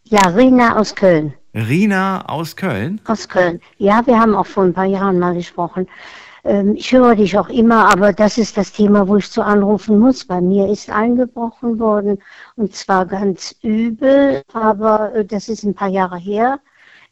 [0.05, 1.33] Ja, Rina aus Köln.
[1.55, 3.01] Rina aus Köln.
[3.07, 3.59] Aus Köln.
[3.79, 5.89] Ja, wir haben auch vor ein paar Jahren mal gesprochen.
[6.45, 9.99] Ähm, ich höre dich auch immer, aber das ist das Thema, wo ich zu anrufen
[9.99, 10.25] muss.
[10.25, 12.19] Bei mir ist eingebrochen worden
[12.57, 16.61] und zwar ganz übel, aber äh, das ist ein paar Jahre her.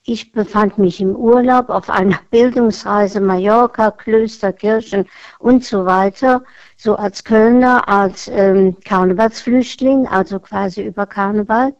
[0.05, 5.07] Ich befand mich im Urlaub auf einer Bildungsreise Mallorca, Klöster, Kirchen
[5.39, 6.43] und so weiter.
[6.77, 11.75] So als Kölner, als ähm, Karnevalsflüchtling, also quasi über Karneval.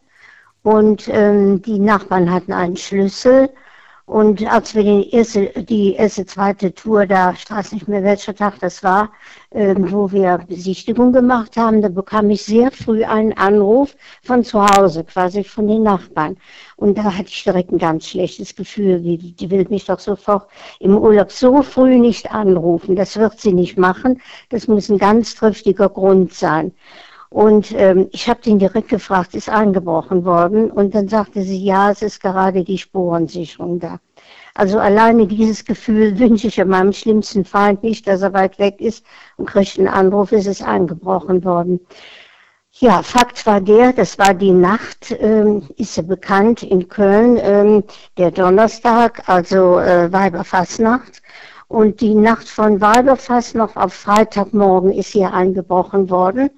[0.63, 3.49] Und ähm, die Nachbarn hatten einen Schlüssel.
[4.11, 8.35] Und als wir die erste, die erste, zweite Tour da, ich weiß nicht mehr welcher
[8.35, 9.09] Tag das war,
[9.51, 14.61] ähm, wo wir Besichtigung gemacht haben, da bekam ich sehr früh einen Anruf von zu
[14.65, 16.35] Hause, quasi von den Nachbarn.
[16.75, 20.49] Und da hatte ich direkt ein ganz schlechtes Gefühl, wie, die will mich doch sofort
[20.81, 22.97] im Urlaub so früh nicht anrufen.
[22.97, 24.21] Das wird sie nicht machen.
[24.49, 26.73] Das muss ein ganz triftiger Grund sein.
[27.31, 30.69] Und ähm, ich habe den direkt gefragt, ist eingebrochen worden?
[30.69, 34.01] Und dann sagte sie, ja, es ist gerade die Spurensicherung da.
[34.53, 39.05] Also alleine dieses Gefühl wünsche ich meinem schlimmsten Feind nicht, dass er weit weg ist
[39.37, 41.79] und kriegt einen Anruf, ist es eingebrochen worden.
[42.73, 47.85] Ja, Fakt war der, das war die Nacht, ähm, ist ja bekannt in Köln, ähm,
[48.17, 51.21] der Donnerstag, also äh, Weiberfastnacht.
[51.69, 56.49] Und die Nacht von Weiberfastnacht auf Freitagmorgen ist hier eingebrochen worden.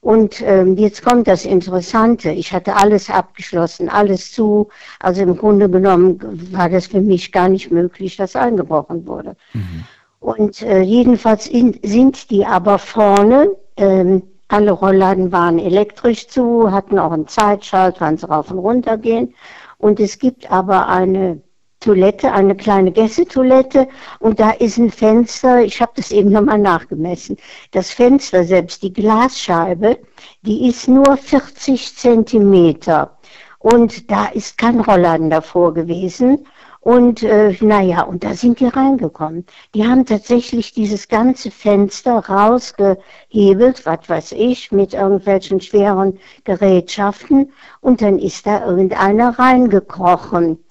[0.00, 2.30] Und ähm, jetzt kommt das Interessante.
[2.30, 4.68] Ich hatte alles abgeschlossen, alles zu.
[5.00, 6.18] Also im Grunde genommen
[6.52, 9.36] war das für mich gar nicht möglich, dass eingebrochen wurde.
[9.54, 9.84] Mhm.
[10.20, 16.98] Und äh, jedenfalls in, sind die aber vorne, ähm, alle Rollladen waren elektrisch zu, hatten
[16.98, 19.34] auch einen Zeitschalt, wann sie rauf und runter gehen.
[19.76, 21.42] Und es gibt aber eine
[21.80, 27.36] Toilette, eine kleine Gästetoilette und da ist ein Fenster, ich habe das eben nochmal nachgemessen.
[27.70, 29.98] Das Fenster selbst, die Glasscheibe,
[30.42, 33.16] die ist nur 40 Zentimeter
[33.58, 36.46] und da ist kein Rollladen davor gewesen.
[36.80, 39.44] Und äh, naja, und da sind die reingekommen.
[39.74, 47.52] Die haben tatsächlich dieses ganze Fenster rausgehebelt, was weiß ich, mit irgendwelchen schweren Gerätschaften.
[47.80, 50.64] Und dann ist da irgendeiner reingekrochen.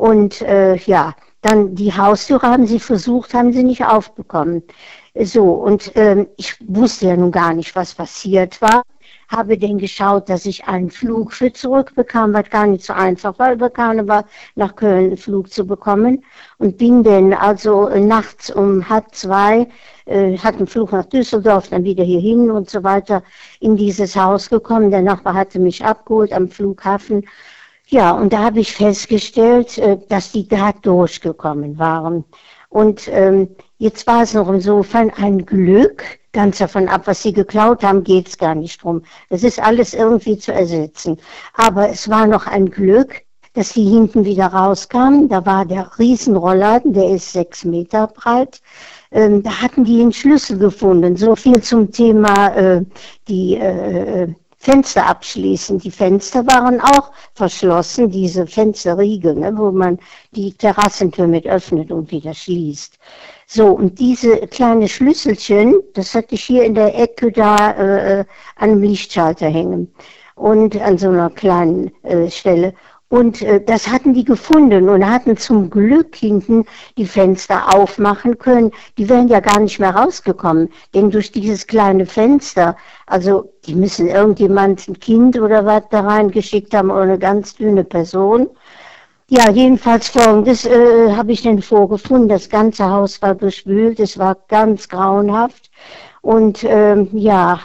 [0.00, 4.62] Und äh, ja, dann die Haustür haben sie versucht, haben sie nicht aufbekommen.
[5.14, 8.82] So, und äh, ich wusste ja nun gar nicht, was passiert war.
[9.28, 13.52] Habe dann geschaut, dass ich einen Flug für zurückbekam, was gar nicht so einfach war,
[13.52, 14.24] über Karneval
[14.54, 16.24] nach Köln einen Flug zu bekommen.
[16.56, 19.68] Und bin dann also nachts um halb zwei,
[20.06, 23.22] äh, hatte einen Flug nach Düsseldorf, dann wieder hierhin und so weiter,
[23.60, 24.90] in dieses Haus gekommen.
[24.90, 27.26] Der Nachbar hatte mich abgeholt am Flughafen
[27.90, 32.24] ja, und da habe ich festgestellt, äh, dass die gerade durchgekommen waren.
[32.68, 37.82] Und ähm, jetzt war es noch insofern ein Glück, ganz davon ab, was sie geklaut
[37.82, 39.02] haben, geht es gar nicht drum.
[39.28, 41.18] Es ist alles irgendwie zu ersetzen.
[41.54, 43.22] Aber es war noch ein Glück,
[43.54, 45.28] dass die hinten wieder rauskamen.
[45.28, 48.60] Da war der Riesenrollladen, der ist sechs Meter breit.
[49.10, 51.16] Ähm, da hatten die einen Schlüssel gefunden.
[51.16, 52.84] So viel zum Thema äh,
[53.26, 55.78] die äh, äh Fenster abschließen.
[55.78, 59.98] Die Fenster waren auch verschlossen, diese Fensterriegel, ne, wo man
[60.32, 62.98] die Terrassentür mit öffnet und wieder schließt.
[63.46, 68.24] So, und diese kleine Schlüsselchen, das hatte ich hier in der Ecke da äh,
[68.56, 69.92] an einem Lichtschalter hängen
[70.34, 72.74] und an so einer kleinen äh, Stelle.
[73.10, 76.64] Und äh, das hatten die gefunden und hatten zum Glück hinten
[76.96, 78.70] die Fenster aufmachen können.
[78.98, 84.06] Die wären ja gar nicht mehr rausgekommen, denn durch dieses kleine Fenster, also die müssen
[84.06, 88.48] irgendjemand ein Kind oder was da reingeschickt haben oder eine ganz dünne Person.
[89.28, 92.28] Ja, jedenfalls folgendes äh, habe ich denn vorgefunden.
[92.28, 95.70] Das ganze Haus war bespült, es war ganz grauenhaft.
[96.20, 97.58] Und ähm, ja,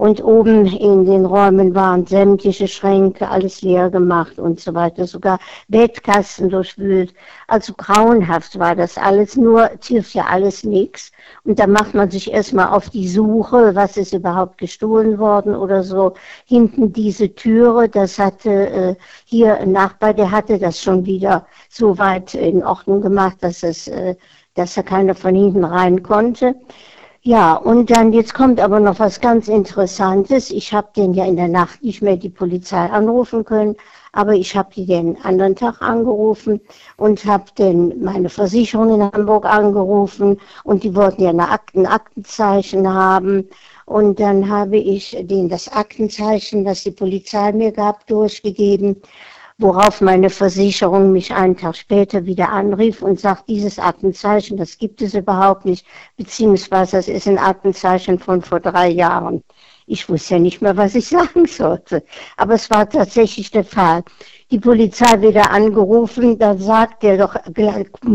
[0.00, 5.38] und oben in den Räumen waren sämtliche Schränke, alles leer gemacht und so weiter, sogar
[5.68, 7.12] Bettkasten durchwühlt.
[7.48, 11.12] Also grauenhaft war das alles, nur hilft ja alles nichts.
[11.44, 15.82] Und da macht man sich erstmal auf die Suche, was ist überhaupt gestohlen worden oder
[15.82, 16.14] so.
[16.46, 18.94] Hinten diese Türe, das hatte äh,
[19.26, 23.86] hier ein Nachbar, der hatte das schon wieder so weit in Ordnung gemacht, dass es,
[23.86, 24.16] äh,
[24.54, 26.54] dass da keiner von hinten rein konnte.
[27.22, 30.50] Ja, und dann jetzt kommt aber noch was ganz Interessantes.
[30.50, 33.76] Ich habe den ja in der Nacht nicht mehr die Polizei anrufen können,
[34.12, 36.60] aber ich habe die den anderen Tag angerufen
[36.96, 42.88] und habe den meine Versicherung in Hamburg angerufen und die wollten ja eine Akten, Aktenzeichen
[42.92, 43.48] haben.
[43.84, 48.96] Und dann habe ich denen das Aktenzeichen, das die Polizei mir gab, durchgegeben
[49.60, 55.02] worauf meine Versicherung mich einen Tag später wieder anrief und sagt, dieses Aktenzeichen, das gibt
[55.02, 55.86] es überhaupt nicht,
[56.16, 59.44] beziehungsweise das ist ein Aktenzeichen von vor drei Jahren.
[59.86, 62.04] Ich wusste ja nicht mehr, was ich sagen sollte.
[62.36, 64.02] Aber es war tatsächlich der Fall
[64.50, 67.36] die Polizei wieder angerufen, da sagt er doch,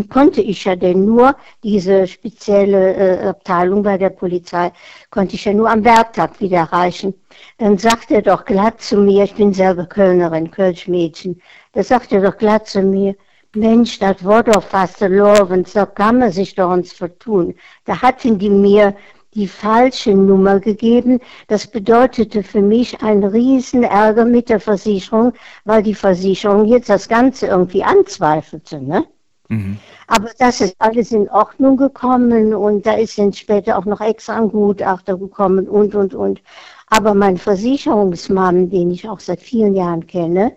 [0.10, 4.72] konnte ich ja denn nur, diese spezielle äh, Abteilung bei der Polizei,
[5.12, 7.14] konnte ich ja nur am Werktag wieder erreichen.
[7.57, 11.41] Dann sagt er doch glatt zu mir, ich bin selber Kölnerin, Kölschmädchen,
[11.72, 13.16] da sagt er doch glatt zu mir,
[13.53, 17.56] Mensch, das war doch fast verloren, so kann man sich doch uns vertun.
[17.86, 18.94] Da hatten die mir
[19.36, 21.20] die falsche Nummer gegeben.
[21.48, 25.34] Das bedeutete für mich einen riesen Ärger mit der Versicherung,
[25.66, 28.82] weil die Versicherung jetzt das Ganze irgendwie anzweifelte.
[28.82, 29.06] Ne?
[29.49, 29.78] Mhm.
[30.07, 34.38] Aber das ist alles in Ordnung gekommen und da ist dann später auch noch extra
[34.38, 36.41] ein Gutachter gekommen und, und, und.
[36.88, 40.56] Aber mein Versicherungsmann, den ich auch seit vielen Jahren kenne,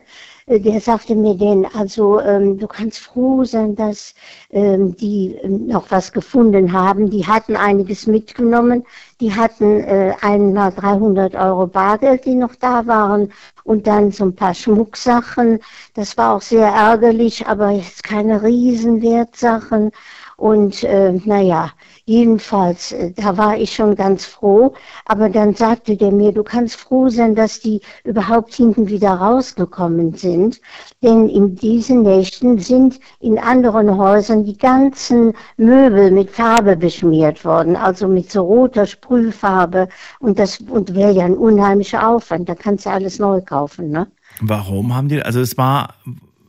[0.49, 4.15] der sagte mir denn, also ähm, du kannst froh sein, dass
[4.51, 7.11] ähm, die ähm, noch was gefunden haben.
[7.11, 8.85] Die hatten einiges mitgenommen.
[9.21, 13.33] Die hatten äh, einmal 300 Euro Bargeld, die noch da waren
[13.65, 15.61] und dann so ein paar Schmucksachen.
[15.95, 19.91] Das war auch sehr ärgerlich, aber jetzt keine Riesenwertsachen.
[20.37, 21.73] Und äh, naja,
[22.09, 24.73] jedenfalls, äh, da war ich schon ganz froh.
[25.05, 30.15] Aber dann sagte der mir, du kannst froh sein, dass die überhaupt hinten wieder rausgekommen
[30.15, 30.61] sind.
[31.03, 37.77] Denn in diesen Nächten sind in anderen Häusern die ganzen Möbel mit Farbe beschmiert worden,
[37.77, 39.89] also mit so roter Sprühfarbe.
[40.19, 42.49] Und das und wäre ja ein unheimlicher Aufwand.
[42.49, 44.07] Da kannst du alles neu kaufen, ne?
[44.41, 45.95] Warum haben die, also es war,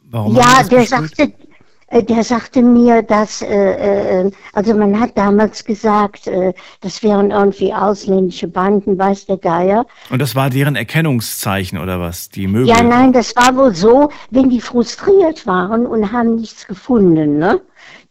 [0.10, 1.18] warum ja, haben die der besprüht?
[1.18, 1.49] sagte,
[1.92, 7.74] der sagte mir, dass, äh, äh, also man hat damals gesagt, äh, das wären irgendwie
[7.74, 9.86] ausländische Banden, weiß der Geier.
[10.10, 12.30] Und das war deren Erkennungszeichen oder was?
[12.30, 12.68] Die Möbel?
[12.68, 17.62] Ja, nein, das war wohl so, wenn die frustriert waren und haben nichts gefunden, ne?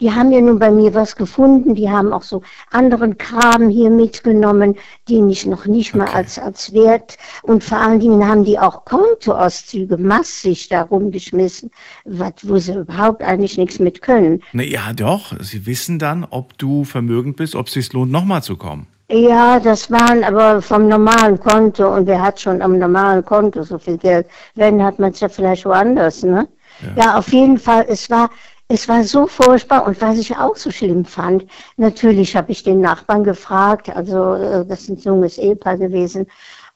[0.01, 3.91] Die haben ja nun bei mir was gefunden, die haben auch so anderen Kram hier
[3.91, 4.77] mitgenommen,
[5.09, 8.85] den ich noch nicht mal als, als Wert und vor allen Dingen haben die auch
[8.85, 11.71] Kontoauszüge massig da rumgeschmissen,
[12.05, 14.43] was, wo sie überhaupt eigentlich nichts mit können.
[14.53, 15.33] Na ja, doch.
[15.41, 18.87] Sie wissen dann, ob du vermögend bist, ob es sich lohnt, nochmal zu kommen.
[19.11, 23.79] Ja, das waren aber vom normalen Konto und wer hat schon am normalen Konto so
[23.79, 24.27] viel Geld?
[24.55, 26.47] Wenn, hat man es ja vielleicht woanders, ne?
[26.95, 27.19] Ja.
[27.19, 28.31] auf jeden Fall, es war,
[28.69, 31.47] es war so furchtbar und was ich auch so schlimm fand,
[31.77, 36.27] natürlich habe ich den Nachbarn gefragt, also äh, das ist ein junges Ehepaar gewesen,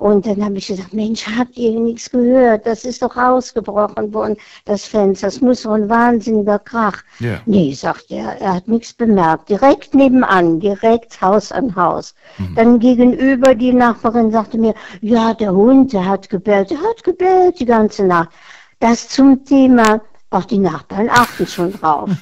[0.03, 2.67] und dann habe ich gesagt, Mensch, habt ihr nichts gehört?
[2.67, 5.29] Das ist doch ausgebrochen worden, das Fenster.
[5.29, 7.05] Das muss so ein wahnsinniger Krach.
[7.21, 7.41] Ja.
[7.47, 9.49] Nee, sagt er, er hat nichts bemerkt.
[9.49, 12.17] Direkt nebenan, direkt Haus an Haus.
[12.57, 17.61] Dann gegenüber die Nachbarin sagte mir, ja, der Hund, der hat gebellt, der hat gebellt
[17.61, 18.31] die ganze Nacht.
[18.81, 20.01] Das zum Thema,
[20.33, 22.11] auch die Nachbarn achten schon drauf.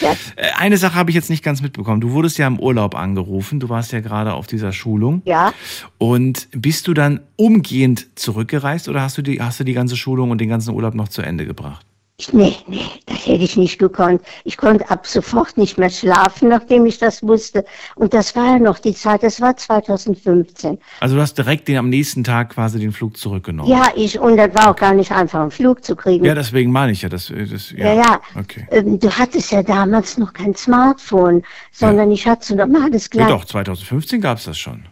[0.00, 0.14] Äh,
[0.56, 2.00] Eine Sache habe ich jetzt nicht ganz mitbekommen.
[2.00, 3.60] Du wurdest ja im Urlaub angerufen.
[3.60, 5.22] Du warst ja gerade auf dieser Schulung.
[5.24, 5.52] Ja.
[5.98, 10.30] Und bist du dann umgehend zurückgereist oder hast du die, hast du die ganze Schulung
[10.30, 11.84] und den ganzen Urlaub noch zu Ende gebracht?
[12.32, 14.22] Nee, nee, das hätte ich nicht gekonnt.
[14.44, 17.66] Ich konnte ab sofort nicht mehr schlafen, nachdem ich das wusste.
[17.94, 20.78] Und das war ja noch die Zeit, das war 2015.
[21.00, 23.70] Also du hast direkt den, am nächsten Tag quasi den Flug zurückgenommen.
[23.70, 26.24] Ja, ich, und das war auch gar nicht einfach, einen Flug zu kriegen.
[26.24, 27.10] Ja, deswegen meine ich ja.
[27.10, 27.92] Das, das, ja.
[27.92, 28.20] Ja, ja.
[28.34, 28.66] Okay.
[28.70, 33.28] Ähm, Du hattest ja damals noch kein Smartphone, sondern ich hatte so normales Ja, Glas.
[33.28, 34.84] doch, 2015 gab es das schon.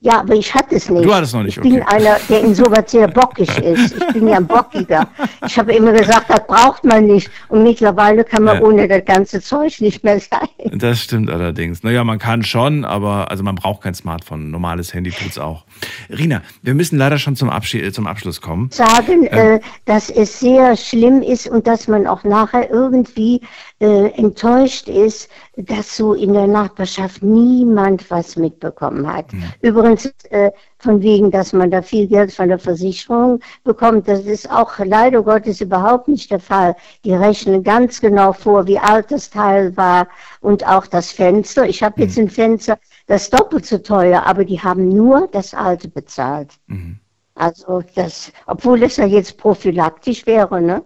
[0.00, 1.04] Ja, aber ich hatte es nicht.
[1.04, 1.96] Du hattest noch nicht, Ich bin okay.
[1.96, 3.94] einer, der in sowas sehr bockig ist.
[3.96, 5.08] Ich bin ja ein Bockiger.
[5.46, 7.30] Ich habe immer gesagt, das braucht man nicht.
[7.48, 8.62] Und mittlerweile kann man Ja.
[8.62, 10.48] ohne das ganze Zeug nicht mehr sein.
[10.72, 11.82] Das stimmt allerdings.
[11.82, 14.50] Naja, man kann schon, aber also man braucht kein Smartphone.
[14.50, 15.64] Normales Handy tut's auch.
[16.10, 18.70] Rina, wir müssen leider schon zum, Abschied, äh, zum Abschluss kommen.
[18.70, 19.56] sagen, Ähm.
[19.56, 23.40] äh, dass es sehr schlimm ist und dass man auch nachher irgendwie
[23.80, 29.32] äh, enttäuscht ist, dass so in der Nachbarschaft niemand was mitbekommen hat.
[29.32, 29.44] Mhm.
[29.62, 34.50] Übrigens, äh, von wegen, dass man da viel Geld von der Versicherung bekommt, das ist
[34.50, 36.76] auch leider Gottes überhaupt nicht der Fall.
[37.04, 40.08] Die rechnen ganz genau vor, wie alt das Teil war
[40.40, 41.66] und auch das Fenster.
[41.66, 45.54] Ich habe jetzt ein Fenster, das ist doppelt so teuer, aber die haben nur das
[45.54, 46.52] alte bezahlt.
[46.66, 46.98] Mhm.
[47.34, 50.82] Also das, obwohl es ja jetzt prophylaktisch wäre, ne?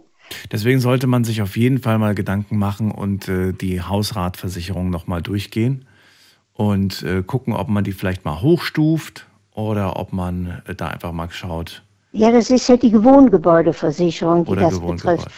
[0.53, 5.23] Deswegen sollte man sich auf jeden Fall mal Gedanken machen und äh, die Hausratversicherung nochmal
[5.23, 5.87] durchgehen
[6.53, 11.13] und äh, gucken, ob man die vielleicht mal hochstuft oder ob man äh, da einfach
[11.13, 11.83] mal schaut.
[12.13, 15.29] Ja, das ist ja die Wohngebäudeversicherung, die Oder das betrifft.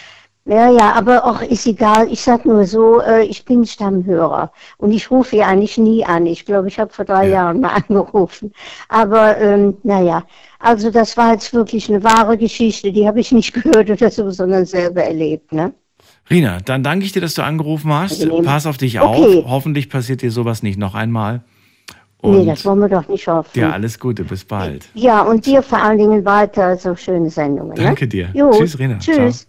[0.44, 2.10] Ja, ja, aber auch ist egal.
[2.10, 6.26] Ich sag nur so, äh, ich bin Stammhörer und ich rufe ja eigentlich nie an.
[6.26, 8.52] Ich glaube, ich habe vor drei Jahren mal angerufen.
[8.88, 10.24] Aber ähm, naja,
[10.58, 12.90] also das war jetzt wirklich eine wahre Geschichte.
[12.90, 15.52] Die habe ich nicht gehört oder so, sondern selber erlebt.
[15.52, 15.72] Ne?
[16.28, 18.20] Rina, dann danke ich dir, dass du angerufen hast.
[18.22, 18.44] Angenehm.
[18.44, 19.38] Pass auf dich Okay.
[19.38, 19.44] auf.
[19.48, 21.42] Hoffentlich passiert dir sowas nicht noch einmal.
[22.24, 23.50] nee, Und das wollen wir doch nicht hoffen.
[23.54, 24.88] dir alles Gute, bis bald.
[24.94, 27.76] Ja, und dir vor allen Dingen weiter so schöne Sendungen.
[27.76, 28.08] Danke ne?
[28.08, 28.30] dir.
[28.34, 28.98] Jo, Tschüss, Rina.
[28.98, 29.46] Tschüss.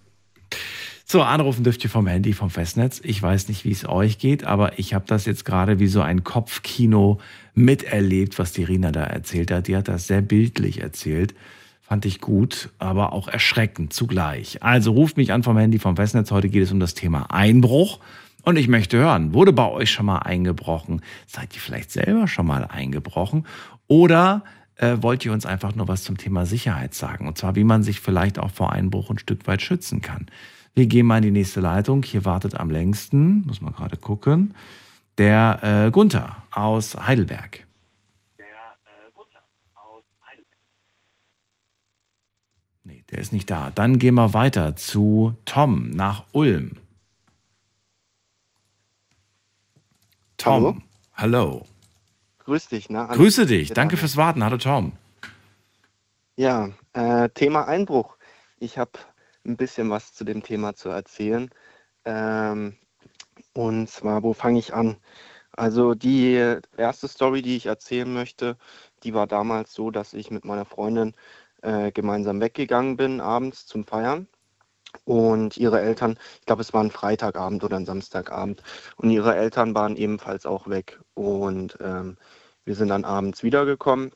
[1.06, 3.02] So, anrufen dürft ihr vom Handy, vom Festnetz.
[3.04, 6.02] Ich weiß nicht, wie es euch geht, aber ich habe das jetzt gerade wie so
[6.02, 7.20] ein Kopfkino
[7.54, 9.68] miterlebt, was die Rina da erzählt hat.
[9.68, 11.36] Die hat das sehr bildlich erzählt.
[11.82, 14.64] Fand ich gut, aber auch erschreckend zugleich.
[14.64, 16.32] Also ruft mich an vom Handy, vom Festnetz.
[16.32, 18.00] Heute geht es um das Thema Einbruch.
[18.44, 21.02] Und ich möchte hören, wurde bei euch schon mal eingebrochen?
[21.28, 23.46] Seid ihr vielleicht selber schon mal eingebrochen?
[23.88, 24.44] Oder
[24.78, 27.28] äh, wollt ihr uns einfach nur was zum Thema Sicherheit sagen?
[27.28, 30.28] Und zwar, wie man sich vielleicht auch vor Einbruch ein Stück weit schützen kann.
[30.76, 32.04] Wir gehen mal in die nächste Leitung.
[32.04, 34.56] Hier wartet am längsten, muss man gerade gucken,
[35.18, 37.66] der äh, Gunther aus Heidelberg.
[42.86, 43.72] Nee, der ist nicht da.
[43.72, 46.78] Dann gehen wir weiter zu Tom nach Ulm.
[50.38, 50.84] Tom,
[51.14, 51.66] hallo.
[52.40, 52.90] grüß dich.
[52.90, 53.08] Ne?
[53.08, 53.70] Alles Grüße dich.
[53.70, 54.44] Danke fürs Warten.
[54.44, 54.92] Hallo Tom.
[56.36, 58.18] Ja, äh, Thema Einbruch.
[58.60, 58.92] Ich habe
[59.46, 61.50] ein bisschen was zu dem Thema zu erzählen.
[62.06, 62.78] Ähm,
[63.54, 64.98] und zwar, wo fange ich an?
[65.54, 66.36] Also die
[66.78, 68.58] erste Story, die ich erzählen möchte,
[69.04, 71.16] die war damals so, dass ich mit meiner Freundin
[71.62, 74.28] äh, gemeinsam weggegangen bin abends zum Feiern.
[75.06, 78.62] Und ihre Eltern, ich glaube, es war ein Freitagabend oder ein Samstagabend,
[78.98, 81.00] und ihre Eltern waren ebenfalls auch weg.
[81.16, 82.18] Und ähm,
[82.66, 84.12] wir sind dann abends wiedergekommen,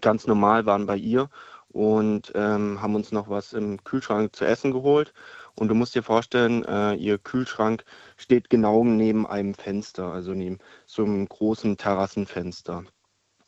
[0.00, 1.30] ganz normal waren bei ihr
[1.72, 5.12] und ähm, haben uns noch was im Kühlschrank zu essen geholt.
[5.54, 7.84] Und du musst dir vorstellen, äh, ihr Kühlschrank
[8.16, 12.84] steht genau neben einem Fenster, also neben so einem großen Terrassenfenster.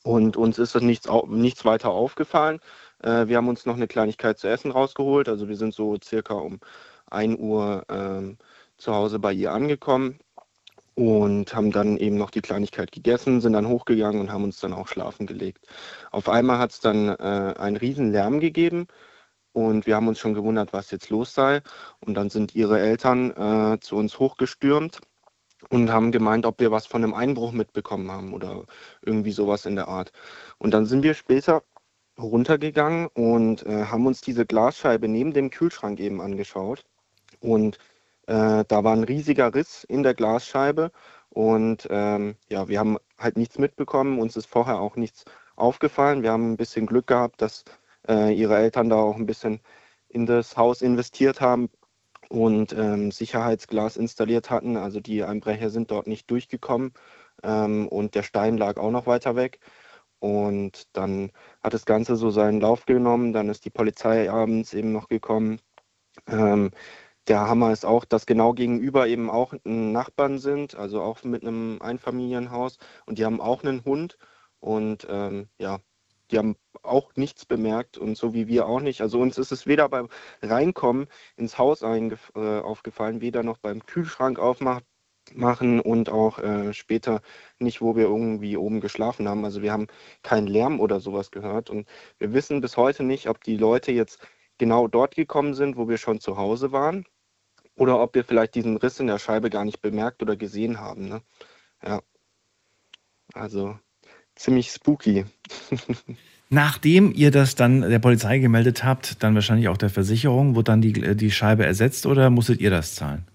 [0.03, 2.59] Und uns ist das nichts, nichts weiter aufgefallen.
[2.99, 5.29] Äh, wir haben uns noch eine Kleinigkeit zu essen rausgeholt.
[5.29, 6.59] Also wir sind so circa um
[7.09, 8.37] 1 Uhr ähm,
[8.77, 10.19] zu Hause bei ihr angekommen
[10.95, 14.73] und haben dann eben noch die Kleinigkeit gegessen, sind dann hochgegangen und haben uns dann
[14.73, 15.65] auch schlafen gelegt.
[16.11, 18.87] Auf einmal hat es dann äh, einen riesen Lärm gegeben
[19.53, 21.61] und wir haben uns schon gewundert, was jetzt los sei.
[21.99, 25.01] Und dann sind ihre Eltern äh, zu uns hochgestürmt
[25.69, 28.65] und haben gemeint, ob wir was von einem Einbruch mitbekommen haben oder
[29.01, 30.11] irgendwie sowas in der Art.
[30.57, 31.63] Und dann sind wir später
[32.17, 36.83] runtergegangen und äh, haben uns diese Glasscheibe neben dem Kühlschrank eben angeschaut.
[37.39, 37.77] Und
[38.31, 40.91] äh, da war ein riesiger Riss in der Glasscheibe
[41.29, 44.19] und ähm, ja, wir haben halt nichts mitbekommen.
[44.19, 45.25] Uns ist vorher auch nichts
[45.57, 46.23] aufgefallen.
[46.23, 47.65] Wir haben ein bisschen Glück gehabt, dass
[48.07, 49.59] äh, ihre Eltern da auch ein bisschen
[50.07, 51.69] in das Haus investiert haben
[52.29, 54.77] und ähm, Sicherheitsglas installiert hatten.
[54.77, 56.93] Also die Einbrecher sind dort nicht durchgekommen
[57.43, 59.59] ähm, und der Stein lag auch noch weiter weg.
[60.19, 61.31] Und dann
[61.63, 63.33] hat das Ganze so seinen Lauf genommen.
[63.33, 65.59] Dann ist die Polizei abends eben noch gekommen.
[66.27, 66.71] Ähm,
[67.27, 71.81] der Hammer ist auch, dass genau gegenüber eben auch Nachbarn sind, also auch mit einem
[71.81, 72.77] Einfamilienhaus.
[73.05, 74.17] Und die haben auch einen Hund.
[74.59, 75.79] Und ähm, ja,
[76.31, 79.01] die haben auch nichts bemerkt und so wie wir auch nicht.
[79.01, 80.09] Also uns ist es weder beim
[80.41, 84.85] Reinkommen ins Haus äh, aufgefallen, weder noch beim Kühlschrank aufmachen
[85.33, 87.21] machen und auch äh, später
[87.59, 89.45] nicht, wo wir irgendwie oben geschlafen haben.
[89.45, 89.87] Also wir haben
[90.23, 91.87] keinen Lärm oder sowas gehört und
[92.17, 94.19] wir wissen bis heute nicht, ob die Leute jetzt
[94.57, 97.05] genau dort gekommen sind, wo wir schon zu Hause waren
[97.81, 101.09] oder ob wir vielleicht diesen Riss in der Scheibe gar nicht bemerkt oder gesehen haben.
[101.09, 101.21] Ne?
[101.83, 102.01] Ja,
[103.33, 103.75] also
[104.35, 105.25] ziemlich spooky.
[106.51, 110.81] Nachdem ihr das dann der Polizei gemeldet habt, dann wahrscheinlich auch der Versicherung, wurde dann
[110.81, 113.25] die, die Scheibe ersetzt oder musstet ihr das zahlen?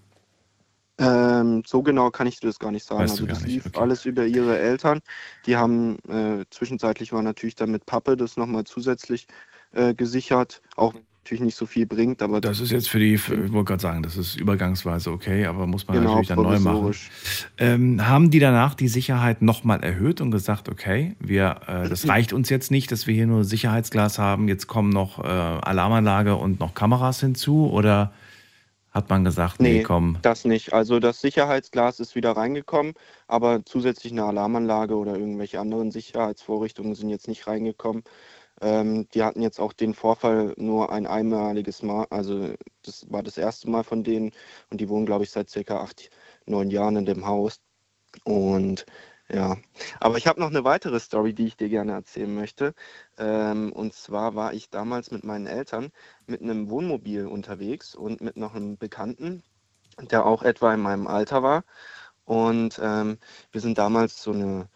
[0.97, 3.01] Ähm, so genau kann ich dir das gar nicht sagen.
[3.01, 5.01] Weißt also das lief alles über ihre Eltern.
[5.45, 9.27] Die haben äh, zwischenzeitlich war natürlich dann mit Pappe das nochmal zusätzlich
[9.73, 10.61] äh, gesichert.
[10.77, 10.93] Auch
[11.27, 14.03] natürlich nicht so viel bringt, aber Das ist jetzt für die, ich wollte gerade sagen,
[14.03, 16.95] das ist übergangsweise okay, aber muss man Genau, natürlich dann neu machen.
[17.57, 22.31] Ähm, haben die danach die Sicherheit nochmal erhöht und gesagt, okay, wir, äh, das reicht
[22.31, 26.61] uns jetzt nicht, dass wir hier nur Sicherheitsglas haben, jetzt kommen noch äh, Alarmanlage und
[26.61, 27.69] noch Kameras hinzu?
[27.69, 28.13] Oder
[28.91, 30.73] hat man gesagt, nee, Nee, komm, das nicht.
[30.73, 32.93] Also das Sicherheitsglas ist wieder reingekommen,
[33.27, 38.03] aber zusätzlich eine Alarmanlage oder irgendwelche anderen Sicherheitsvorrichtungen sind jetzt nicht reingekommen.
[38.61, 42.53] Ähm, die hatten jetzt auch den Vorfall nur ein einmaliges Mal, also
[42.83, 44.31] das war das erste Mal von denen
[44.69, 46.09] und die wohnen, glaube ich, seit circa acht,
[46.45, 47.61] neun Jahren in dem Haus.
[48.25, 48.85] Und
[49.29, 49.57] ja,
[49.99, 52.73] aber ich habe noch eine weitere Story, die ich dir gerne erzählen möchte.
[53.17, 55.91] Ähm, und zwar war ich damals mit meinen Eltern
[56.27, 59.43] mit einem Wohnmobil unterwegs und mit noch einem Bekannten,
[60.11, 61.63] der auch etwa in meinem Alter war.
[62.25, 63.19] Und ähm,
[63.51, 64.69] wir sind damals so eine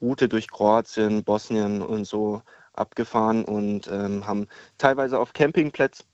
[0.00, 2.42] Route durch Kroatien, Bosnien und so
[2.80, 4.48] abgefahren und ähm, haben
[4.78, 6.06] teilweise auf Campingplätzen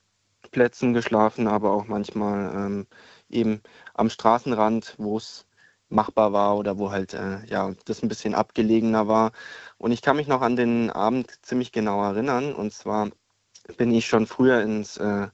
[0.51, 2.87] Plätzen geschlafen, aber auch manchmal ähm,
[3.29, 3.63] eben
[3.95, 5.47] am Straßenrand, wo es
[5.89, 9.33] machbar war oder wo halt äh, ja das ein bisschen abgelegener war.
[9.79, 12.55] Und ich kann mich noch an den Abend ziemlich genau erinnern.
[12.55, 13.11] Und zwar
[13.77, 15.29] bin ich schon früher ins äh,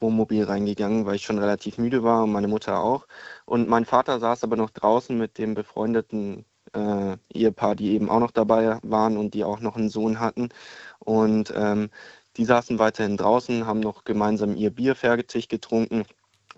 [0.00, 3.06] Wohnmobil reingegangen, weil ich schon relativ müde war und meine Mutter auch.
[3.46, 6.44] Und mein Vater saß aber noch draußen mit dem befreundeten
[6.76, 10.50] äh, Ehepaar, die eben auch noch dabei waren und die auch noch einen Sohn hatten.
[11.00, 11.90] Und ähm,
[12.36, 16.04] die saßen weiterhin draußen, haben noch gemeinsam ihr Bier fertig getrunken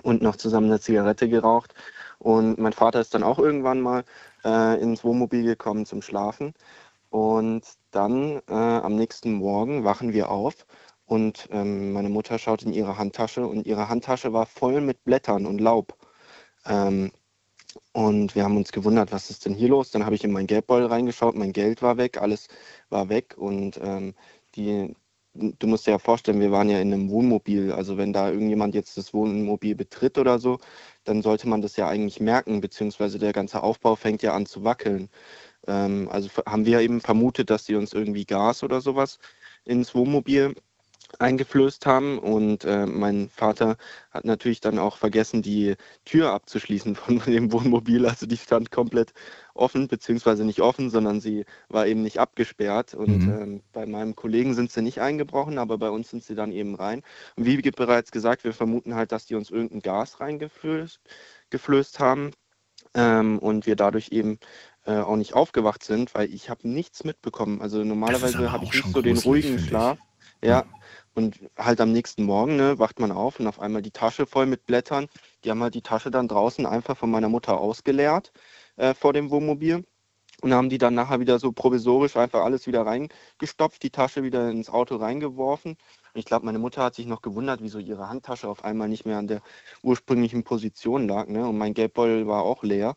[0.03, 1.74] und noch zusammen eine Zigarette geraucht.
[2.19, 4.05] Und mein Vater ist dann auch irgendwann mal
[4.45, 6.55] äh, ins Wohnmobil gekommen zum Schlafen.
[7.11, 10.66] Und dann äh, am nächsten Morgen wachen wir auf
[11.07, 15.47] und ähm, meine Mutter schaut in ihre Handtasche und ihre Handtasche war voll mit Blättern
[15.47, 15.97] und Laub.
[16.66, 17.12] Ähm,
[17.98, 19.90] und wir haben uns gewundert, was ist denn hier los?
[19.90, 22.46] Dann habe ich in meinen Geldbeutel reingeschaut, mein Geld war weg, alles
[22.90, 24.14] war weg und ähm,
[24.54, 24.94] die,
[25.34, 27.72] du musst dir ja vorstellen, wir waren ja in einem Wohnmobil.
[27.72, 30.58] Also wenn da irgendjemand jetzt das Wohnmobil betritt oder so,
[31.02, 34.62] dann sollte man das ja eigentlich merken, beziehungsweise der ganze Aufbau fängt ja an zu
[34.62, 35.10] wackeln.
[35.66, 39.18] Ähm, also haben wir eben vermutet, dass sie uns irgendwie Gas oder sowas
[39.64, 40.54] ins Wohnmobil
[41.18, 42.18] eingeflößt haben.
[42.18, 43.76] Und äh, mein Vater
[44.10, 48.06] hat natürlich dann auch vergessen, die Tür abzuschließen von dem Wohnmobil.
[48.06, 49.12] Also die stand komplett
[49.55, 52.94] offen, beziehungsweise nicht offen, sondern sie war eben nicht abgesperrt.
[52.94, 53.43] Und mhm.
[53.43, 56.74] ähm, bei meinem Kollegen sind sie nicht eingebrochen, aber bei uns sind sie dann eben
[56.74, 57.02] rein.
[57.36, 61.01] Und wie bereits gesagt, wir vermuten halt, dass die uns irgendein Gas reingeflößt
[61.51, 62.32] geflößt haben.
[62.94, 64.39] Ähm, und wir dadurch eben
[64.86, 67.60] äh, auch nicht aufgewacht sind, weil ich habe nichts mitbekommen.
[67.60, 69.98] Also normalerweise habe ich nicht so den ruhigen Schlaf.
[70.43, 70.64] Ja,
[71.14, 74.47] und halt am nächsten Morgen ne, wacht man auf und auf einmal die Tasche voll
[74.47, 75.09] mit Blättern.
[75.44, 78.32] Die haben halt die Tasche dann draußen einfach von meiner Mutter ausgeleert
[78.76, 79.85] äh, vor dem Wohnmobil.
[80.40, 84.48] Und haben die dann nachher wieder so provisorisch einfach alles wieder reingestopft, die Tasche wieder
[84.51, 85.72] ins Auto reingeworfen.
[85.72, 89.05] Und ich glaube, meine Mutter hat sich noch gewundert, wieso ihre Handtasche auf einmal nicht
[89.05, 89.43] mehr an der
[89.82, 91.26] ursprünglichen Position lag.
[91.26, 91.44] Ne?
[91.48, 92.94] Und mein Geldbeutel war auch leer.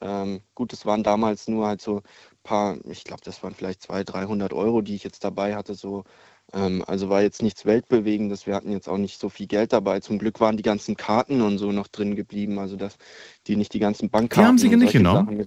[0.00, 2.02] Ähm, gut, es waren damals nur halt so ein
[2.42, 6.04] paar, ich glaube, das waren vielleicht 200, 300 Euro, die ich jetzt dabei hatte, so
[6.52, 8.46] also war jetzt nichts Weltbewegendes.
[8.46, 10.00] Wir hatten jetzt auch nicht so viel Geld dabei.
[10.00, 12.58] Zum Glück waren die ganzen Karten und so noch drin geblieben.
[12.58, 12.96] Also dass
[13.46, 14.44] die nicht die ganzen Bankkarten.
[14.44, 15.44] Die haben sie nicht genommen?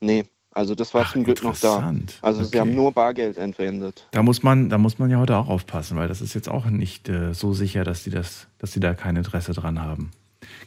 [0.00, 0.24] Nee,
[0.56, 1.94] also das war Ach, zum Glück noch da.
[2.22, 2.48] Also okay.
[2.52, 4.06] sie haben nur Bargeld entwendet.
[4.12, 6.64] Da muss man, da muss man ja heute auch aufpassen, weil das ist jetzt auch
[6.66, 10.12] nicht äh, so sicher, dass die das, dass die da kein Interesse dran haben.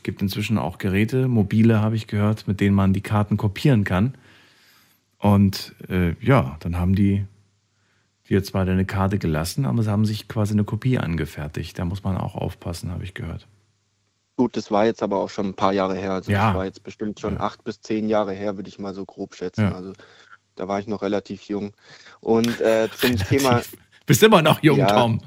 [0.04, 4.14] Gibt inzwischen auch Geräte, mobile habe ich gehört, mit denen man die Karten kopieren kann.
[5.18, 7.26] Und äh, ja, dann haben die
[8.30, 11.78] dir zwar deine Karte gelassen, aber sie haben sich quasi eine Kopie angefertigt.
[11.80, 13.48] Da muss man auch aufpassen, habe ich gehört.
[14.38, 16.14] Gut, das war jetzt aber auch schon ein paar Jahre her.
[16.14, 16.48] Also ja.
[16.48, 17.40] das war jetzt bestimmt schon ja.
[17.42, 19.64] acht bis zehn Jahre her, würde ich mal so grob schätzen.
[19.64, 19.76] Ja.
[19.76, 19.94] Also
[20.56, 21.74] da war ich noch relativ jung.
[22.22, 23.28] Und äh, zum relativ.
[23.28, 23.62] Thema.
[24.06, 24.88] Bist immer noch jung, ja.
[24.88, 25.22] Tom.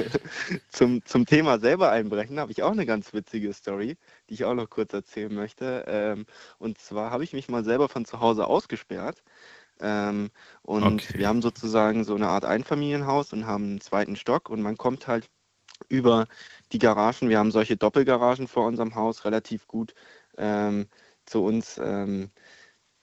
[0.70, 3.96] zum, zum Thema selber einbrechen habe ich auch eine ganz witzige Story,
[4.28, 5.84] die ich auch noch kurz erzählen möchte.
[5.86, 6.26] Ähm,
[6.58, 9.22] und zwar habe ich mich mal selber von zu Hause ausgesperrt
[9.82, 10.30] ähm,
[10.62, 11.18] und okay.
[11.18, 15.08] wir haben sozusagen so eine Art Einfamilienhaus und haben einen zweiten Stock und man kommt
[15.08, 15.28] halt
[15.88, 16.26] über
[16.72, 19.94] die Garagen, wir haben solche Doppelgaragen vor unserem Haus, relativ gut
[20.38, 20.88] ähm,
[21.26, 22.30] zu uns ähm,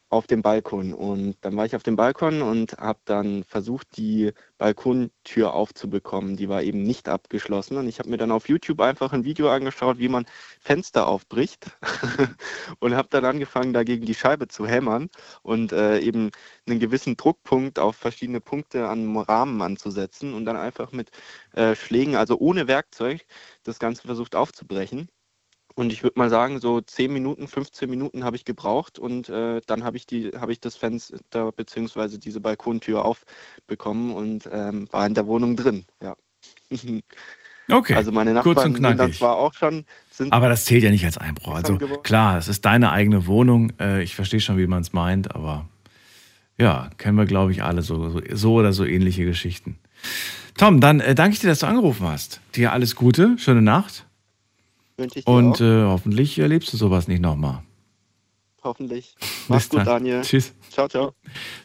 [0.10, 0.94] auf dem Balkon.
[0.94, 6.36] Und dann war ich auf dem Balkon und habe dann versucht, die Balkontür aufzubekommen.
[6.36, 7.77] Die war eben nicht abgeschlossen.
[7.77, 10.26] Und ich habe mir dann auf YouTube einfach ein Video angeschaut, wie man
[10.60, 11.77] Fenster aufbricht.
[12.80, 15.10] und habe dann angefangen, dagegen die Scheibe zu hämmern
[15.44, 16.31] und äh, eben
[16.68, 21.11] einen gewissen Druckpunkt auf verschiedene Punkte am Rahmen anzusetzen und dann einfach mit
[21.53, 23.26] äh, Schlägen, also ohne Werkzeug,
[23.64, 25.10] das Ganze versucht aufzubrechen.
[25.76, 29.62] Und ich würde mal sagen, so 10 Minuten, 15 Minuten habe ich gebraucht und äh,
[29.66, 32.18] dann habe ich, die, ich das Fenster bzw.
[32.18, 35.86] diese Balkontür aufbekommen und ähm, war in der Wohnung drin.
[36.02, 36.16] Ja.
[37.72, 37.94] Okay.
[37.94, 39.86] Also meine Nachbarn sind dann zwar auch schon.
[40.32, 41.54] aber das zählt ja nicht als Einbruch.
[41.54, 43.74] Also klar, es ist deine eigene Wohnung.
[43.80, 45.70] Äh, ich verstehe schon, wie man es meint, aber
[46.58, 49.78] ja, kennen wir, glaube ich, alle so, so, so, oder so ähnliche Geschichten.
[50.58, 52.41] Tom, dann äh, danke ich dir, dass du angerufen hast.
[52.56, 54.06] Dir alles Gute, schöne Nacht.
[55.00, 57.64] Wünsche ich dir Und äh, hoffentlich erlebst du sowas nicht nochmal.
[58.64, 59.16] Hoffentlich.
[59.48, 60.22] Mach's gut, Daniel.
[60.22, 60.54] Tschüss.
[60.70, 61.14] Ciao, ciao.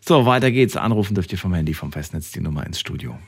[0.01, 0.77] So, weiter geht's.
[0.77, 3.19] Anrufen dürft ihr vom Handy vom Festnetz die Nummer ins Studio.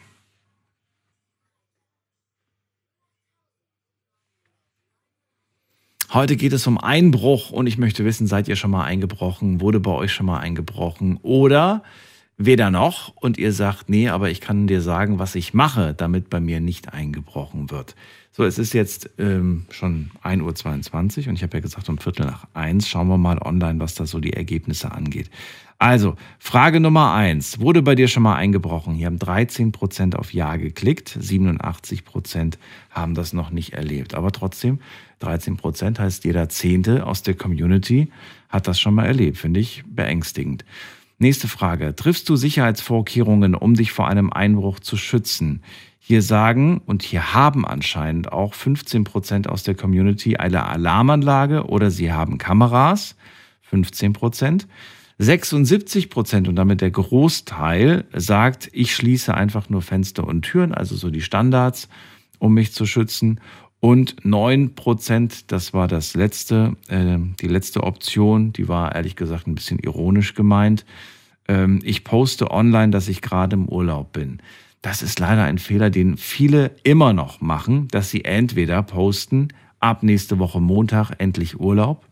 [6.12, 9.60] Heute geht es um Einbruch und ich möchte wissen, seid ihr schon mal eingebrochen?
[9.60, 11.18] Wurde bei euch schon mal eingebrochen?
[11.22, 11.82] Oder
[12.38, 16.28] weder noch und ihr sagt, nee, aber ich kann dir sagen, was ich mache, damit
[16.30, 17.94] bei mir nicht eingebrochen wird.
[18.32, 22.26] So, es ist jetzt ähm, schon 1.22 Uhr und ich habe ja gesagt, um Viertel
[22.26, 25.30] nach eins schauen wir mal online, was da so die Ergebnisse angeht.
[25.78, 27.60] Also, Frage Nummer eins.
[27.60, 28.94] Wurde bei dir schon mal eingebrochen?
[28.94, 32.58] Hier haben 13 Prozent auf Ja geklickt, 87 Prozent
[32.90, 34.14] haben das noch nicht erlebt.
[34.14, 34.80] Aber trotzdem,
[35.20, 38.10] 13 Prozent heißt jeder Zehnte aus der Community
[38.48, 39.38] hat das schon mal erlebt.
[39.38, 40.64] Finde ich beängstigend.
[41.18, 41.96] Nächste Frage.
[41.96, 45.62] Triffst du Sicherheitsvorkehrungen, um dich vor einem Einbruch zu schützen?
[45.98, 51.90] Hier sagen und hier haben anscheinend auch 15 Prozent aus der Community eine Alarmanlage oder
[51.90, 53.16] sie haben Kameras.
[53.62, 54.68] 15 Prozent.
[55.18, 60.96] 76 Prozent und damit der Großteil sagt, ich schließe einfach nur Fenster und Türen, also
[60.96, 61.88] so die Standards,
[62.38, 63.40] um mich zu schützen.
[63.86, 69.46] Und 9 Prozent, das war das letzte, äh, die letzte Option, die war ehrlich gesagt
[69.46, 70.84] ein bisschen ironisch gemeint.
[71.46, 74.42] Ähm, ich poste online, dass ich gerade im Urlaub bin.
[74.82, 80.02] Das ist leider ein Fehler, den viele immer noch machen, dass sie entweder posten, ab
[80.02, 82.06] nächste Woche Montag endlich Urlaub.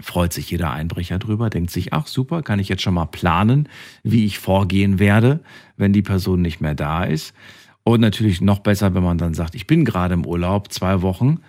[0.00, 3.68] Freut sich jeder Einbrecher drüber, denkt sich, ach super, kann ich jetzt schon mal planen,
[4.02, 5.38] wie ich vorgehen werde,
[5.76, 7.32] wenn die Person nicht mehr da ist.
[7.82, 11.40] Und natürlich noch besser, wenn man dann sagt, ich bin gerade im Urlaub, zwei Wochen,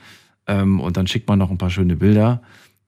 [0.48, 2.42] ähm, und dann schickt man noch ein paar schöne Bilder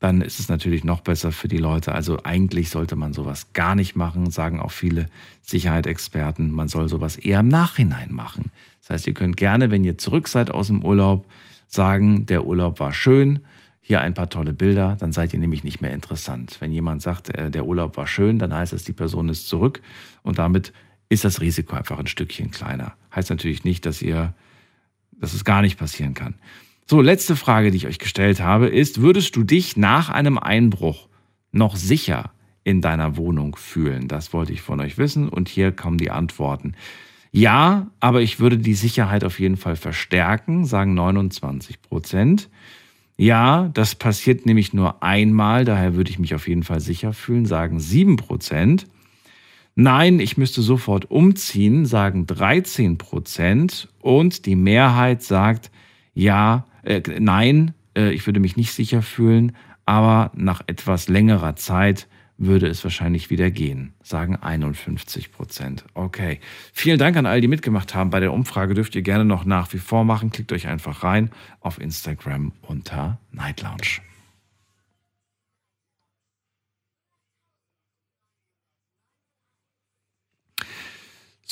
[0.03, 1.95] dann ist es natürlich noch besser für die Leute.
[1.95, 5.05] Also eigentlich sollte man sowas gar nicht machen, sagen auch viele
[5.43, 6.51] Sicherheitsexperten.
[6.51, 8.51] Man soll sowas eher im Nachhinein machen.
[8.81, 11.25] Das heißt, ihr könnt gerne, wenn ihr zurück seid aus dem Urlaub,
[11.67, 13.45] sagen, der Urlaub war schön,
[13.79, 16.57] hier ein paar tolle Bilder, dann seid ihr nämlich nicht mehr interessant.
[16.59, 19.81] Wenn jemand sagt, äh, der Urlaub war schön, dann heißt es, die Person ist zurück
[20.21, 20.73] und damit
[21.07, 22.93] ist das Risiko einfach ein Stückchen kleiner.
[23.15, 24.33] Heißt natürlich nicht, dass ihr,
[25.11, 26.35] dass es gar nicht passieren kann.
[26.85, 31.07] So, letzte Frage, die ich euch gestellt habe, ist, würdest du dich nach einem Einbruch
[31.51, 32.31] noch sicher
[32.63, 34.07] in deiner Wohnung fühlen?
[34.07, 36.73] Das wollte ich von euch wissen und hier kommen die Antworten.
[37.31, 42.49] Ja, aber ich würde die Sicherheit auf jeden Fall verstärken, sagen 29 Prozent.
[43.17, 47.45] Ja, das passiert nämlich nur einmal, daher würde ich mich auf jeden Fall sicher fühlen,
[47.45, 48.87] sagen 7 Prozent.
[49.75, 53.89] Nein, ich müsste sofort umziehen, sagen 13 Prozent.
[53.99, 55.71] Und die Mehrheit sagt,
[56.13, 59.53] ja, äh, nein, äh, ich würde mich nicht sicher fühlen,
[59.85, 65.85] aber nach etwas längerer Zeit würde es wahrscheinlich wieder gehen, sagen 51 Prozent.
[65.93, 66.39] Okay.
[66.73, 68.09] Vielen Dank an all die mitgemacht haben.
[68.09, 70.31] Bei der Umfrage dürft ihr gerne noch nach wie vor machen.
[70.31, 71.29] Klickt euch einfach rein
[71.61, 74.12] auf Instagram unter Night Lounge.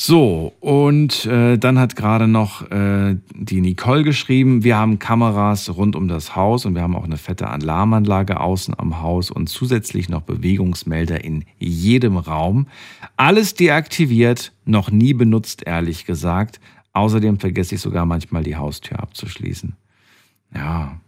[0.04, 5.96] So, und äh, dann hat gerade noch äh, die Nicole geschrieben, wir haben Kameras rund
[5.96, 10.10] um das Haus und wir haben auch eine fette Alarmanlage außen am Haus und zusätzlich
[10.10, 12.66] noch Bewegungsmelder in jedem Raum.
[13.16, 16.60] Alles deaktiviert, noch nie benutzt, ehrlich gesagt.
[16.94, 19.76] Außerdem vergesse ich sogar manchmal die Haustür abzuschließen.
[20.56, 21.00] Ja,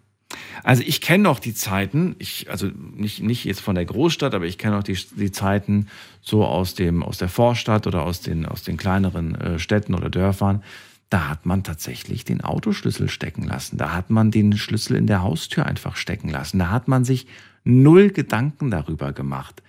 [0.64, 4.46] also ich kenne noch die Zeiten, ich, also nicht, nicht jetzt von der Großstadt, aber
[4.46, 5.88] ich kenne noch die, die Zeiten
[6.22, 10.10] so aus, dem, aus der Vorstadt oder aus den, aus den kleineren äh, Städten oder
[10.10, 10.64] Dörfern.
[11.10, 13.78] Da hat man tatsächlich den Autoschlüssel stecken lassen.
[13.78, 16.60] Da hat man den Schlüssel in der Haustür einfach stecken lassen.
[16.60, 17.28] Da hat man sich
[17.64, 19.62] null Gedanken darüber gemacht.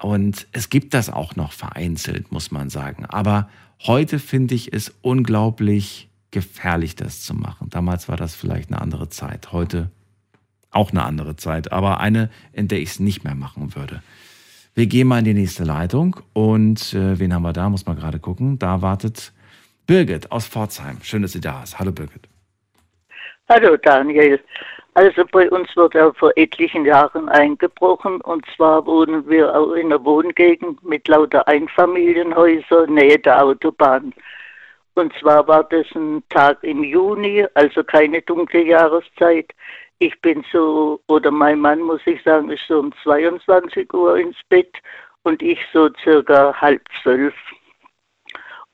[0.00, 3.06] Und es gibt das auch noch vereinzelt, muss man sagen.
[3.06, 3.48] Aber
[3.86, 7.70] heute finde ich es unglaublich gefährlich, das zu machen.
[7.70, 9.52] Damals war das vielleicht eine andere Zeit.
[9.52, 9.90] Heute
[10.74, 14.02] auch eine andere Zeit, aber eine, in der ich es nicht mehr machen würde.
[14.74, 17.68] Wir gehen mal in die nächste Leitung und äh, wen haben wir da?
[17.68, 18.58] Muss man gerade gucken.
[18.58, 19.32] Da wartet
[19.86, 20.98] Birgit aus Pforzheim.
[21.02, 21.78] Schön, dass sie da ist.
[21.78, 22.28] Hallo Birgit.
[23.48, 24.40] Hallo Daniel.
[24.94, 29.86] Also bei uns wird ja vor etlichen Jahren eingebrochen und zwar wohnen wir auch in
[29.86, 34.12] einer Wohngegend mit lauter Einfamilienhäusern nähe der Autobahn.
[34.94, 39.52] Und zwar war das ein Tag im Juni, also keine dunkle Jahreszeit.
[39.98, 44.36] Ich bin so, oder mein Mann, muss ich sagen, ist so um 22 Uhr ins
[44.48, 44.74] Bett
[45.22, 47.34] und ich so circa halb zwölf.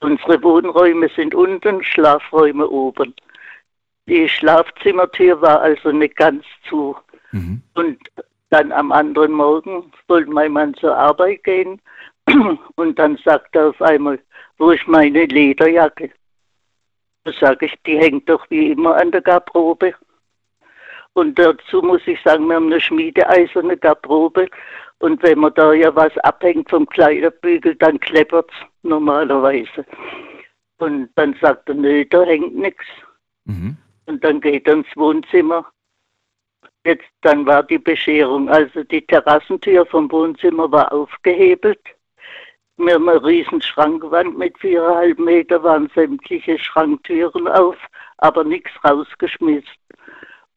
[0.00, 3.14] Unsere Wohnräume sind unten, Schlafräume oben.
[4.06, 6.96] Die Schlafzimmertür war also nicht ganz zu.
[7.32, 7.62] Mhm.
[7.74, 7.98] Und
[8.48, 11.80] dann am anderen Morgen wollte mein Mann zur Arbeit gehen
[12.74, 14.18] und dann sagt er auf einmal,
[14.58, 16.10] wo ist meine Lederjacke?
[17.24, 19.94] Da sage ich, die hängt doch wie immer an der Garderobe.
[21.14, 24.48] Und dazu muss ich sagen, wir haben eine schmiedeeiserne Garderobe.
[24.98, 29.84] Und wenn man da ja was abhängt vom Kleiderbügel, dann kleppert es normalerweise.
[30.78, 32.84] Und dann sagt er, nö, da hängt nichts.
[33.44, 33.76] Mhm.
[34.06, 35.66] Und dann geht er ins Wohnzimmer.
[36.84, 38.48] Jetzt, dann war die Bescherung.
[38.48, 41.80] Also die Terrassentür vom Wohnzimmer war aufgehebelt.
[42.76, 47.76] Wir haben eine riesen Schrankwand mit viereinhalb Meter, waren sämtliche Schranktüren auf,
[48.18, 49.68] aber nichts rausgeschmissen.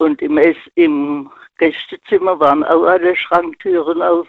[0.03, 4.27] Und im, Ess im Gästezimmer waren auch alle Schranktüren auf,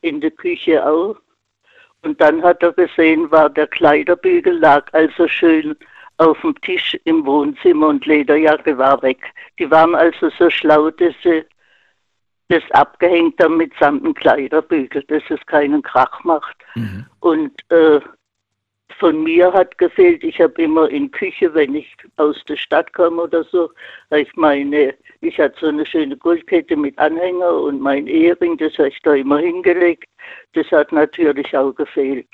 [0.00, 1.16] in der Küche auch.
[2.02, 5.76] Und dann hat er gesehen, war der Kleiderbügel lag also schön
[6.18, 9.20] auf dem Tisch im Wohnzimmer und Lederjacke war weg.
[9.58, 11.44] Die waren also so schlau, dass sie
[12.48, 16.56] das abgehängt haben mit samt Kleiderbügel, dass es keinen Krach macht.
[16.74, 17.06] Mhm.
[17.20, 18.00] Und äh,
[18.98, 23.22] von mir hat gefehlt, ich habe immer in Küche, wenn ich aus der Stadt komme
[23.22, 23.70] oder so,
[24.10, 28.88] ich meine, ich hatte so eine schöne Goldkette mit Anhänger und mein Ehering, das habe
[28.88, 30.08] ich da immer hingelegt.
[30.54, 32.28] Das hat natürlich auch gefehlt.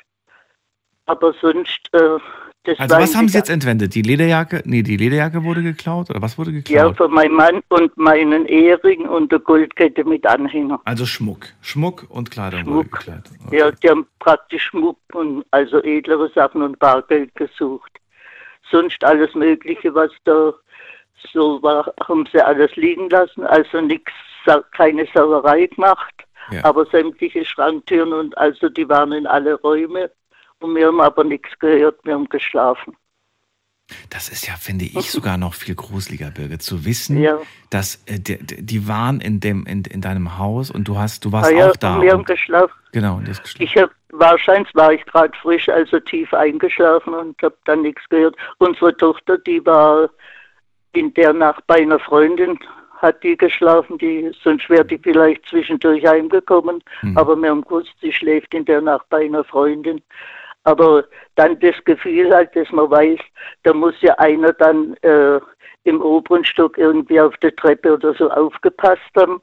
[1.07, 2.19] Aber sonst äh,
[2.65, 3.95] das also was haben Sie jetzt entwendet?
[3.97, 4.63] Die Lederjacke?
[4.65, 6.77] Nee, die Lederjacke wurde geklaut oder was wurde geklaut?
[6.77, 10.81] Ja, von meinem Mann und meinen Ehering und der Goldkette mit Anhänger.
[10.85, 11.47] Also Schmuck.
[11.61, 12.93] Schmuck und Kleidung Schmuck.
[12.93, 13.25] geklaut.
[13.47, 13.59] Okay.
[13.59, 17.91] Ja, die haben praktisch Schmuck und also edlere Sachen und Bargeld gesucht.
[18.71, 20.55] Sonst alles Mögliche, was da
[21.33, 23.45] so war, haben sie alles liegen lassen.
[23.45, 24.13] Also nichts,
[24.71, 26.15] keine Sauerei gemacht.
[26.53, 26.65] Ja.
[26.65, 30.11] Aber sämtliche Schranktüren und also die waren in alle Räume
[30.63, 32.97] und wir haben aber nichts gehört, wir haben geschlafen.
[34.09, 37.39] Das ist ja, finde ich, sogar noch viel gruseliger, Birgit, zu wissen, Ja.
[37.69, 41.33] dass äh, die, die waren in dem in, in deinem Haus und du hast, du
[41.33, 41.97] warst Ah ja, auch da.
[41.97, 42.73] und wir haben geschlafen.
[42.93, 43.63] genau, und das geschlafen.
[43.65, 48.35] Ich hab, wahrscheinlich war ich gerade frisch, also tief eingeschlafen und habe dann nichts gehört.
[48.59, 50.09] Unsere Tochter, die war
[50.93, 52.59] in der Nacht bei einer Freundin,
[53.03, 56.83] hat die geschlafen, die, sonst wäre die vielleicht zwischendurch heimgekommen.
[57.17, 60.01] Aber wir haben gewusst, sie schläft in der Nacht bei einer Freundin.
[60.65, 63.19] Aber dann das Gefühl halt, dass man weiß,
[63.65, 65.41] da muss ja einer dann äh,
[65.85, 69.41] im oberen Stock irgendwie auf der Treppe oder so aufgepasst haben,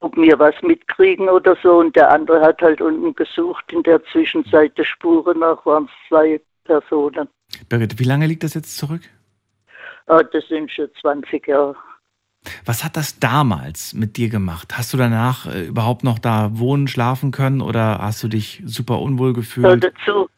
[0.00, 1.78] ob wir was mitkriegen oder so.
[1.78, 3.64] Und der andere hat halt unten gesucht.
[3.72, 7.28] In der Zwischenzeit der Spuren nach waren es zwei Personen.
[7.68, 9.02] Birgit, wie lange liegt das jetzt zurück?
[10.06, 11.76] Ah, das sind schon 20 Jahre.
[12.64, 14.76] Was hat das damals mit dir gemacht?
[14.76, 19.00] Hast du danach äh, überhaupt noch da wohnen, schlafen können oder hast du dich super
[19.00, 19.84] unwohl gefühlt?
[19.84, 20.29] dazu,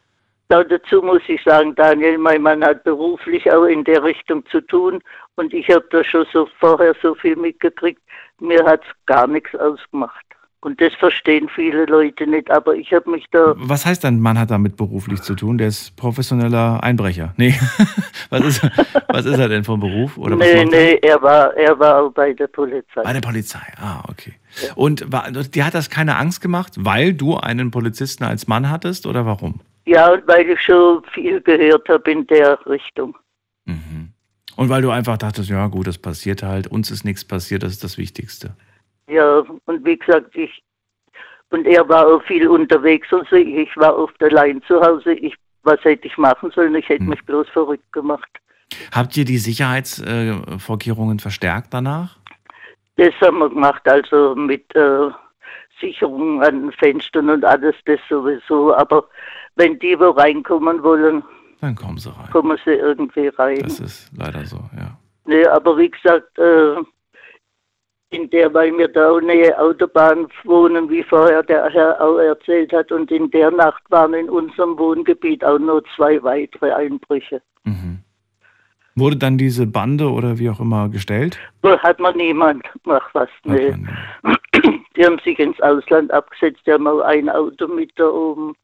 [0.52, 4.60] da dazu muss ich sagen, Daniel, mein Mann hat beruflich auch in der Richtung zu
[4.60, 5.00] tun
[5.36, 8.02] und ich habe da schon so vorher so viel mitgekriegt.
[8.38, 10.26] Mir hat's gar nichts ausgemacht.
[10.60, 14.38] Und das verstehen viele Leute nicht, aber ich habe mich da Was heißt dann, Mann
[14.38, 15.56] hat damit beruflich zu tun?
[15.56, 17.32] Der ist professioneller Einbrecher.
[17.38, 17.54] Nee,
[18.30, 18.70] was ist,
[19.08, 20.18] was ist er denn vom Beruf?
[20.18, 20.64] Oder was nee, er?
[20.66, 23.02] nee, er war, er war auch bei der Polizei.
[23.02, 24.34] Bei der Polizei, ah, okay.
[24.74, 29.06] Und war, dir hat das keine Angst gemacht, weil du einen Polizisten als Mann hattest
[29.06, 29.60] oder warum?
[29.84, 33.16] Ja, und weil ich schon viel gehört habe in der Richtung.
[34.56, 37.72] Und weil du einfach dachtest, ja gut, das passiert halt, uns ist nichts passiert, das
[37.72, 38.54] ist das Wichtigste.
[39.08, 40.62] Ja, und wie gesagt, ich
[41.50, 43.36] und er war auch viel unterwegs und so.
[43.36, 45.12] Ich war oft allein zu Hause.
[45.12, 45.34] Ich,
[45.64, 46.74] was hätte ich machen sollen?
[46.74, 48.28] Ich hätte mich bloß verrückt gemacht.
[48.90, 52.16] Habt ihr die Sicherheitsvorkehrungen äh, verstärkt danach?
[52.96, 55.10] Das haben wir gemacht, also mit äh,
[55.78, 58.74] Sicherung an Fenstern und alles das sowieso.
[58.74, 59.06] Aber
[59.56, 61.22] wenn die wo reinkommen wollen,
[61.60, 62.30] Dann kommen sie rein.
[62.30, 63.60] kommen sie irgendwie rein.
[63.60, 64.96] Das ist leider so, ja.
[65.24, 66.74] Nee, aber wie gesagt, äh,
[68.10, 72.72] in der, weil wir da auch Nähe Autobahn wohnen, wie vorher der Herr auch erzählt
[72.72, 77.40] hat, und in der Nacht waren in unserem Wohngebiet auch nur zwei weitere Einbrüche.
[78.94, 81.38] Wurde dann diese Bande oder wie auch immer gestellt?
[81.62, 83.28] Hat man niemand gemacht was.
[83.44, 83.74] Nee.
[84.96, 88.54] Die haben sich ins Ausland abgesetzt, die haben auch ein Auto mit da oben.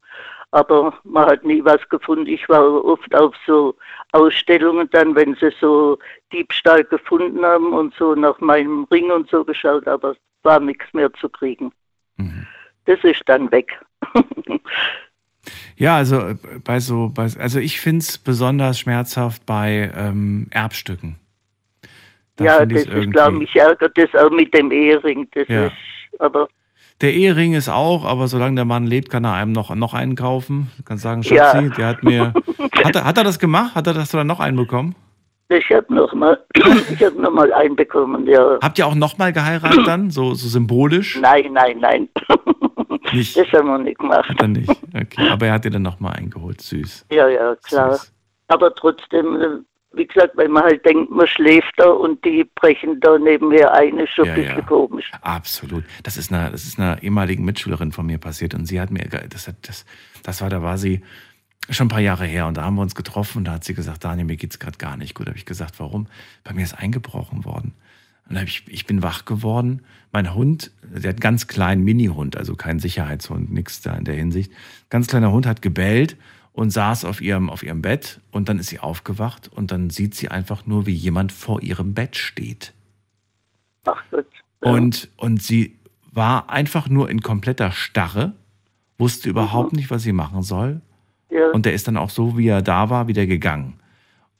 [0.50, 2.26] Aber man hat nie was gefunden.
[2.26, 3.76] Ich war oft auf so
[4.12, 5.98] Ausstellungen dann, wenn sie so
[6.32, 10.86] Diebstahl gefunden haben und so nach meinem Ring und so geschaut, aber es war nichts
[10.94, 11.70] mehr zu kriegen.
[12.86, 13.78] Das ist dann weg.
[15.76, 21.16] Ja, also äh, bei so, bei, also ich finde es besonders schmerzhaft bei ähm, Erbstücken.
[22.36, 25.28] Da ja, das ist, irgendwie- glaube ich, ärgert das auch mit dem Ehering.
[25.32, 25.66] Das Ja.
[25.66, 25.74] ist,
[26.18, 26.48] aber
[27.00, 30.16] Der Ehering ist auch, aber solange der Mann lebt, kann er einem noch, noch einen
[30.16, 30.70] kaufen.
[30.78, 31.52] Du kannst sagen, Ja.
[31.52, 32.34] Schatzi, der hat mir.
[32.84, 33.74] Hat er, hat er das gemacht?
[33.74, 34.94] Hat er, hast du dann noch einen bekommen?
[35.48, 38.58] ich habe noch mal, ich habe noch mal einen bekommen, ja.
[38.62, 40.10] Habt ihr auch nochmal geheiratet dann?
[40.10, 41.18] So, so symbolisch?
[41.20, 42.08] Nein, nein, nein.
[43.12, 43.36] Nicht.
[43.36, 44.28] Das haben wir nicht gemacht.
[44.28, 44.70] Hat er nicht.
[44.94, 45.28] Okay.
[45.30, 46.60] Aber er hat dir dann nochmal eingeholt.
[46.60, 47.06] Süß.
[47.10, 47.98] Ja, ja, klar.
[48.48, 49.46] Aber trotzdem, äh,
[49.92, 53.98] wie gesagt, wenn man halt denkt, man schläft da und die brechen da nebenher ein,
[53.98, 54.62] ist schon Ja, ein bisschen ja.
[54.62, 55.10] komisch.
[55.22, 55.84] Absolut.
[56.02, 59.04] Das ist einer, das ist einer ehemaligen Mitschülerin von mir passiert und sie hat mir,
[59.28, 59.86] das, hat, das,
[60.22, 61.00] das war, da war sie
[61.70, 63.74] schon ein paar Jahre her und da haben wir uns getroffen und da hat sie
[63.74, 65.26] gesagt, Daniel, mir geht's gerade gar nicht gut.
[65.26, 66.06] Da habe ich gesagt, warum?
[66.44, 67.74] Bei mir ist eingebrochen worden.
[68.28, 69.82] Und dann ich, ich bin wach geworden.
[70.12, 74.14] Mein Hund, der hat einen ganz kleinen Mini-Hund, also kein Sicherheitshund, nichts da in der
[74.14, 74.52] Hinsicht.
[74.90, 76.16] Ganz kleiner Hund hat gebellt
[76.58, 80.16] und saß auf ihrem, auf ihrem Bett und dann ist sie aufgewacht und dann sieht
[80.16, 82.74] sie einfach nur, wie jemand vor ihrem Bett steht.
[83.84, 84.26] Ach Gott.
[84.58, 85.78] Und, und sie
[86.10, 88.32] war einfach nur in kompletter Starre,
[88.98, 90.80] wusste überhaupt nicht, was sie machen soll.
[91.30, 91.48] Ja.
[91.52, 93.78] Und der ist dann auch so, wie er da war, wieder gegangen.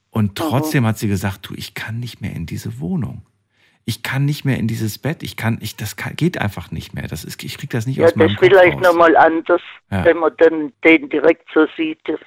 [0.09, 3.21] Und trotzdem hat sie gesagt, du, ich kann nicht mehr in diese Wohnung.
[3.89, 5.23] Ich kann nicht mehr in dieses Bett.
[5.23, 7.07] Ich kann, ich, das kann, geht einfach nicht mehr.
[7.07, 8.83] Das ist, ich krieg das nicht Ja, aus das meinem ist Kopf vielleicht raus.
[8.83, 10.05] nochmal anders, Ja.
[10.05, 11.97] wenn man dann den direkt so sieht.
[12.05, 12.19] Das,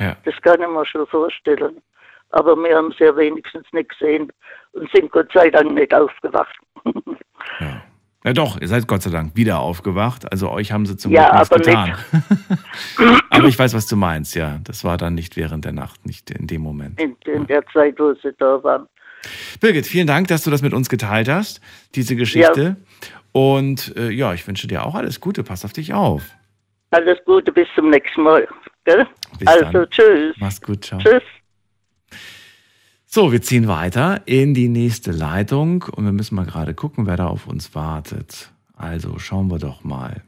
[0.00, 0.16] Ja.
[0.24, 1.76] das kann ich mir schon vorstellen.
[2.30, 4.32] Aber wir haben es ja wenigstens nicht gesehen
[4.72, 6.56] und sind Gott sei Dank nicht aufgewacht.
[8.24, 10.28] Ja doch, ihr seid Gott sei Dank wieder aufgewacht.
[10.32, 11.94] Also euch haben sie zum Ja, Glück nichts aber
[13.06, 13.20] getan.
[13.30, 14.58] aber ich weiß, was du meinst, ja.
[14.64, 17.00] Das war dann nicht während der Nacht, nicht in dem Moment.
[17.00, 18.88] In, in der Zeit, wo sie da waren.
[19.60, 21.60] Birgit, vielen Dank, dass du das mit uns geteilt hast,
[21.94, 22.76] diese Geschichte.
[23.32, 25.42] Und äh, ja, ich wünsche dir auch alles Gute.
[25.42, 26.22] Pass auf dich auf.
[26.90, 28.48] Alles Gute, bis zum nächsten Mal.
[28.84, 29.06] Gell?
[29.38, 29.90] Bis also, dann.
[29.90, 30.36] tschüss.
[30.38, 31.00] Mach's gut, ciao.
[31.00, 31.22] Tschüss.
[33.04, 37.16] So, wir ziehen weiter in die nächste Leitung und wir müssen mal gerade gucken, wer
[37.16, 38.50] da auf uns wartet.
[38.76, 40.22] Also schauen wir doch mal.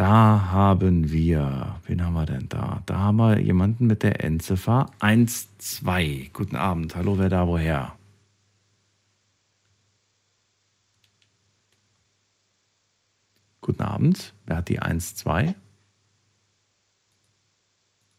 [0.00, 2.82] Da haben wir, wen haben wir denn da?
[2.86, 4.90] Da haben wir jemanden mit der Endziffer
[5.58, 6.32] 12.
[6.32, 7.92] Guten Abend, hallo, wer da woher?
[13.60, 15.54] Guten Abend, wer hat die 12?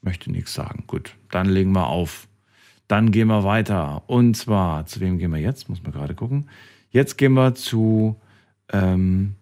[0.01, 0.83] Möchte nichts sagen.
[0.85, 2.27] Gut, dann legen wir auf.
[2.87, 4.03] Dann gehen wir weiter.
[4.05, 5.67] Und zwar, zu wem gehen wir jetzt?
[5.67, 6.47] Muss man gerade gucken.
[6.91, 8.21] Jetzt gehen wir zu,
[8.71, 9.33] ähm,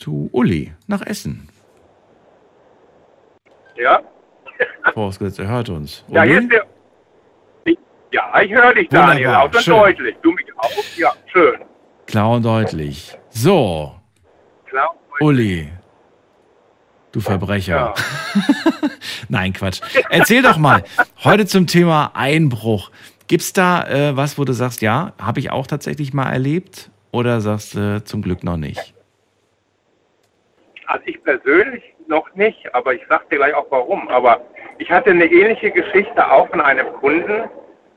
[0.00, 1.48] zu Uli nach Essen.
[3.76, 4.00] Ja?
[4.92, 6.04] Vorausgesetzt, er hört uns.
[6.08, 6.30] Ja, Uli?
[6.30, 6.66] hier ist der.
[8.12, 9.74] Ja, ich höre dich, Daniel, Wunderbar, laut und schön.
[9.76, 10.16] deutlich.
[10.20, 10.70] Du mich auch?
[10.96, 11.60] Ja, schön.
[12.06, 13.16] Klar und deutlich.
[13.28, 13.94] So,
[14.68, 14.96] Klar.
[15.20, 15.70] Uli.
[17.12, 17.94] Du Verbrecher.
[19.28, 19.80] Nein, Quatsch.
[20.10, 20.82] Erzähl doch mal,
[21.22, 22.90] heute zum Thema Einbruch.
[23.28, 26.90] Gibt's da äh, was, wo du sagst, ja, habe ich auch tatsächlich mal erlebt?
[27.12, 28.92] Oder sagst du zum Glück noch nicht?
[30.90, 34.08] Also ich persönlich noch nicht, aber ich sag dir gleich auch warum.
[34.08, 34.40] Aber
[34.78, 37.48] ich hatte eine ähnliche Geschichte auch von einem Kunden,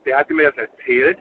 [0.06, 1.18] der hatte mir das erzählt.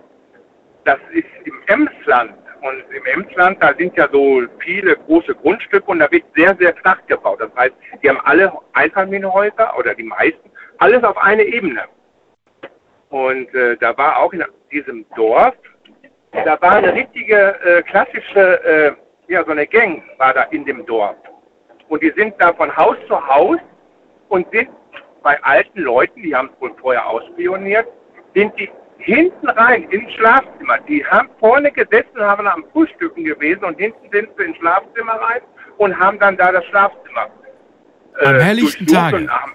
[0.84, 2.34] Das ist im Emsland.
[2.62, 6.76] Und im Emsland, da sind ja so viele große Grundstücke und da wird sehr, sehr
[6.76, 7.42] flach gebaut.
[7.42, 7.74] Das heißt,
[8.04, 11.86] die haben alle Einfamilienhäuser oder die meisten, alles auf eine Ebene.
[13.10, 15.56] Und äh, da war auch in diesem Dorf,
[16.32, 18.92] da war eine richtige äh, klassische, äh,
[19.28, 21.16] ja, so eine Gang war da in dem Dorf.
[21.94, 23.60] Und die sind da von Haus zu Haus
[24.30, 24.68] und sind
[25.22, 27.88] bei alten Leuten, die haben es wohl vorher ausspioniert,
[28.34, 28.68] sind die
[28.98, 30.80] hinten rein ins Schlafzimmer.
[30.88, 35.42] Die haben vorne gesessen, haben am Frühstücken gewesen und hinten sind sie ins Schlafzimmer rein
[35.78, 37.28] und haben dann da das Schlafzimmer.
[38.22, 39.18] Am helllichten Tage.
[39.30, 39.52] am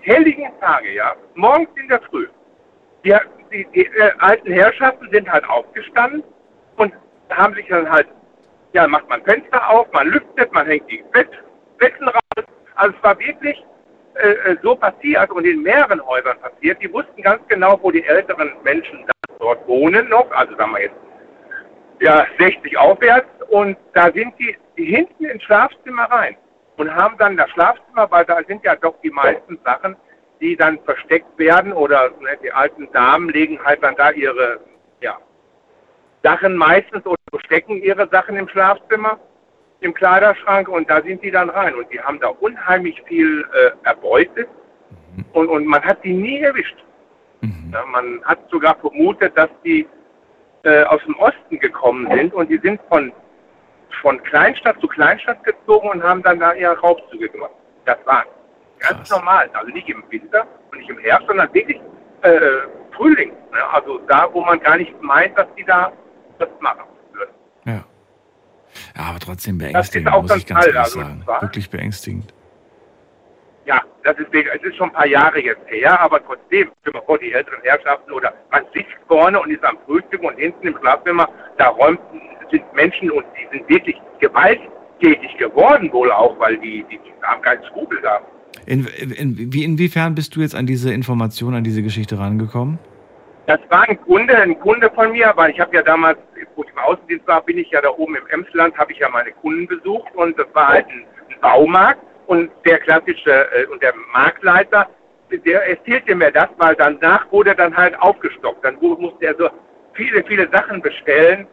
[0.00, 1.14] helllichten Tage, ja.
[1.36, 2.26] Morgens in der Früh.
[3.04, 3.14] Die,
[3.52, 6.24] die, die äh, alten Herrschaften sind halt aufgestanden
[6.76, 6.92] und
[7.30, 8.08] haben sich dann halt,
[8.72, 11.30] ja, macht man Fenster auf, man lüftet, man hängt die Bett,
[11.78, 12.44] Betten raus.
[12.76, 13.64] Also es war wirklich
[14.14, 16.80] äh, äh, so passiert und in mehreren Häusern passiert.
[16.82, 19.06] Die wussten ganz genau, wo die älteren Menschen
[19.38, 20.96] dort wohnen noch, also sagen wir jetzt
[22.00, 26.36] ja, 60 aufwärts und da sind die, die hinten ins Schlafzimmer rein
[26.76, 29.96] und haben dann das Schlafzimmer, weil da sind ja doch die meisten Sachen,
[30.40, 34.60] die dann versteckt werden oder ne, die alten Damen legen halt dann da ihre
[36.22, 39.18] Sachen meistens oder verstecken ihre Sachen im Schlafzimmer,
[39.80, 43.70] im Kleiderschrank und da sind die dann rein und die haben da unheimlich viel äh,
[43.88, 44.48] erbeutet
[45.32, 46.76] und, und man hat die nie erwischt.
[47.72, 49.86] Ja, man hat sogar vermutet, dass die
[50.64, 53.12] äh, aus dem Osten gekommen sind und die sind von,
[54.02, 57.52] von Kleinstadt zu Kleinstadt gezogen und haben dann da ihre Raubzüge gemacht.
[57.86, 58.24] Das war
[58.78, 59.48] ganz normal.
[59.54, 61.80] Also nicht im Winter und nicht im Herbst, sondern wirklich
[62.22, 62.40] äh,
[62.94, 63.30] Frühling.
[63.30, 63.72] Ne?
[63.72, 65.92] Also da, wo man gar nicht meint, dass die da
[66.40, 67.30] das machen würden.
[67.64, 67.84] Ja.
[68.96, 71.24] Ja, aber trotzdem Das ist beängstigend, auch muss ganz ich ganz alt, ehrlich also sagen.
[71.40, 72.34] Wirklich beängstigend.
[73.66, 77.18] Ja, das ist, es ist schon ein paar Jahre jetzt her, aber trotzdem, mal vor,
[77.18, 81.28] die älteren Herrschaften oder man sitzt vorne und ist am Frühstück und hinten im Schlafzimmer,
[81.58, 82.00] da räumt,
[82.50, 87.42] sind Menschen und die sind wirklich gewalttätig geworden wohl auch, weil die, die, die haben
[87.42, 88.26] keinen Skrupel gehabt.
[88.66, 92.78] In, in, wie, inwiefern bist du jetzt an diese Information, an diese Geschichte rangekommen?
[93.46, 96.18] Das war ein Kunde, ein Kunde von mir, weil ich habe ja damals,
[96.54, 99.08] wo ich im Außendienst war, bin ich ja da oben im Emsland, habe ich ja
[99.08, 103.82] meine Kunden besucht und das war halt ein, ein Baumarkt und der klassische äh, und
[103.82, 104.88] der Marktleiter,
[105.30, 108.64] der erzählte mir das, weil danach wurde dann halt aufgestockt.
[108.64, 109.48] Dann musste er so
[109.94, 111.46] viele, viele Sachen bestellen,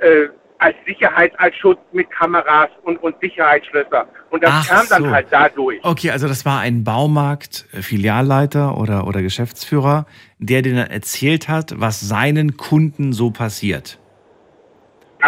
[0.00, 0.28] äh,
[0.64, 4.06] als Sicherheit, als Schutz mit Kameras und, und Sicherheitsschlösser.
[4.30, 5.10] Und das Ach kam dann so.
[5.10, 5.78] halt dadurch.
[5.82, 10.06] Okay, also das war ein Baumarkt-Filialleiter oder, oder Geschäftsführer,
[10.38, 13.98] der dir dann erzählt hat, was seinen Kunden so passiert.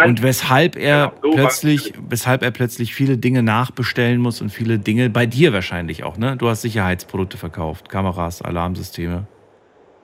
[0.05, 4.77] Und weshalb er so war- plötzlich, weshalb er plötzlich viele Dinge nachbestellen muss und viele
[4.77, 6.35] Dinge bei dir wahrscheinlich auch, ne?
[6.37, 9.25] Du hast Sicherheitsprodukte verkauft, Kameras, Alarmsysteme.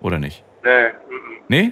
[0.02, 0.44] Oder nicht?
[0.64, 0.70] Nee,
[1.48, 1.72] Nee?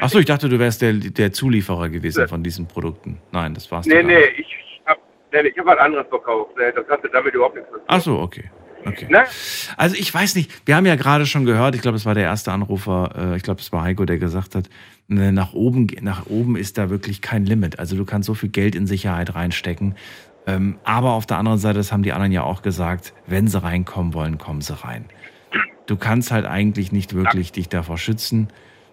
[0.00, 3.20] Achso, ich dachte, du wärst der, der Zulieferer gewesen von diesen Produkten.
[3.32, 4.38] Nein, das war's Nee, nee, nicht.
[4.38, 5.00] ich habe
[5.32, 6.52] nee, ich hab was anderes verkauft.
[6.56, 7.84] Das hatte damit überhaupt nichts zu tun.
[7.88, 8.50] Ach so, okay.
[8.84, 9.08] okay.
[9.76, 12.24] Also ich weiß nicht, wir haben ja gerade schon gehört, ich glaube, es war der
[12.24, 14.68] erste Anrufer, äh, ich glaube, es war Heiko, der gesagt hat,
[15.08, 17.78] ne, nach oben, nach oben ist da wirklich kein Limit.
[17.78, 19.94] Also du kannst so viel Geld in Sicherheit reinstecken.
[20.46, 23.62] Ähm, aber auf der anderen Seite, das haben die anderen ja auch gesagt, wenn sie
[23.62, 25.04] reinkommen wollen, kommen sie rein.
[25.86, 28.48] Du kannst halt eigentlich nicht wirklich dich davor schützen.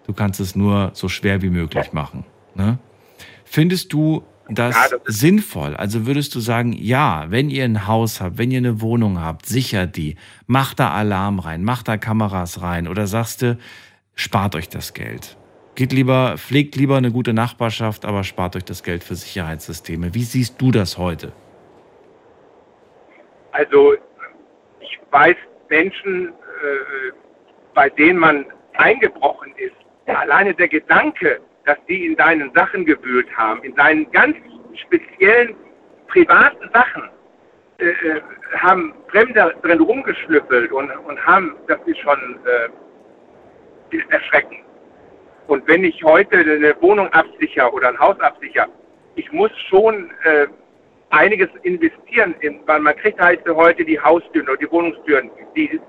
[0.08, 2.26] Du kannst es nur so schwer wie möglich machen.
[2.56, 2.80] Ne?
[3.44, 5.76] Findest du das, Ja, sinnvoll?
[5.76, 9.46] Also würdest du sagen, ja, wenn ihr ein Haus habt, wenn ihr eine Wohnung habt,
[9.46, 10.16] sichert die,
[10.46, 13.58] macht da Alarm rein, macht da Kameras rein oder sagst du,
[14.16, 15.38] spart euch das Geld?
[15.76, 20.14] Geht lieber, pflegt lieber eine gute Nachbarschaft, aber spart euch das Geld für Sicherheitssysteme.
[20.16, 21.34] Wie siehst du das heute?
[23.52, 23.94] Also
[24.80, 25.36] ich weiß
[25.70, 27.12] Menschen, äh,
[27.74, 28.46] bei denen man
[28.78, 29.47] eingebrochen
[30.08, 30.16] ist.
[30.16, 34.36] Alleine der Gedanke, dass die in deinen Sachen gewühlt haben, in deinen ganz
[34.76, 35.56] speziellen
[36.08, 37.10] privaten Sachen,
[37.80, 38.22] äh, äh
[38.56, 44.60] haben Fremde drin rumgeschnüffelt und, und haben, das ist schon äh, erschreckend.
[45.48, 48.68] Und wenn ich heute eine Wohnung absichere oder ein Haus absichere,
[49.16, 50.48] ich muss schon äh,
[51.10, 55.80] einiges investieren, in, weil man kriegt halt heute die Haustüren oder die Wohnungstüren, die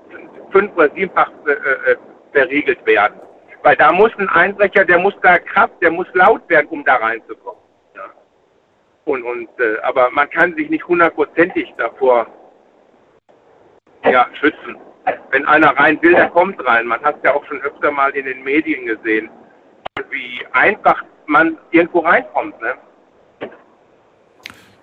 [0.51, 1.51] fünf- oder siebenfach äh,
[1.91, 1.95] äh,
[2.33, 3.19] verriegelt werden.
[3.63, 6.95] Weil da muss ein Einbrecher, der muss da Kraft, der muss laut werden, um da
[6.95, 7.61] reinzukommen.
[7.95, 8.05] Ja.
[9.05, 12.27] Und, und, äh, aber man kann sich nicht hundertprozentig davor
[14.05, 14.77] ja, schützen.
[15.31, 16.85] Wenn einer rein will, der kommt rein.
[16.85, 19.29] Man hat es ja auch schon öfter mal in den Medien gesehen,
[20.09, 22.59] wie einfach man irgendwo reinkommt.
[22.61, 22.73] Ne?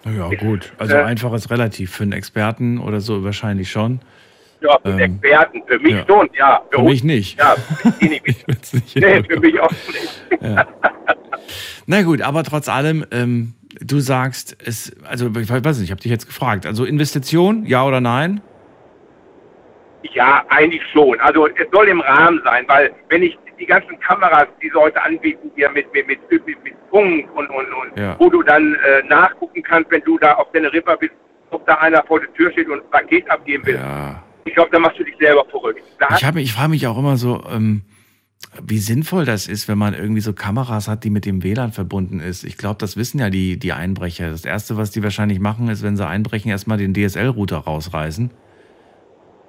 [0.04, 0.72] Naja, gut.
[0.78, 1.92] Also Äh, einfach ist relativ.
[1.92, 4.00] Für einen Experten oder so wahrscheinlich schon.
[4.66, 5.62] Ja, für Ähm, Experten.
[5.66, 6.04] Für mich ja.
[6.08, 6.62] schon, ja.
[6.70, 7.38] Für uns- mich nicht.
[7.38, 8.48] Ja, für die nicht.
[8.72, 10.22] Nicht nee, für mich auch nicht.
[10.40, 10.66] Ja.
[11.86, 16.00] Na gut, aber trotz allem, ähm, du sagst, es, also ich weiß nicht, ich habe
[16.00, 16.66] dich jetzt gefragt.
[16.66, 18.40] Also Investition, ja oder nein?
[20.14, 21.18] Ja, eigentlich schon.
[21.20, 25.00] Also es soll im Rahmen sein, weil wenn ich die ganzen Kameras, die sie heute
[25.02, 28.14] anbieten, hier mit, mit, mit, mit, mit Funk und, und, und Ja.
[28.18, 31.12] wo du dann äh, nachgucken kannst, wenn du da auf deine Ripper bist,
[31.50, 33.80] ob da einer vor der Tür steht und ein Paket abgeben will.
[34.46, 35.82] Ich glaube, da machst du dich selber verrückt.
[35.98, 37.82] Da Ich, hab ich frage mich auch immer so, ähm,
[38.62, 42.20] wie sinnvoll das ist, wenn man irgendwie so Kameras hat, die mit dem WLAN verbunden
[42.20, 42.44] ist.
[42.44, 44.30] Ich glaube, das wissen ja die, die Einbrecher.
[44.30, 48.30] Das Erste, was die wahrscheinlich machen, ist, wenn sie einbrechen, erstmal den DSL-Router rausreißen.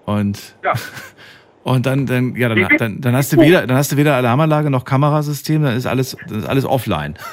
[0.05, 0.73] Und, Ja.
[1.63, 4.69] und dann, dann, ja, dann, dann, dann, hast du weder, dann hast du weder Alarmanlage
[4.69, 7.15] noch Kamerasystem, dann ist alles, dann ist alles offline.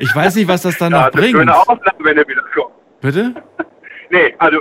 [0.00, 1.36] Ich weiß nicht, was das dann ja, noch das ist bringt.
[1.38, 2.72] schöne Aufnahme, wenn er wieder kommt.
[3.00, 3.34] Bitte?
[4.10, 4.60] Nee, also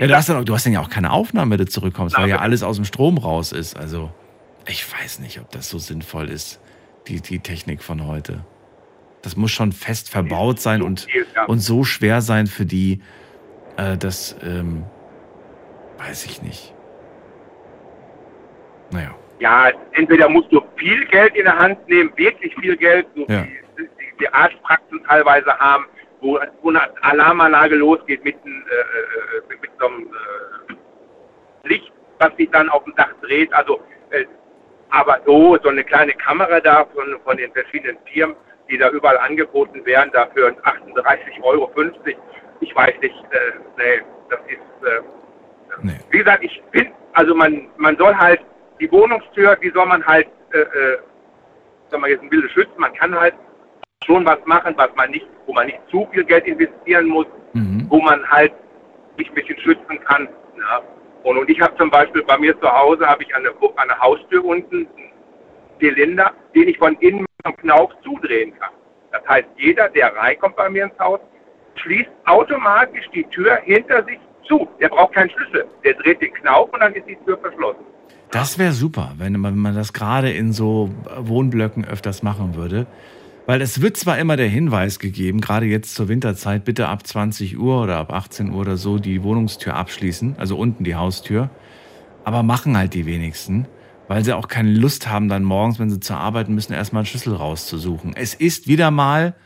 [0.00, 2.28] Ja, du, hast dann, auch- du hast ja auch keine Aufnahme, wenn du zurückkommst, weil
[2.28, 3.76] ja alles aus dem Strom raus ist.
[3.76, 4.10] Also,
[4.68, 6.60] ich weiß nicht, ob das so sinnvoll ist,
[7.08, 8.44] die, die Technik von heute.
[9.22, 11.06] Das muss schon fest verbaut sein und,
[11.48, 13.00] und so schwer sein für die,
[13.76, 14.84] äh, das ähm,
[15.98, 16.72] weiß ich nicht.
[18.92, 19.14] Naja.
[19.40, 23.44] ja, entweder musst du viel Geld in der Hand nehmen, wirklich viel Geld, so Ja.
[23.44, 23.88] wie die,
[24.20, 25.86] die Arztpraxen teilweise haben,
[26.26, 32.36] wo, wo eine Alarmanlage losgeht mit, einem, äh, äh, mit so einem äh, Licht, was
[32.36, 33.52] sich dann auf dem Dach dreht.
[33.52, 33.80] Also,
[34.10, 34.24] äh,
[34.90, 38.36] aber so, so eine kleine Kamera da von, von den verschiedenen Firmen,
[38.68, 41.70] die da überall angeboten werden, dafür 38,50 Euro.
[42.60, 47.96] Ich weiß nicht, äh, nee, das ist, äh, wie gesagt, ich bin, also man, man
[47.96, 48.40] soll halt
[48.80, 50.98] die Wohnungstür, die soll man halt, äh, äh,
[51.90, 52.74] sagen wir jetzt ein Bilde schützen.
[52.78, 53.34] Man kann halt
[54.04, 57.26] schon was machen, was man nicht, wo man nicht zu viel Geld investieren muss,
[57.88, 58.52] wo man halt
[59.16, 60.28] sich ein bisschen schützen kann.
[60.58, 60.82] Ja.
[61.22, 63.88] Und, und ich habe zum Beispiel bei mir zu Hause habe ich an der, an
[63.88, 65.10] der Haustür unten einen
[65.80, 68.70] Zylinder, den ich von innen mit einem Knauf zudrehen kann.
[69.12, 71.20] Das heißt, jeder, der reinkommt bei mir ins Haus,
[71.76, 74.68] schließt automatisch die Tür hinter sich zu.
[74.80, 75.66] Der braucht keinen Schlüssel.
[75.84, 77.84] Der dreht den Knauf und dann ist die Tür verschlossen.
[78.30, 82.86] Das wäre super, wenn man, wenn man das gerade in so Wohnblöcken öfters machen würde.
[83.46, 87.56] Weil es wird zwar immer der Hinweis gegeben, gerade jetzt zur Winterzeit, bitte ab 20
[87.56, 91.50] Uhr oder ab 18 Uhr oder so die Wohnungstür abschließen, also unten die Haustür.
[92.24, 93.68] Aber machen halt die wenigsten,
[94.08, 97.06] weil sie auch keine Lust haben, dann morgens, wenn sie zur Arbeit müssen, erstmal einen
[97.06, 98.14] Schlüssel rauszusuchen.
[98.16, 99.36] Es ist wieder mal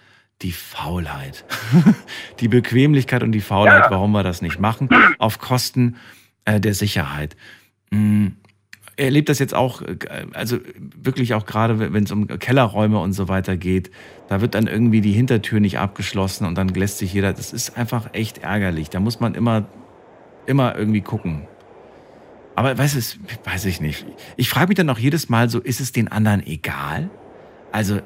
[0.40, 1.44] die Faulheit.
[2.40, 5.97] die Bequemlichkeit und die Faulheit, warum wir das nicht machen, auf Kosten
[6.47, 7.36] äh, der Sicherheit.
[7.90, 8.28] Mm,
[9.01, 9.97] erlebt das jetzt auch, äh,
[10.32, 10.59] also
[11.02, 13.90] wirklich auch gerade, wenn es um Kellerräume und so weiter geht,
[14.28, 17.77] da wird dann irgendwie die Hintertür nicht abgeschlossen und dann lässt sich jeder, das ist
[17.77, 18.90] einfach echt ärgerlich.
[18.90, 19.66] Da muss man immer,
[20.47, 21.47] immer irgendwie gucken.
[22.55, 24.05] Aber weiß es, weiß ich nicht.
[24.36, 27.09] Ich frage mich dann auch jedes Mal so, ist es den anderen egal?
[27.72, 28.01] Also,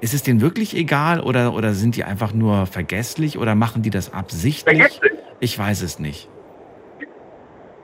[0.00, 3.90] ist es denen wirklich egal oder, oder sind die einfach nur vergesslich oder machen die
[3.90, 4.78] das absichtlich?
[4.78, 5.12] Vergesslich.
[5.40, 6.28] Ich weiß es nicht.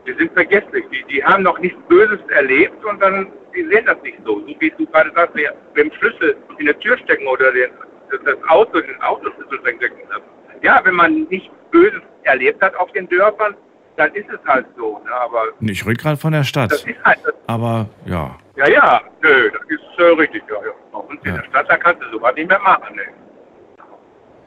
[0.07, 0.85] Die sind vergesslich.
[0.93, 4.41] Die, die haben noch nichts Böses erlebt und dann die sehen das nicht so.
[4.41, 7.71] So wie du gerade sagst, wir mit dem Schlüssel in der Tür stecken oder den,
[8.11, 10.23] das, das Auto, den Autoschlüssel stecken lassen.
[10.63, 13.57] Ja, wenn man nichts Böses erlebt hat auf den Dörfern,
[13.97, 15.01] dann ist es halt so.
[15.05, 15.13] Ne?
[15.13, 16.73] Aber Ich rede gerade von der das Stadt.
[16.73, 18.37] ist halt, Aber ja.
[18.57, 20.43] ja, ja, nö, das ist äh, richtig.
[20.49, 20.73] Ja, ja.
[20.93, 22.95] Bei uns in der Stadt, da kannst du sowas nicht mehr machen.
[22.97, 23.03] Ne?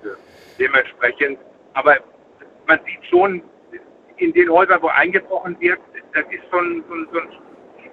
[0.04, 0.10] Ja.
[0.60, 1.40] Dementsprechend,
[1.74, 1.98] aber
[2.68, 3.42] man sieht schon,
[4.20, 5.80] in den Häusern, wo eingebrochen wird,
[6.14, 7.28] das ist so ein, so ein, so ein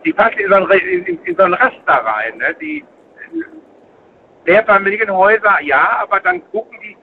[0.05, 2.39] die passen in so ein, in, in, so ein Raster rein.
[2.39, 2.55] Ne?
[2.61, 2.85] Die
[4.45, 6.97] Mehrfamilienhäuser, ja, aber dann gucken die,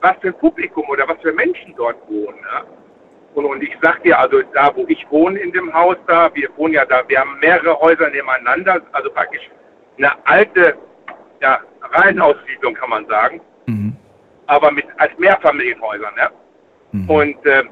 [0.00, 2.40] was für ein Publikum oder was für Menschen dort wohnen.
[2.40, 2.64] Ne?
[3.34, 6.48] Und, und ich sag dir, also da, wo ich wohne in dem Haus da, wir
[6.56, 9.48] wohnen ja da, wir haben mehrere Häuser nebeneinander, also praktisch
[9.98, 10.76] eine alte
[11.40, 13.40] ja, Reihenhaussiedlung, kann man sagen.
[14.46, 16.30] Aber mit als Mehrfamilienhäuser, ne?
[17.08, 17.64] Und äh,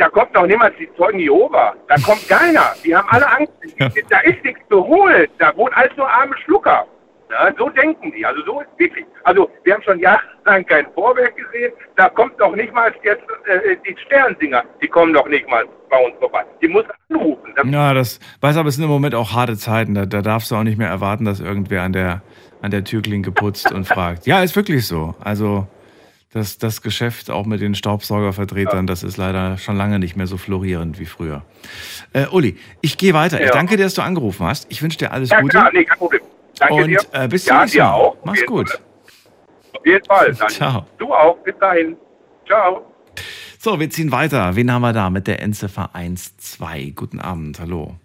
[0.00, 1.74] da kommt noch niemals die Zeugen Jehova.
[1.86, 2.72] Da kommt keiner.
[2.82, 3.52] Die haben alle Angst.
[4.08, 5.28] Da ist nichts zu holen.
[5.38, 6.86] Da wohnen alles nur arme Schlucker.
[7.30, 8.24] Ja, so denken die.
[8.24, 9.04] Also so ist wirklich.
[9.24, 11.72] Also wir haben schon jahrelang kein Vorwerk gesehen.
[11.96, 14.64] Da kommt noch nicht mal jetzt äh, die Sternsinger.
[14.82, 16.46] Die kommen noch nicht mal bei uns vorbei.
[16.62, 17.52] Die muss anrufen.
[17.54, 19.94] Das Ja, das weiß aber es sind im Moment auch harte Zeiten.
[19.94, 22.22] Da, da darfst du auch nicht mehr erwarten, dass irgendwer an der,
[22.62, 24.26] an der Türklinke putzt und fragt.
[24.26, 25.14] Ja, ist wirklich so.
[25.20, 25.68] Also
[26.32, 30.36] das, das Geschäft auch mit den Staubsaugervertretern, das ist leider schon lange nicht mehr so
[30.36, 31.42] florierend wie früher.
[32.12, 33.40] Äh, Uli, ich gehe weiter.
[33.40, 33.52] Ich Ja.
[33.52, 34.66] danke dir, dass du angerufen hast.
[34.70, 35.58] Ich wünsche dir alles ja, Gute.
[35.58, 36.20] klar, nee, kein Problem.
[36.58, 37.00] Danke und dir.
[37.12, 37.92] Äh, bis ja, zum nächsten Mal.
[37.92, 38.16] auch.
[38.24, 38.80] Mach's gut.
[39.72, 40.34] Auf jeden Fall.
[40.38, 40.48] Dann.
[40.50, 40.86] Ciao.
[40.98, 41.36] Du auch.
[41.38, 41.96] Bis dahin.
[42.46, 42.86] Ciao.
[43.58, 44.54] So, wir ziehen weiter.
[44.54, 46.94] Wen haben wir da mit der Endziffer 12?
[46.94, 47.96] Guten Abend, hallo.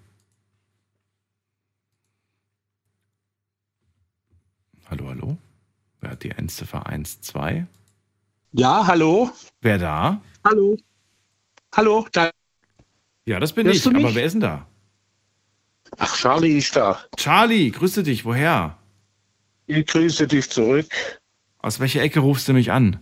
[4.89, 5.37] Hallo, hallo.
[6.01, 6.83] Wer hat die Endziffer
[7.21, 7.65] 12?
[8.57, 9.29] Ja, hallo.
[9.61, 10.21] Wer da?
[10.45, 10.77] Hallo.
[11.75, 12.31] Hallo, da.
[13.25, 13.95] Ja, das bin Hörst ich.
[13.95, 14.65] Aber wer ist denn da?
[15.97, 16.99] Ach, Charlie ist da.
[17.17, 18.23] Charlie, grüße dich.
[18.23, 18.77] Woher?
[19.67, 20.87] Ich grüße dich zurück.
[21.57, 22.99] Aus welcher Ecke rufst du mich an?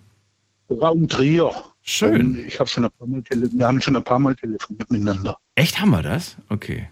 [0.71, 1.51] Raum Trier.
[1.84, 2.38] Schön.
[2.38, 5.38] Und Ich habe schon ein paar Mal wir haben schon ein paar Mal telefoniert miteinander.
[5.53, 6.35] Echt, haben wir das?
[6.49, 6.89] Okay.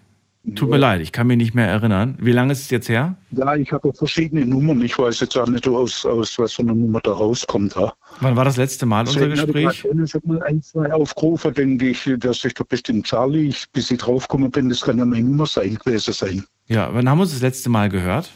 [0.55, 2.17] Tut mir leid, ich kann mich nicht mehr erinnern.
[2.19, 3.15] Wie lange ist es jetzt her?
[3.29, 4.81] Ja, ich habe verschiedene Nummern.
[4.81, 7.75] Ich weiß jetzt auch nicht, aus, aus was für eine Nummer da rauskommt.
[7.75, 7.93] Ja.
[8.21, 9.85] Wann war das letzte Mal unser Deswegen habe Gespräch?
[9.85, 13.69] Ich ich habe mal ein, zwei Aufrufe, denke ich, dass ich da bestimmt Charlie, ich,
[13.71, 16.43] bis ich draufgekommen bin, das kann ja meine Nummer sein, gewesen sein.
[16.65, 18.31] Ja, wann haben wir uns das letzte Mal gehört?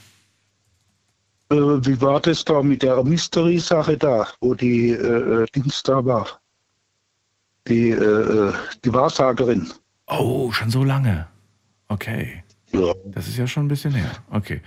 [1.50, 6.06] Äh, wie war das da mit der Mystery-Sache da, wo die äh, äh, Dings da
[6.06, 6.28] war?
[7.68, 8.54] Die, äh, äh,
[8.84, 9.72] die Wahrsagerin.
[10.08, 11.28] Oh, schon so lange.
[11.88, 12.44] Okay.
[13.06, 14.12] Das ist ja schon ein bisschen her.
[14.30, 14.62] Okay.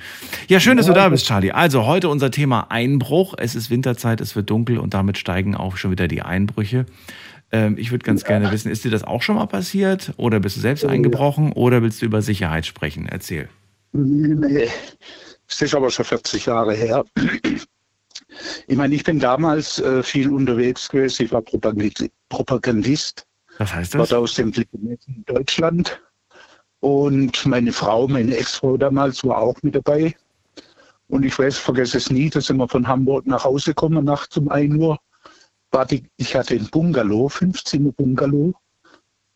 [0.48, 1.50] Ja, schön, dass du da bist, Charlie.
[1.50, 3.34] Also heute unser Thema Einbruch.
[3.36, 6.86] Es ist Winterzeit, es wird dunkel und damit steigen auch schon wieder die Einbrüche.
[7.50, 10.12] Ähm, ich würde ganz gerne wissen, ist dir das auch schon mal passiert?
[10.16, 11.52] Oder bist du selbst eingebrochen?
[11.52, 13.06] Oder willst du über Sicherheit sprechen?
[13.06, 13.48] Erzähl.
[13.92, 14.68] Nee,
[15.46, 17.04] das ist aber schon 40 Jahre her.
[18.66, 21.24] Ich meine, ich bin damals äh, viel unterwegs gewesen.
[21.24, 21.42] Ich war
[22.28, 23.26] Propagandist.
[23.56, 24.10] Was heißt war das?
[24.10, 26.00] da aus dem in Deutschland.
[26.80, 30.14] Und meine Frau, meine Ex-Frau damals, war auch mit dabei.
[31.08, 34.36] Und ich weiß, vergesse es nie, da sind wir von Hamburg nach Hause gekommen, nachts
[34.36, 34.98] um 1 Uhr.
[35.90, 38.54] Die, ich hatte ein Bungalow, 15 Bungalow.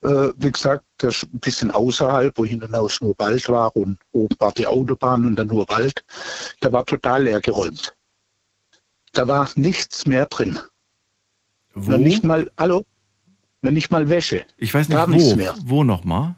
[0.03, 4.35] Äh, wie gesagt, das ein bisschen außerhalb, wo hinten aus nur Wald war und oben
[4.39, 6.05] war die Autobahn und dann nur Wald.
[6.61, 7.95] Da war total leer geräumt.
[9.13, 10.59] Da war nichts mehr drin.
[11.75, 11.93] Wo?
[11.93, 12.85] Noch nicht mal, hallo?
[13.61, 14.45] Noch nicht mal Wäsche.
[14.57, 15.37] Ich weiß nicht, wo.
[15.65, 16.35] Wo nochmal?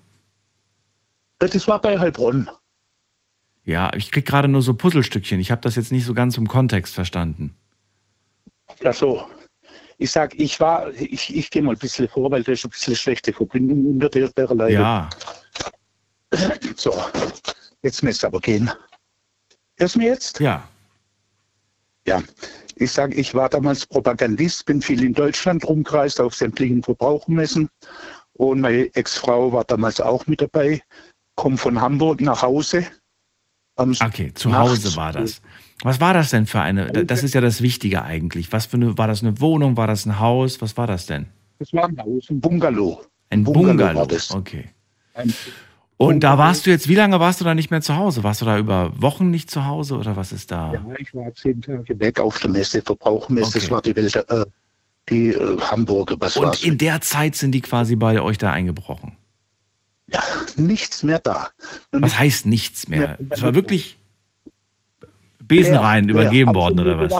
[1.38, 2.48] Das war bei Heilbronn.
[3.64, 5.40] Ja, ich krieg gerade nur so Puzzlestückchen.
[5.40, 7.56] Ich habe das jetzt nicht so ganz im Kontext verstanden.
[8.84, 9.26] Ach so.
[9.96, 12.70] Ich sag, ich war, ich, ich gehe mal ein bisschen vor, weil da ist ein
[12.70, 14.82] bisschen schlechte Verbindung unter der, der Leitung.
[14.82, 15.10] Ja.
[16.76, 16.92] So,
[17.82, 18.68] jetzt müsste aber gehen.
[19.76, 20.40] Hörst du mir jetzt?
[20.40, 20.68] Ja.
[22.06, 22.22] Ja.
[22.76, 27.70] Ich sage, ich war damals Propagandist, bin viel in Deutschland rumgereist, auf sämtlichen Verbrauchermessen.
[28.32, 30.82] Und meine Ex-Frau war damals auch mit dabei.
[31.36, 32.86] Komm von Hamburg nach Hause.
[33.76, 34.56] Okay, zu.
[34.56, 35.42] Hause war das.
[35.82, 36.86] Was war das denn für eine?
[37.04, 38.52] Das ist ja das Wichtige eigentlich.
[38.52, 39.76] Was für eine, war das eine Wohnung?
[39.76, 40.60] War das ein Haus?
[40.62, 41.26] Was war das denn?
[41.58, 43.02] Das war ein Haus, ein Bungalow.
[43.30, 43.98] Ein Bungalow Bungalow.
[44.00, 44.30] war das.
[44.30, 44.68] Okay.
[45.14, 45.34] Ein
[45.96, 48.22] Und da warst du jetzt, wie lange warst du da nicht mehr zu Hause?
[48.22, 50.72] Warst du da über Wochen nicht zu Hause oder was ist da?
[50.74, 53.54] Ja, ich war zehn Tage weg auf der Messe, Verbrauchermesse.
[53.54, 53.72] Das Okay.
[53.72, 54.44] war die Welt, äh,
[55.08, 56.62] die äh, Hamburger, was war's?
[56.62, 59.16] Und in der Zeit sind die quasi bei euch da eingebrochen.
[60.56, 61.50] Nichts mehr da.
[61.92, 63.16] Was heißt nichts mehr?
[63.18, 63.98] Ja, Es war wirklich
[65.42, 67.12] Besenreihen Ja, übergeben ja, worden oder was?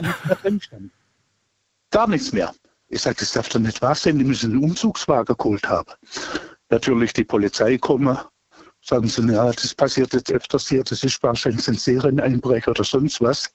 [1.90, 2.55] Gar nichts mehr.
[2.89, 5.93] Ich sage, das darf doch nicht wahr sein, die müssen einen Umzugswagen geholt haben.
[6.70, 8.19] Natürlich die Polizei kommen,
[8.81, 13.20] sagen sie, ja, das passiert jetzt öfters hier, das ist wahrscheinlich ein Serieneinbrecher oder sonst
[13.20, 13.51] was.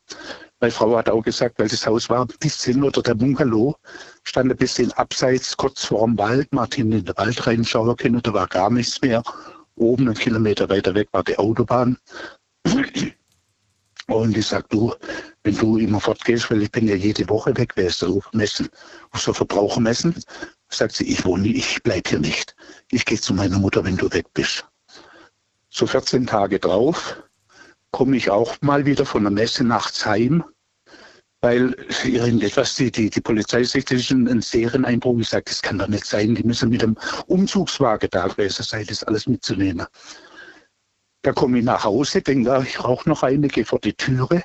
[0.62, 3.78] Meine Frau hat auch gesagt, weil das Haus war ein bisschen, oder der Bungalow
[4.24, 8.34] stand ein bisschen abseits, kurz vor dem Wald, hinten in den Wald reinschauen können, da
[8.34, 9.24] war gar nichts mehr.
[9.76, 11.98] Oben einen Kilometer weiter weg war die Autobahn.
[14.08, 14.94] Und ich sag, du,
[15.44, 18.68] wenn du immer fortgehst, weil ich bin ja jede Woche weg gewesen auf Messen,
[19.12, 20.16] auf so Verbrauchermessen,
[20.68, 22.56] sagt sie, ich wohne, ich bleib hier nicht.
[22.92, 24.66] Ich gehe zu meiner Mutter, wenn du weg bist.
[25.70, 27.22] So 14 Tage drauf
[27.92, 30.44] komme ich auch mal wieder von der Messe nachts heim.
[31.42, 35.20] Weil irgendetwas, die, die, die Polizei sagt, das ist ein, ein Serieneinbruch.
[35.20, 36.36] Ich sage, das kann doch nicht sein.
[36.36, 36.98] Die müssen mit dem
[37.28, 39.86] Umzugswagen da gewesen sein, das alles mitzunehmen.
[41.22, 44.44] Da komme ich nach Hause, denke, ah, ich rauche noch eine, gehe vor die Türe,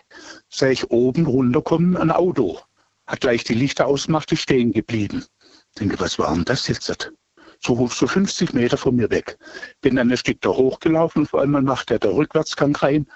[0.48, 2.60] sehe ich oben runterkommen ein Auto.
[3.06, 5.24] Hat gleich die Lichter ausgemacht, ist stehen geblieben.
[5.78, 7.12] Denke, was war denn das jetzt?
[7.60, 9.38] So, so 50 Meter von mir weg.
[9.80, 13.06] Bin dann ein Stück da hochgelaufen, vor allem macht er der Rückwärtsgang rein.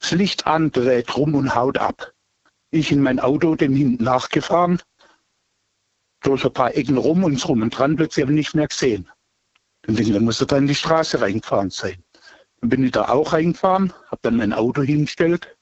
[0.00, 2.12] Das Licht an, dreht rum und haut ab.
[2.70, 4.80] Ich in mein Auto, dem hinten nachgefahren,
[6.20, 9.08] durch ein paar Ecken rum und rum und dran, plötzlich habe ich nicht mehr gesehen.
[9.82, 12.02] Dann denke ich, dann muss er da in die Straße reingefahren sein.
[12.60, 15.56] Dann bin ich da auch reingefahren, habe dann mein Auto hingestellt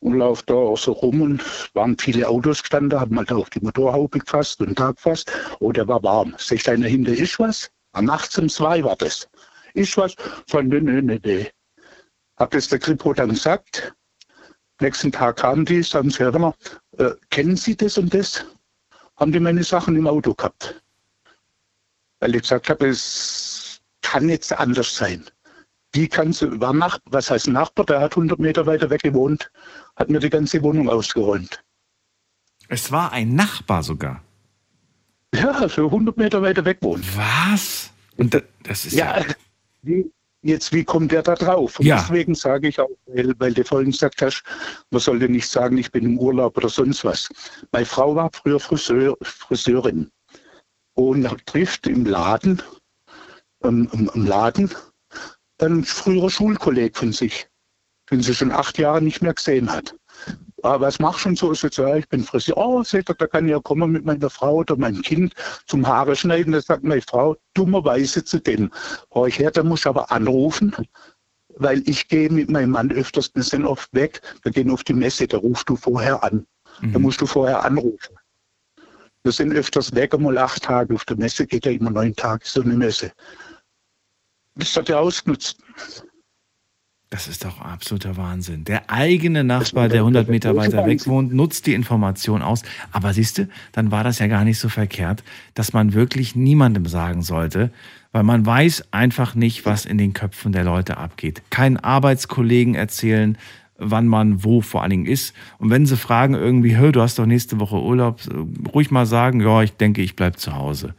[0.00, 3.36] und laufe da auch so rum und es waren viele Autos gestanden, haben mal da
[3.36, 5.30] auf die Motorhaube gefasst und da gefasst.
[5.60, 6.34] Oh, der war warm.
[6.38, 7.70] Sagt einer hinter, ist was?
[8.00, 9.28] Nachts um zwei war das.
[9.74, 10.16] Ist was?
[10.46, 11.50] Sag, nee, nee, nee, nee.
[12.36, 13.94] Hab das der Kripo dann gesagt.
[14.80, 16.54] Nächsten Tag kamen die, sagen sie, hör mal,
[16.98, 18.44] äh, kennen Sie das und das?
[19.16, 20.82] Haben die meine Sachen im Auto gehabt?
[22.20, 25.24] Weil ich gesagt habe, es kann jetzt anders sein.
[25.94, 29.50] Die kannst war nach, was heißt Nachbar, der hat 100 Meter weiter weg gewohnt,
[29.96, 31.62] hat mir die ganze Wohnung ausgeräumt.
[32.68, 34.22] Es war ein Nachbar sogar.
[35.34, 37.04] Ja, so 100 Meter weiter weg wohnt.
[37.16, 37.90] Was?
[38.16, 39.24] Und das, das ist ja,
[39.82, 40.10] wie,
[40.42, 41.78] jetzt, wie kommt der da drauf?
[41.78, 41.96] Und Ja.
[41.96, 44.42] deswegen sage ich auch, weil, weil du vorhin gesagt hast,
[44.90, 47.28] man sollte nicht sagen, ich bin im Urlaub oder sonst was.
[47.70, 50.10] Meine Frau war früher Friseur, Friseurin
[50.94, 52.60] und trifft im Laden,
[53.64, 54.70] ähm, im, Laden,
[55.58, 57.46] einen früherer Schulkolleg von sich,
[58.10, 59.94] den sie schon acht Jahre nicht mehr gesehen hat.
[60.62, 61.52] Aber was machst du denn so?
[61.52, 62.56] Ich sag, ja, ich bin Friseur.
[62.56, 65.34] Oh, sagt er, da kann ich ja kommen mit meiner Frau oder meinem Kind
[65.66, 66.52] zum Haare schneiden.
[66.52, 68.70] Da sagt meine Frau dummerweise zu denen,
[69.12, 70.74] hör ich her, da muss ich aber anrufen,
[71.56, 74.94] weil ich gehe mit meinem Mann öfters, wir sind oft weg, wir gehen auf die
[74.94, 76.46] Messe, da rufst du vorher an.
[76.80, 78.16] Da musst du vorher anrufen.
[79.24, 80.94] Wir sind öfters weg, einmal acht Tage.
[80.94, 83.12] Auf der Messe geht ja immer neun Tage so eine Messe.
[84.56, 85.58] Das hat er ausgenutzt.
[87.12, 88.64] Das ist doch absoluter Wahnsinn.
[88.64, 92.62] Der eigene Nachbar, der 100 Meter weiter weg wohnt, nutzt die Information aus.
[92.90, 95.22] Aber siehst du, dann war das ja gar nicht so verkehrt,
[95.52, 97.70] dass man wirklich niemandem sagen sollte,
[98.12, 101.42] weil man weiß einfach nicht, was in den Köpfen der Leute abgeht.
[101.50, 103.36] Keinen Arbeitskollegen erzählen,
[103.76, 105.34] wann man wo vor allen Dingen ist.
[105.58, 108.22] Und wenn sie fragen irgendwie, hör, du hast doch nächste Woche Urlaub,
[108.72, 110.94] ruhig mal sagen, ja, ich denke, ich bleib zu Hause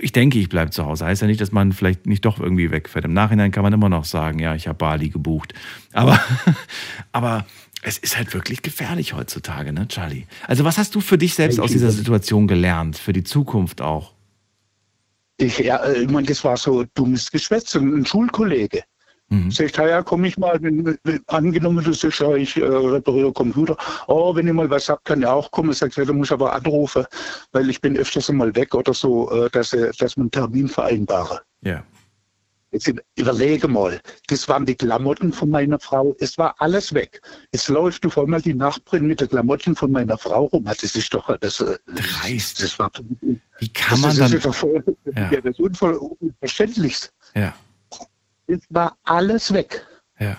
[0.00, 1.06] ich denke, ich bleibe zu Hause.
[1.06, 3.04] Heißt ja nicht, dass man vielleicht nicht doch irgendwie wegfährt.
[3.04, 5.54] Im Nachhinein kann man immer noch sagen, ja, ich habe Bali gebucht.
[5.92, 6.20] Aber,
[7.12, 7.46] aber
[7.82, 10.26] es ist halt wirklich gefährlich heutzutage, ne, Charlie?
[10.46, 14.12] Also, was hast du für dich selbst aus dieser Situation gelernt, für die Zukunft auch?
[15.36, 18.82] Ich, ja, äh, ich meine, das war so dummes Geschwätz, ein ein Schulkollege.
[19.30, 19.50] Mhm.
[19.50, 23.32] Sagt, ja, ja, komm ich mal, wenn, wenn, angenommen, du sagst, ja, ich äh, repariere
[23.32, 23.76] Computer.
[24.06, 25.72] Oh, wenn ich mal was hab, kann ich auch kommen.
[25.74, 27.04] Sagt, ja, du musst aber anrufen,
[27.52, 30.68] weil ich bin öfters mal weg oder so, äh, dass, äh, dass man einen Termin
[30.68, 31.42] vereinbare.
[31.60, 31.84] Ja.
[32.70, 37.22] Jetzt überlege mal, das waren die Klamotten von meiner Frau, es war alles weg.
[37.50, 40.64] Jetzt läuft du vor mal die Nachbarin mit den Klamotten von meiner Frau rum.
[40.64, 42.62] Das ist doch das, äh, Dreist.
[42.62, 42.90] Das war,
[43.58, 44.40] Wie kann das, man ist dann.
[44.40, 44.84] doch voll,
[45.16, 45.32] Ja.
[45.32, 45.40] ja.
[45.40, 47.12] das ist unvoll, unverständlichst.
[47.34, 47.54] Ja.
[48.48, 49.86] Es war alles weg.
[50.18, 50.38] Ja.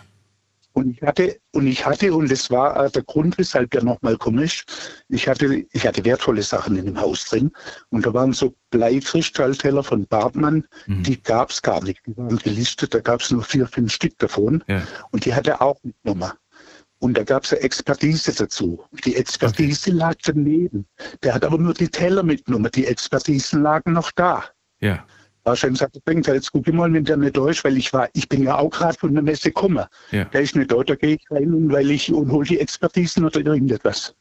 [0.74, 4.18] Und ich hatte, und ich hatte, und das war äh, der Grund, weshalb der nochmal
[4.18, 4.66] komisch,
[5.10, 7.52] ich hatte, ich hatte wertvolle Sachen in dem Haus drin.
[7.90, 12.02] Und da waren so Bleikristallteller von Bartmann, die gab es gar nicht.
[12.06, 14.64] Die waren gelistet, da gab es nur vier, fünf Stück davon.
[14.68, 14.82] Ja.
[15.12, 16.32] Und die hat er auch mitgenommen.
[17.00, 18.84] Und da gab es eine Expertise dazu.
[19.06, 20.86] Die Expertise lag daneben.
[21.24, 22.70] Der hat aber nur die Teller mitgenommen.
[22.74, 24.44] Die Expertisen lagen noch da.
[24.80, 25.06] Ja.
[25.50, 28.08] Wahrscheinlich sagt bringt jetzt guck ich mal, wenn der nicht da ist, weil ich war,
[28.14, 29.86] ich bin ja auch gerade von der Messe gekommen.
[30.12, 30.26] Ja.
[30.26, 33.26] Der ist nicht da, da gehe ich rein und weil ich und hole die Expertisen
[33.26, 34.16] oder irgendetwas.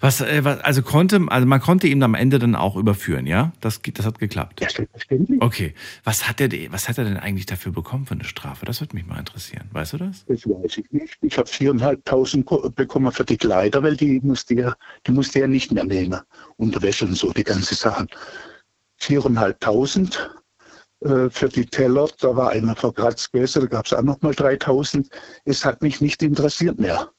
[0.00, 3.52] Was, äh, was, also konnte, also man konnte ihn am Ende dann auch überführen, ja?
[3.60, 4.60] Das, das hat geklappt.
[4.60, 5.40] Ja, selbstverständlich.
[5.40, 5.72] Okay.
[6.02, 8.66] Was hat er, was hat er denn eigentlich dafür bekommen für eine Strafe?
[8.66, 9.68] Das würde mich mal interessieren.
[9.72, 10.24] Weißt du das?
[10.26, 11.16] Das weiß ich nicht.
[11.20, 14.74] Ich habe viereinhalbtausend ko- bekommen für die Kleider, weil die musste ja,
[15.06, 16.20] die musste ja nicht mehr nehmen.
[16.56, 18.08] Unterwäsche und so, die ganze Sachen.
[18.96, 20.47] Viereinhalbtausend äh,
[21.30, 25.08] für die Teller, da war einer verkratzt gewesen, da gab es auch nochmal 3000.
[25.44, 27.10] Es hat mich nicht interessiert mehr.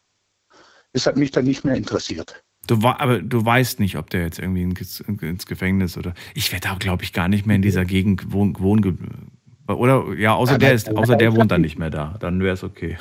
[0.94, 2.44] Es hat mich dann nicht mehr interessiert.
[2.68, 5.04] Du, wa- aber du weißt nicht, ob der jetzt irgendwie ins,
[5.46, 6.14] Gefängnis oder.
[6.34, 8.60] Ich werde da, glaube ich, gar nicht mehr in dieser Gegend wohnen.
[8.60, 9.32] wohn,
[9.68, 12.18] oder ja, außer Aber- der ist, außer der wohnt dann nicht mehr da.
[12.20, 12.98] Dann wäre es okay.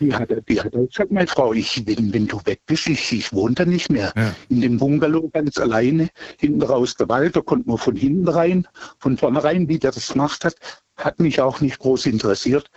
[0.00, 3.12] Die hat, er- die hat gesagt, meine Frau, ich, wenn, wenn du weg bist, ich,
[3.12, 4.12] ich wohne da nicht mehr.
[4.16, 4.34] Ja.
[4.48, 6.08] In dem Bungalow ganz alleine,
[6.38, 8.66] hinten raus der Wald, da konnte man von hinten rein,
[8.98, 10.54] von vornherein, wie der das gemacht hat,
[10.96, 12.70] hat mich auch nicht groß interessiert.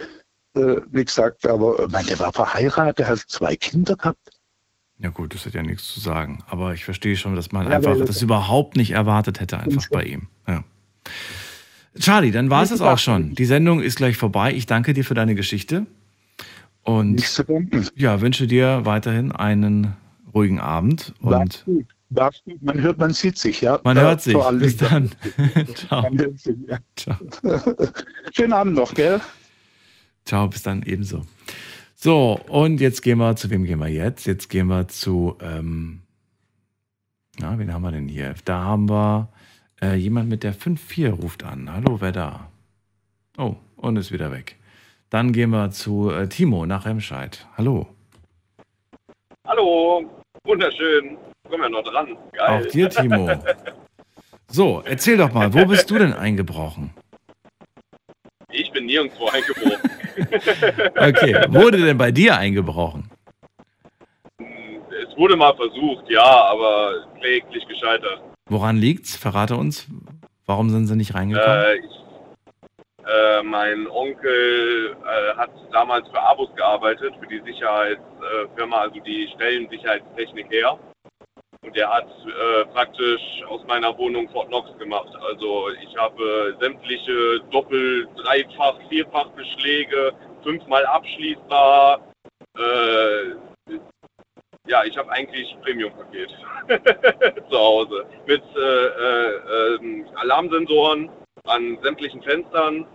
[0.56, 4.32] Äh, wie gesagt, aber äh, mein, der war verheiratet, hat zwei Kinder gehabt.
[5.00, 6.44] Ja gut, das hat ja nichts zu sagen.
[6.48, 9.88] Aber ich verstehe schon, dass man Ja, einfach weil- das überhaupt nicht erwartet hätte, einfach
[9.90, 10.28] bei ihm.
[10.48, 10.64] Ja.
[12.00, 13.36] Charlie, dann war es das auch schon.
[13.36, 14.54] Die Sendung ist gleich vorbei.
[14.54, 15.86] Ich danke dir für deine Geschichte.
[16.84, 17.44] Und
[17.96, 19.96] ja, wünsche dir weiterhin einen
[20.34, 21.14] ruhigen Abend.
[21.22, 21.66] Und gut.
[21.66, 21.86] Gut.
[22.62, 23.80] Man hört, man sieht sich, ja.
[23.84, 24.36] man Äh, hört sich.
[24.60, 25.12] Bis dann.
[25.76, 26.06] Ciao.
[26.36, 27.20] Sich, ja.
[28.34, 29.22] Schönen Abend noch, gell?
[30.26, 31.22] Ciao, bis dann ebenso.
[31.96, 34.26] So, und jetzt gehen wir, zu wem gehen wir jetzt?
[34.26, 36.02] Jetzt gehen wir zu, ähm,
[37.40, 38.36] na, wen haben wir denn hier?
[38.44, 39.30] Da haben wir
[39.82, 41.72] äh, jemand mit der 5-4 ruft an.
[41.72, 42.50] Hallo, wer da?
[43.38, 44.58] Oh, und ist wieder weg.
[45.12, 47.46] Dann gehen wir zu äh, Timo nach Remscheid.
[47.58, 47.86] Hallo.
[49.46, 50.10] Hallo,
[50.46, 51.18] wunderschön.
[51.50, 52.18] Kommen wir noch dran.
[52.32, 52.66] Geil.
[52.66, 53.30] Auch dir, Timo.
[54.54, 56.94] So, erzähl doch mal, wo bist du denn eingebrochen?
[58.52, 59.90] Ich bin nirgendwo eingebrochen.
[60.98, 63.10] Okay, wurde denn bei dir eingebrochen?
[64.40, 68.22] es wurde mal versucht, ja, aber kläglich gescheitert.
[68.50, 69.16] Woran liegt's?
[69.16, 69.88] Verrate uns.
[70.46, 71.64] Warum sind sie nicht reingekommen?
[71.64, 72.01] Äh, ich,
[73.08, 79.70] äh, mein Onkel äh, hat damals für Abus gearbeitet, für die Sicherheitsfirma, also die stellen
[79.70, 80.78] Sicherheitstechnik her.
[81.64, 85.10] Und der hat äh, praktisch aus meiner Wohnung Fort Knox gemacht.
[85.30, 90.12] Also ich habe sämtliche Doppel-, Dreifach-, Vierfach-Beschläge,
[90.44, 92.02] fünfmal abschließbar.
[92.58, 93.36] Äh,
[94.68, 96.30] ja, ich habe eigentlich Premium-Paket
[97.50, 101.10] zu Hause mit äh, äh, ähm, Alarmsensoren
[101.46, 102.86] an sämtlichen Fenstern.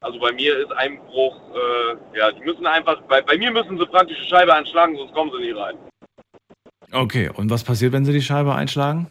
[0.00, 3.86] Also bei mir ist Einbruch, äh, ja, die müssen einfach, bei, bei mir müssen sie
[3.86, 5.76] praktisch die Scheibe anschlagen, sonst kommen sie nie rein.
[6.92, 9.06] Okay, und was passiert, wenn sie die Scheibe einschlagen?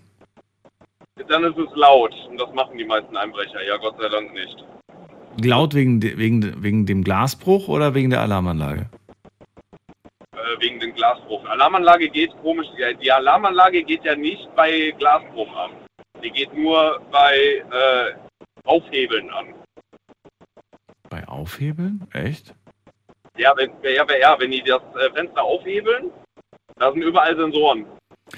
[1.30, 4.66] Dann ist es laut und das machen die meisten Einbrecher, ja Gott sei Dank nicht.
[5.42, 8.90] Laut wegen, wegen, wegen dem Glasbruch oder wegen der Alarmanlage?
[10.34, 11.46] Äh, wegen dem Glasbruch.
[11.46, 12.68] Alarmanlage geht komisch,
[13.02, 15.72] die Alarmanlage geht ja nicht bei Glasbruch an.
[16.24, 18.14] Die geht nur bei äh,
[18.64, 19.48] Aufhebeln an.
[21.10, 22.08] Bei Aufhebeln?
[22.14, 22.54] Echt?
[23.38, 26.12] Ja, wenn, ja, ja, wenn die das äh, Fenster aufhebeln,
[26.78, 27.86] da sind überall Sensoren.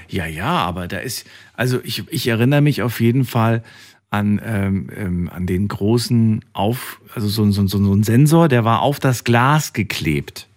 [0.08, 3.64] Ja, ja, aber da ist, also ich, ich erinnere mich auf jeden Fall
[4.10, 8.64] an, ähm, ähm, an den großen Auf, also so, so, so, so ein Sensor, der
[8.64, 10.48] war auf das Glas geklebt.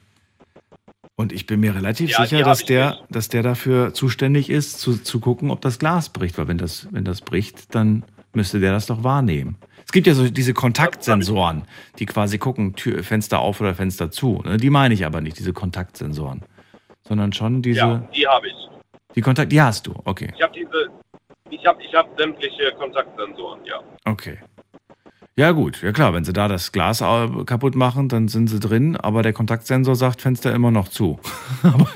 [1.16, 5.02] Und ich bin mir relativ Ja, sicher, dass der, dass der dafür zuständig ist, zu,
[5.02, 6.36] zu gucken, ob das Glas bricht.
[6.36, 9.56] Weil wenn das, wenn das bricht, dann müsste der das doch wahrnehmen.
[9.86, 11.62] Es gibt ja so diese Kontaktsensoren,
[11.98, 14.42] die quasi gucken, Tür, Fenster auf oder Fenster zu.
[14.44, 14.58] Ne?
[14.58, 16.42] Die meine ich aber nicht, diese Kontaktsensoren.
[17.08, 17.78] Sondern schon diese.
[17.78, 18.54] Ja, die habe ich.
[19.14, 20.30] Die Kontakt, die hast du, okay.
[20.36, 20.88] Ich habe diese,
[21.48, 23.80] ich habe ich hab sämtliche Kontaktsensoren, ja.
[24.04, 24.38] Okay.
[25.38, 28.96] Ja, gut, ja klar, wenn sie da das Glas kaputt machen, dann sind sie drin,
[28.96, 31.20] aber der Kontaktsensor sagt Fenster immer noch zu.
[31.62, 31.88] aber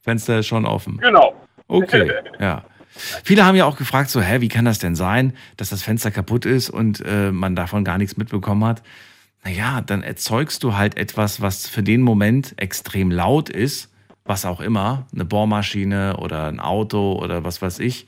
[0.00, 0.96] Fenster ist schon offen.
[0.96, 1.34] Genau.
[1.68, 2.64] Okay, ja.
[3.22, 6.10] Viele haben ja auch gefragt, so, hä, wie kann das denn sein, dass das Fenster
[6.10, 8.82] kaputt ist und äh, man davon gar nichts mitbekommen hat?
[9.44, 13.90] Naja, dann erzeugst du halt etwas, was für den Moment extrem laut ist,
[14.24, 18.06] was auch immer, eine Bohrmaschine oder ein Auto oder was weiß ich.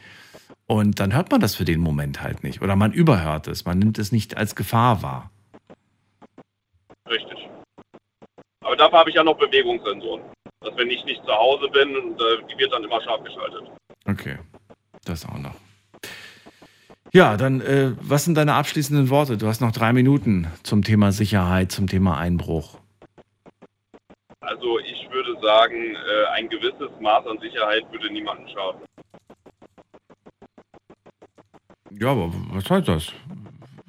[0.73, 2.62] Und dann hört man das für den Moment halt nicht.
[2.62, 5.31] Oder man überhört es, man nimmt es nicht als Gefahr wahr.
[7.07, 7.47] Richtig.
[8.65, 10.23] Aber dafür habe ich ja noch Bewegungssensoren.
[10.61, 13.70] Dass wenn ich nicht zu Hause bin, äh, die wird dann immer scharf geschaltet.
[14.07, 14.39] Okay,
[15.05, 15.57] das auch noch.
[17.12, 19.36] Ja, dann, äh, was sind deine abschließenden Worte?
[19.36, 22.78] Du hast noch drei Minuten zum Thema Sicherheit, zum Thema Einbruch.
[24.40, 28.81] Also ich würde sagen, äh, ein gewisses Maß an Sicherheit würde niemandem schaden.
[32.01, 33.12] Ja, aber was heißt das?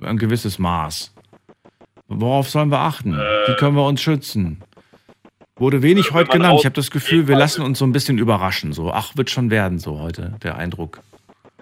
[0.02, 1.14] Ein gewisses Maß.
[2.08, 3.14] Worauf sollen wir achten?
[3.14, 4.62] Wie können wir uns schützen?
[5.56, 6.60] Wurde wenig heute man genannt.
[6.60, 8.74] Ich habe das Gefühl, wir lassen uns so ein bisschen überraschen.
[8.74, 11.00] So, ach, wird schon werden, so heute, der Eindruck.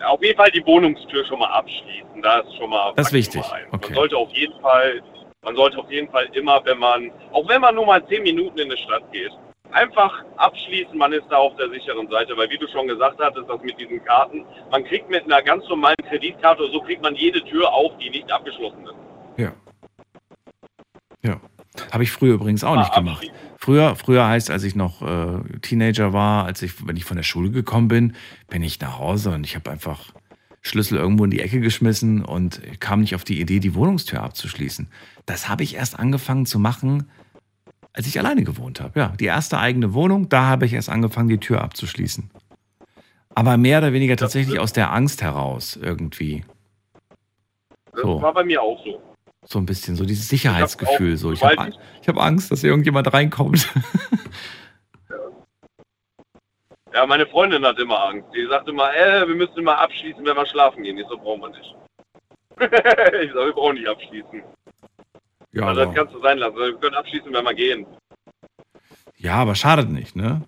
[0.04, 2.22] Auf jeden Fall die Wohnungstür schon mal abschließen.
[2.22, 3.44] Da ist schon mal Das ist wichtig.
[3.72, 3.90] Okay.
[3.90, 5.02] Man sollte auf jeden Fall,
[5.44, 8.58] man sollte auf jeden Fall immer, wenn man, auch wenn man nur mal zehn Minuten
[8.58, 9.32] in eine Stadt geht,
[9.74, 13.50] einfach abschließen, man ist da auf der sicheren Seite, weil wie du schon gesagt hattest,
[13.50, 17.16] das mit diesen Karten, man kriegt mit einer ganz normalen Kreditkarte oder so kriegt man
[17.16, 18.94] jede Tür auf, die nicht abgeschlossen ist.
[19.38, 19.52] Ja.
[21.24, 21.40] Ja.
[21.92, 23.32] Habe ich früher übrigens auch nicht gemacht.
[23.58, 27.24] Früher, früher heißt, als ich noch äh, Teenager war, als ich, wenn ich von der
[27.24, 28.16] Schule gekommen bin,
[28.50, 30.12] bin ich nach Hause und ich habe einfach
[30.62, 34.90] Schlüssel irgendwo in die Ecke geschmissen und kam nicht auf die Idee, die Wohnungstür abzuschließen.
[35.26, 37.10] Das habe ich erst angefangen zu machen,
[37.94, 39.00] als ich alleine gewohnt habe.
[39.00, 42.30] Ja, die erste eigene Wohnung, da habe ich erst angefangen, die Tür abzuschließen.
[43.34, 46.44] Aber mehr oder weniger tatsächlich aus der Angst heraus irgendwie.
[47.94, 48.22] Das So.
[48.22, 49.02] war bei mir auch so.
[49.46, 51.18] So ein bisschen, so dieses Sicherheitsgefühl.
[51.18, 53.68] So, ich habe ich hab Angst, dass irgendjemand reinkommt.
[56.94, 58.28] Ja, meine Freundin hat immer Angst.
[58.36, 60.98] Die sagt immer, äh, wir müssen immer abschließen, wenn wir schlafen gehen.
[60.98, 61.76] Ich so, brauchen wir nicht.
[62.60, 64.44] ich sag, wir brauchen nicht abschließen.
[65.54, 66.56] Ja, also, das aber, kannst du sein lassen.
[66.56, 67.86] Wir können abschließen, wenn wir gehen.
[69.18, 70.42] ja, aber schadet nicht, ne?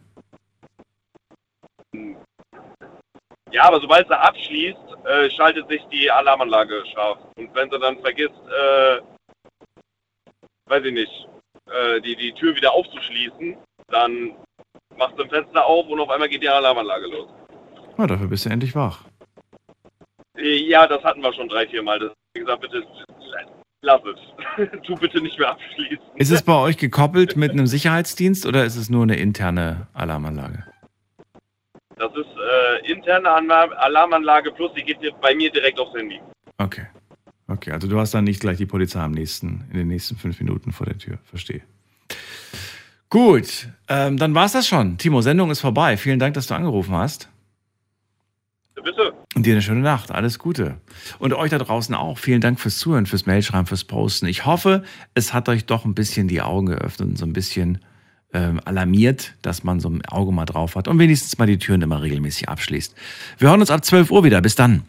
[3.51, 7.19] Ja, aber sobald sie abschließt, äh, schaltet sich die Alarmanlage scharf.
[7.37, 8.99] Und wenn sie dann vergisst, äh,
[10.65, 11.27] weiß ich nicht,
[11.69, 13.55] äh, die, die Tür wieder aufzuschließen,
[13.89, 14.35] dann
[14.97, 17.29] macht sie ein Fenster auf und auf einmal geht die Alarmanlage los.
[17.97, 19.03] Ja, dafür bist du endlich wach.
[20.35, 21.99] Äh, Ja, das hatten wir schon drei, vier Mal.
[21.99, 22.83] Das, wie gesagt, bitte
[23.83, 24.01] lass
[24.57, 24.69] es.
[24.83, 25.99] tu bitte nicht mehr abschließen.
[26.15, 30.63] Ist es bei euch gekoppelt mit einem Sicherheitsdienst oder ist es nur eine interne Alarmanlage?
[31.97, 36.19] Das ist äh, interne Anla- Alarmanlage plus, die geht bei mir direkt aufs Handy.
[36.57, 36.87] Okay.
[37.47, 40.39] Okay, also du hast dann nicht gleich die Polizei am nächsten, in den nächsten fünf
[40.39, 41.19] Minuten vor der Tür.
[41.25, 41.61] Verstehe.
[43.09, 44.97] Gut, ähm, dann war's das schon.
[44.97, 45.97] Timo, Sendung ist vorbei.
[45.97, 47.29] Vielen Dank, dass du angerufen hast.
[49.35, 50.11] Und dir eine schöne Nacht.
[50.11, 50.77] Alles Gute.
[51.19, 52.17] Und euch da draußen auch.
[52.17, 54.27] Vielen Dank fürs Zuhören, fürs Mailschreiben, fürs Posten.
[54.27, 54.83] Ich hoffe,
[55.15, 57.79] es hat euch doch ein bisschen die Augen geöffnet und so ein bisschen
[58.33, 61.81] ähm, alarmiert, dass man so ein Auge mal drauf hat und wenigstens mal die Türen
[61.81, 62.95] immer regelmäßig abschließt.
[63.37, 64.41] Wir hören uns ab 12 Uhr wieder.
[64.41, 64.83] Bis dann.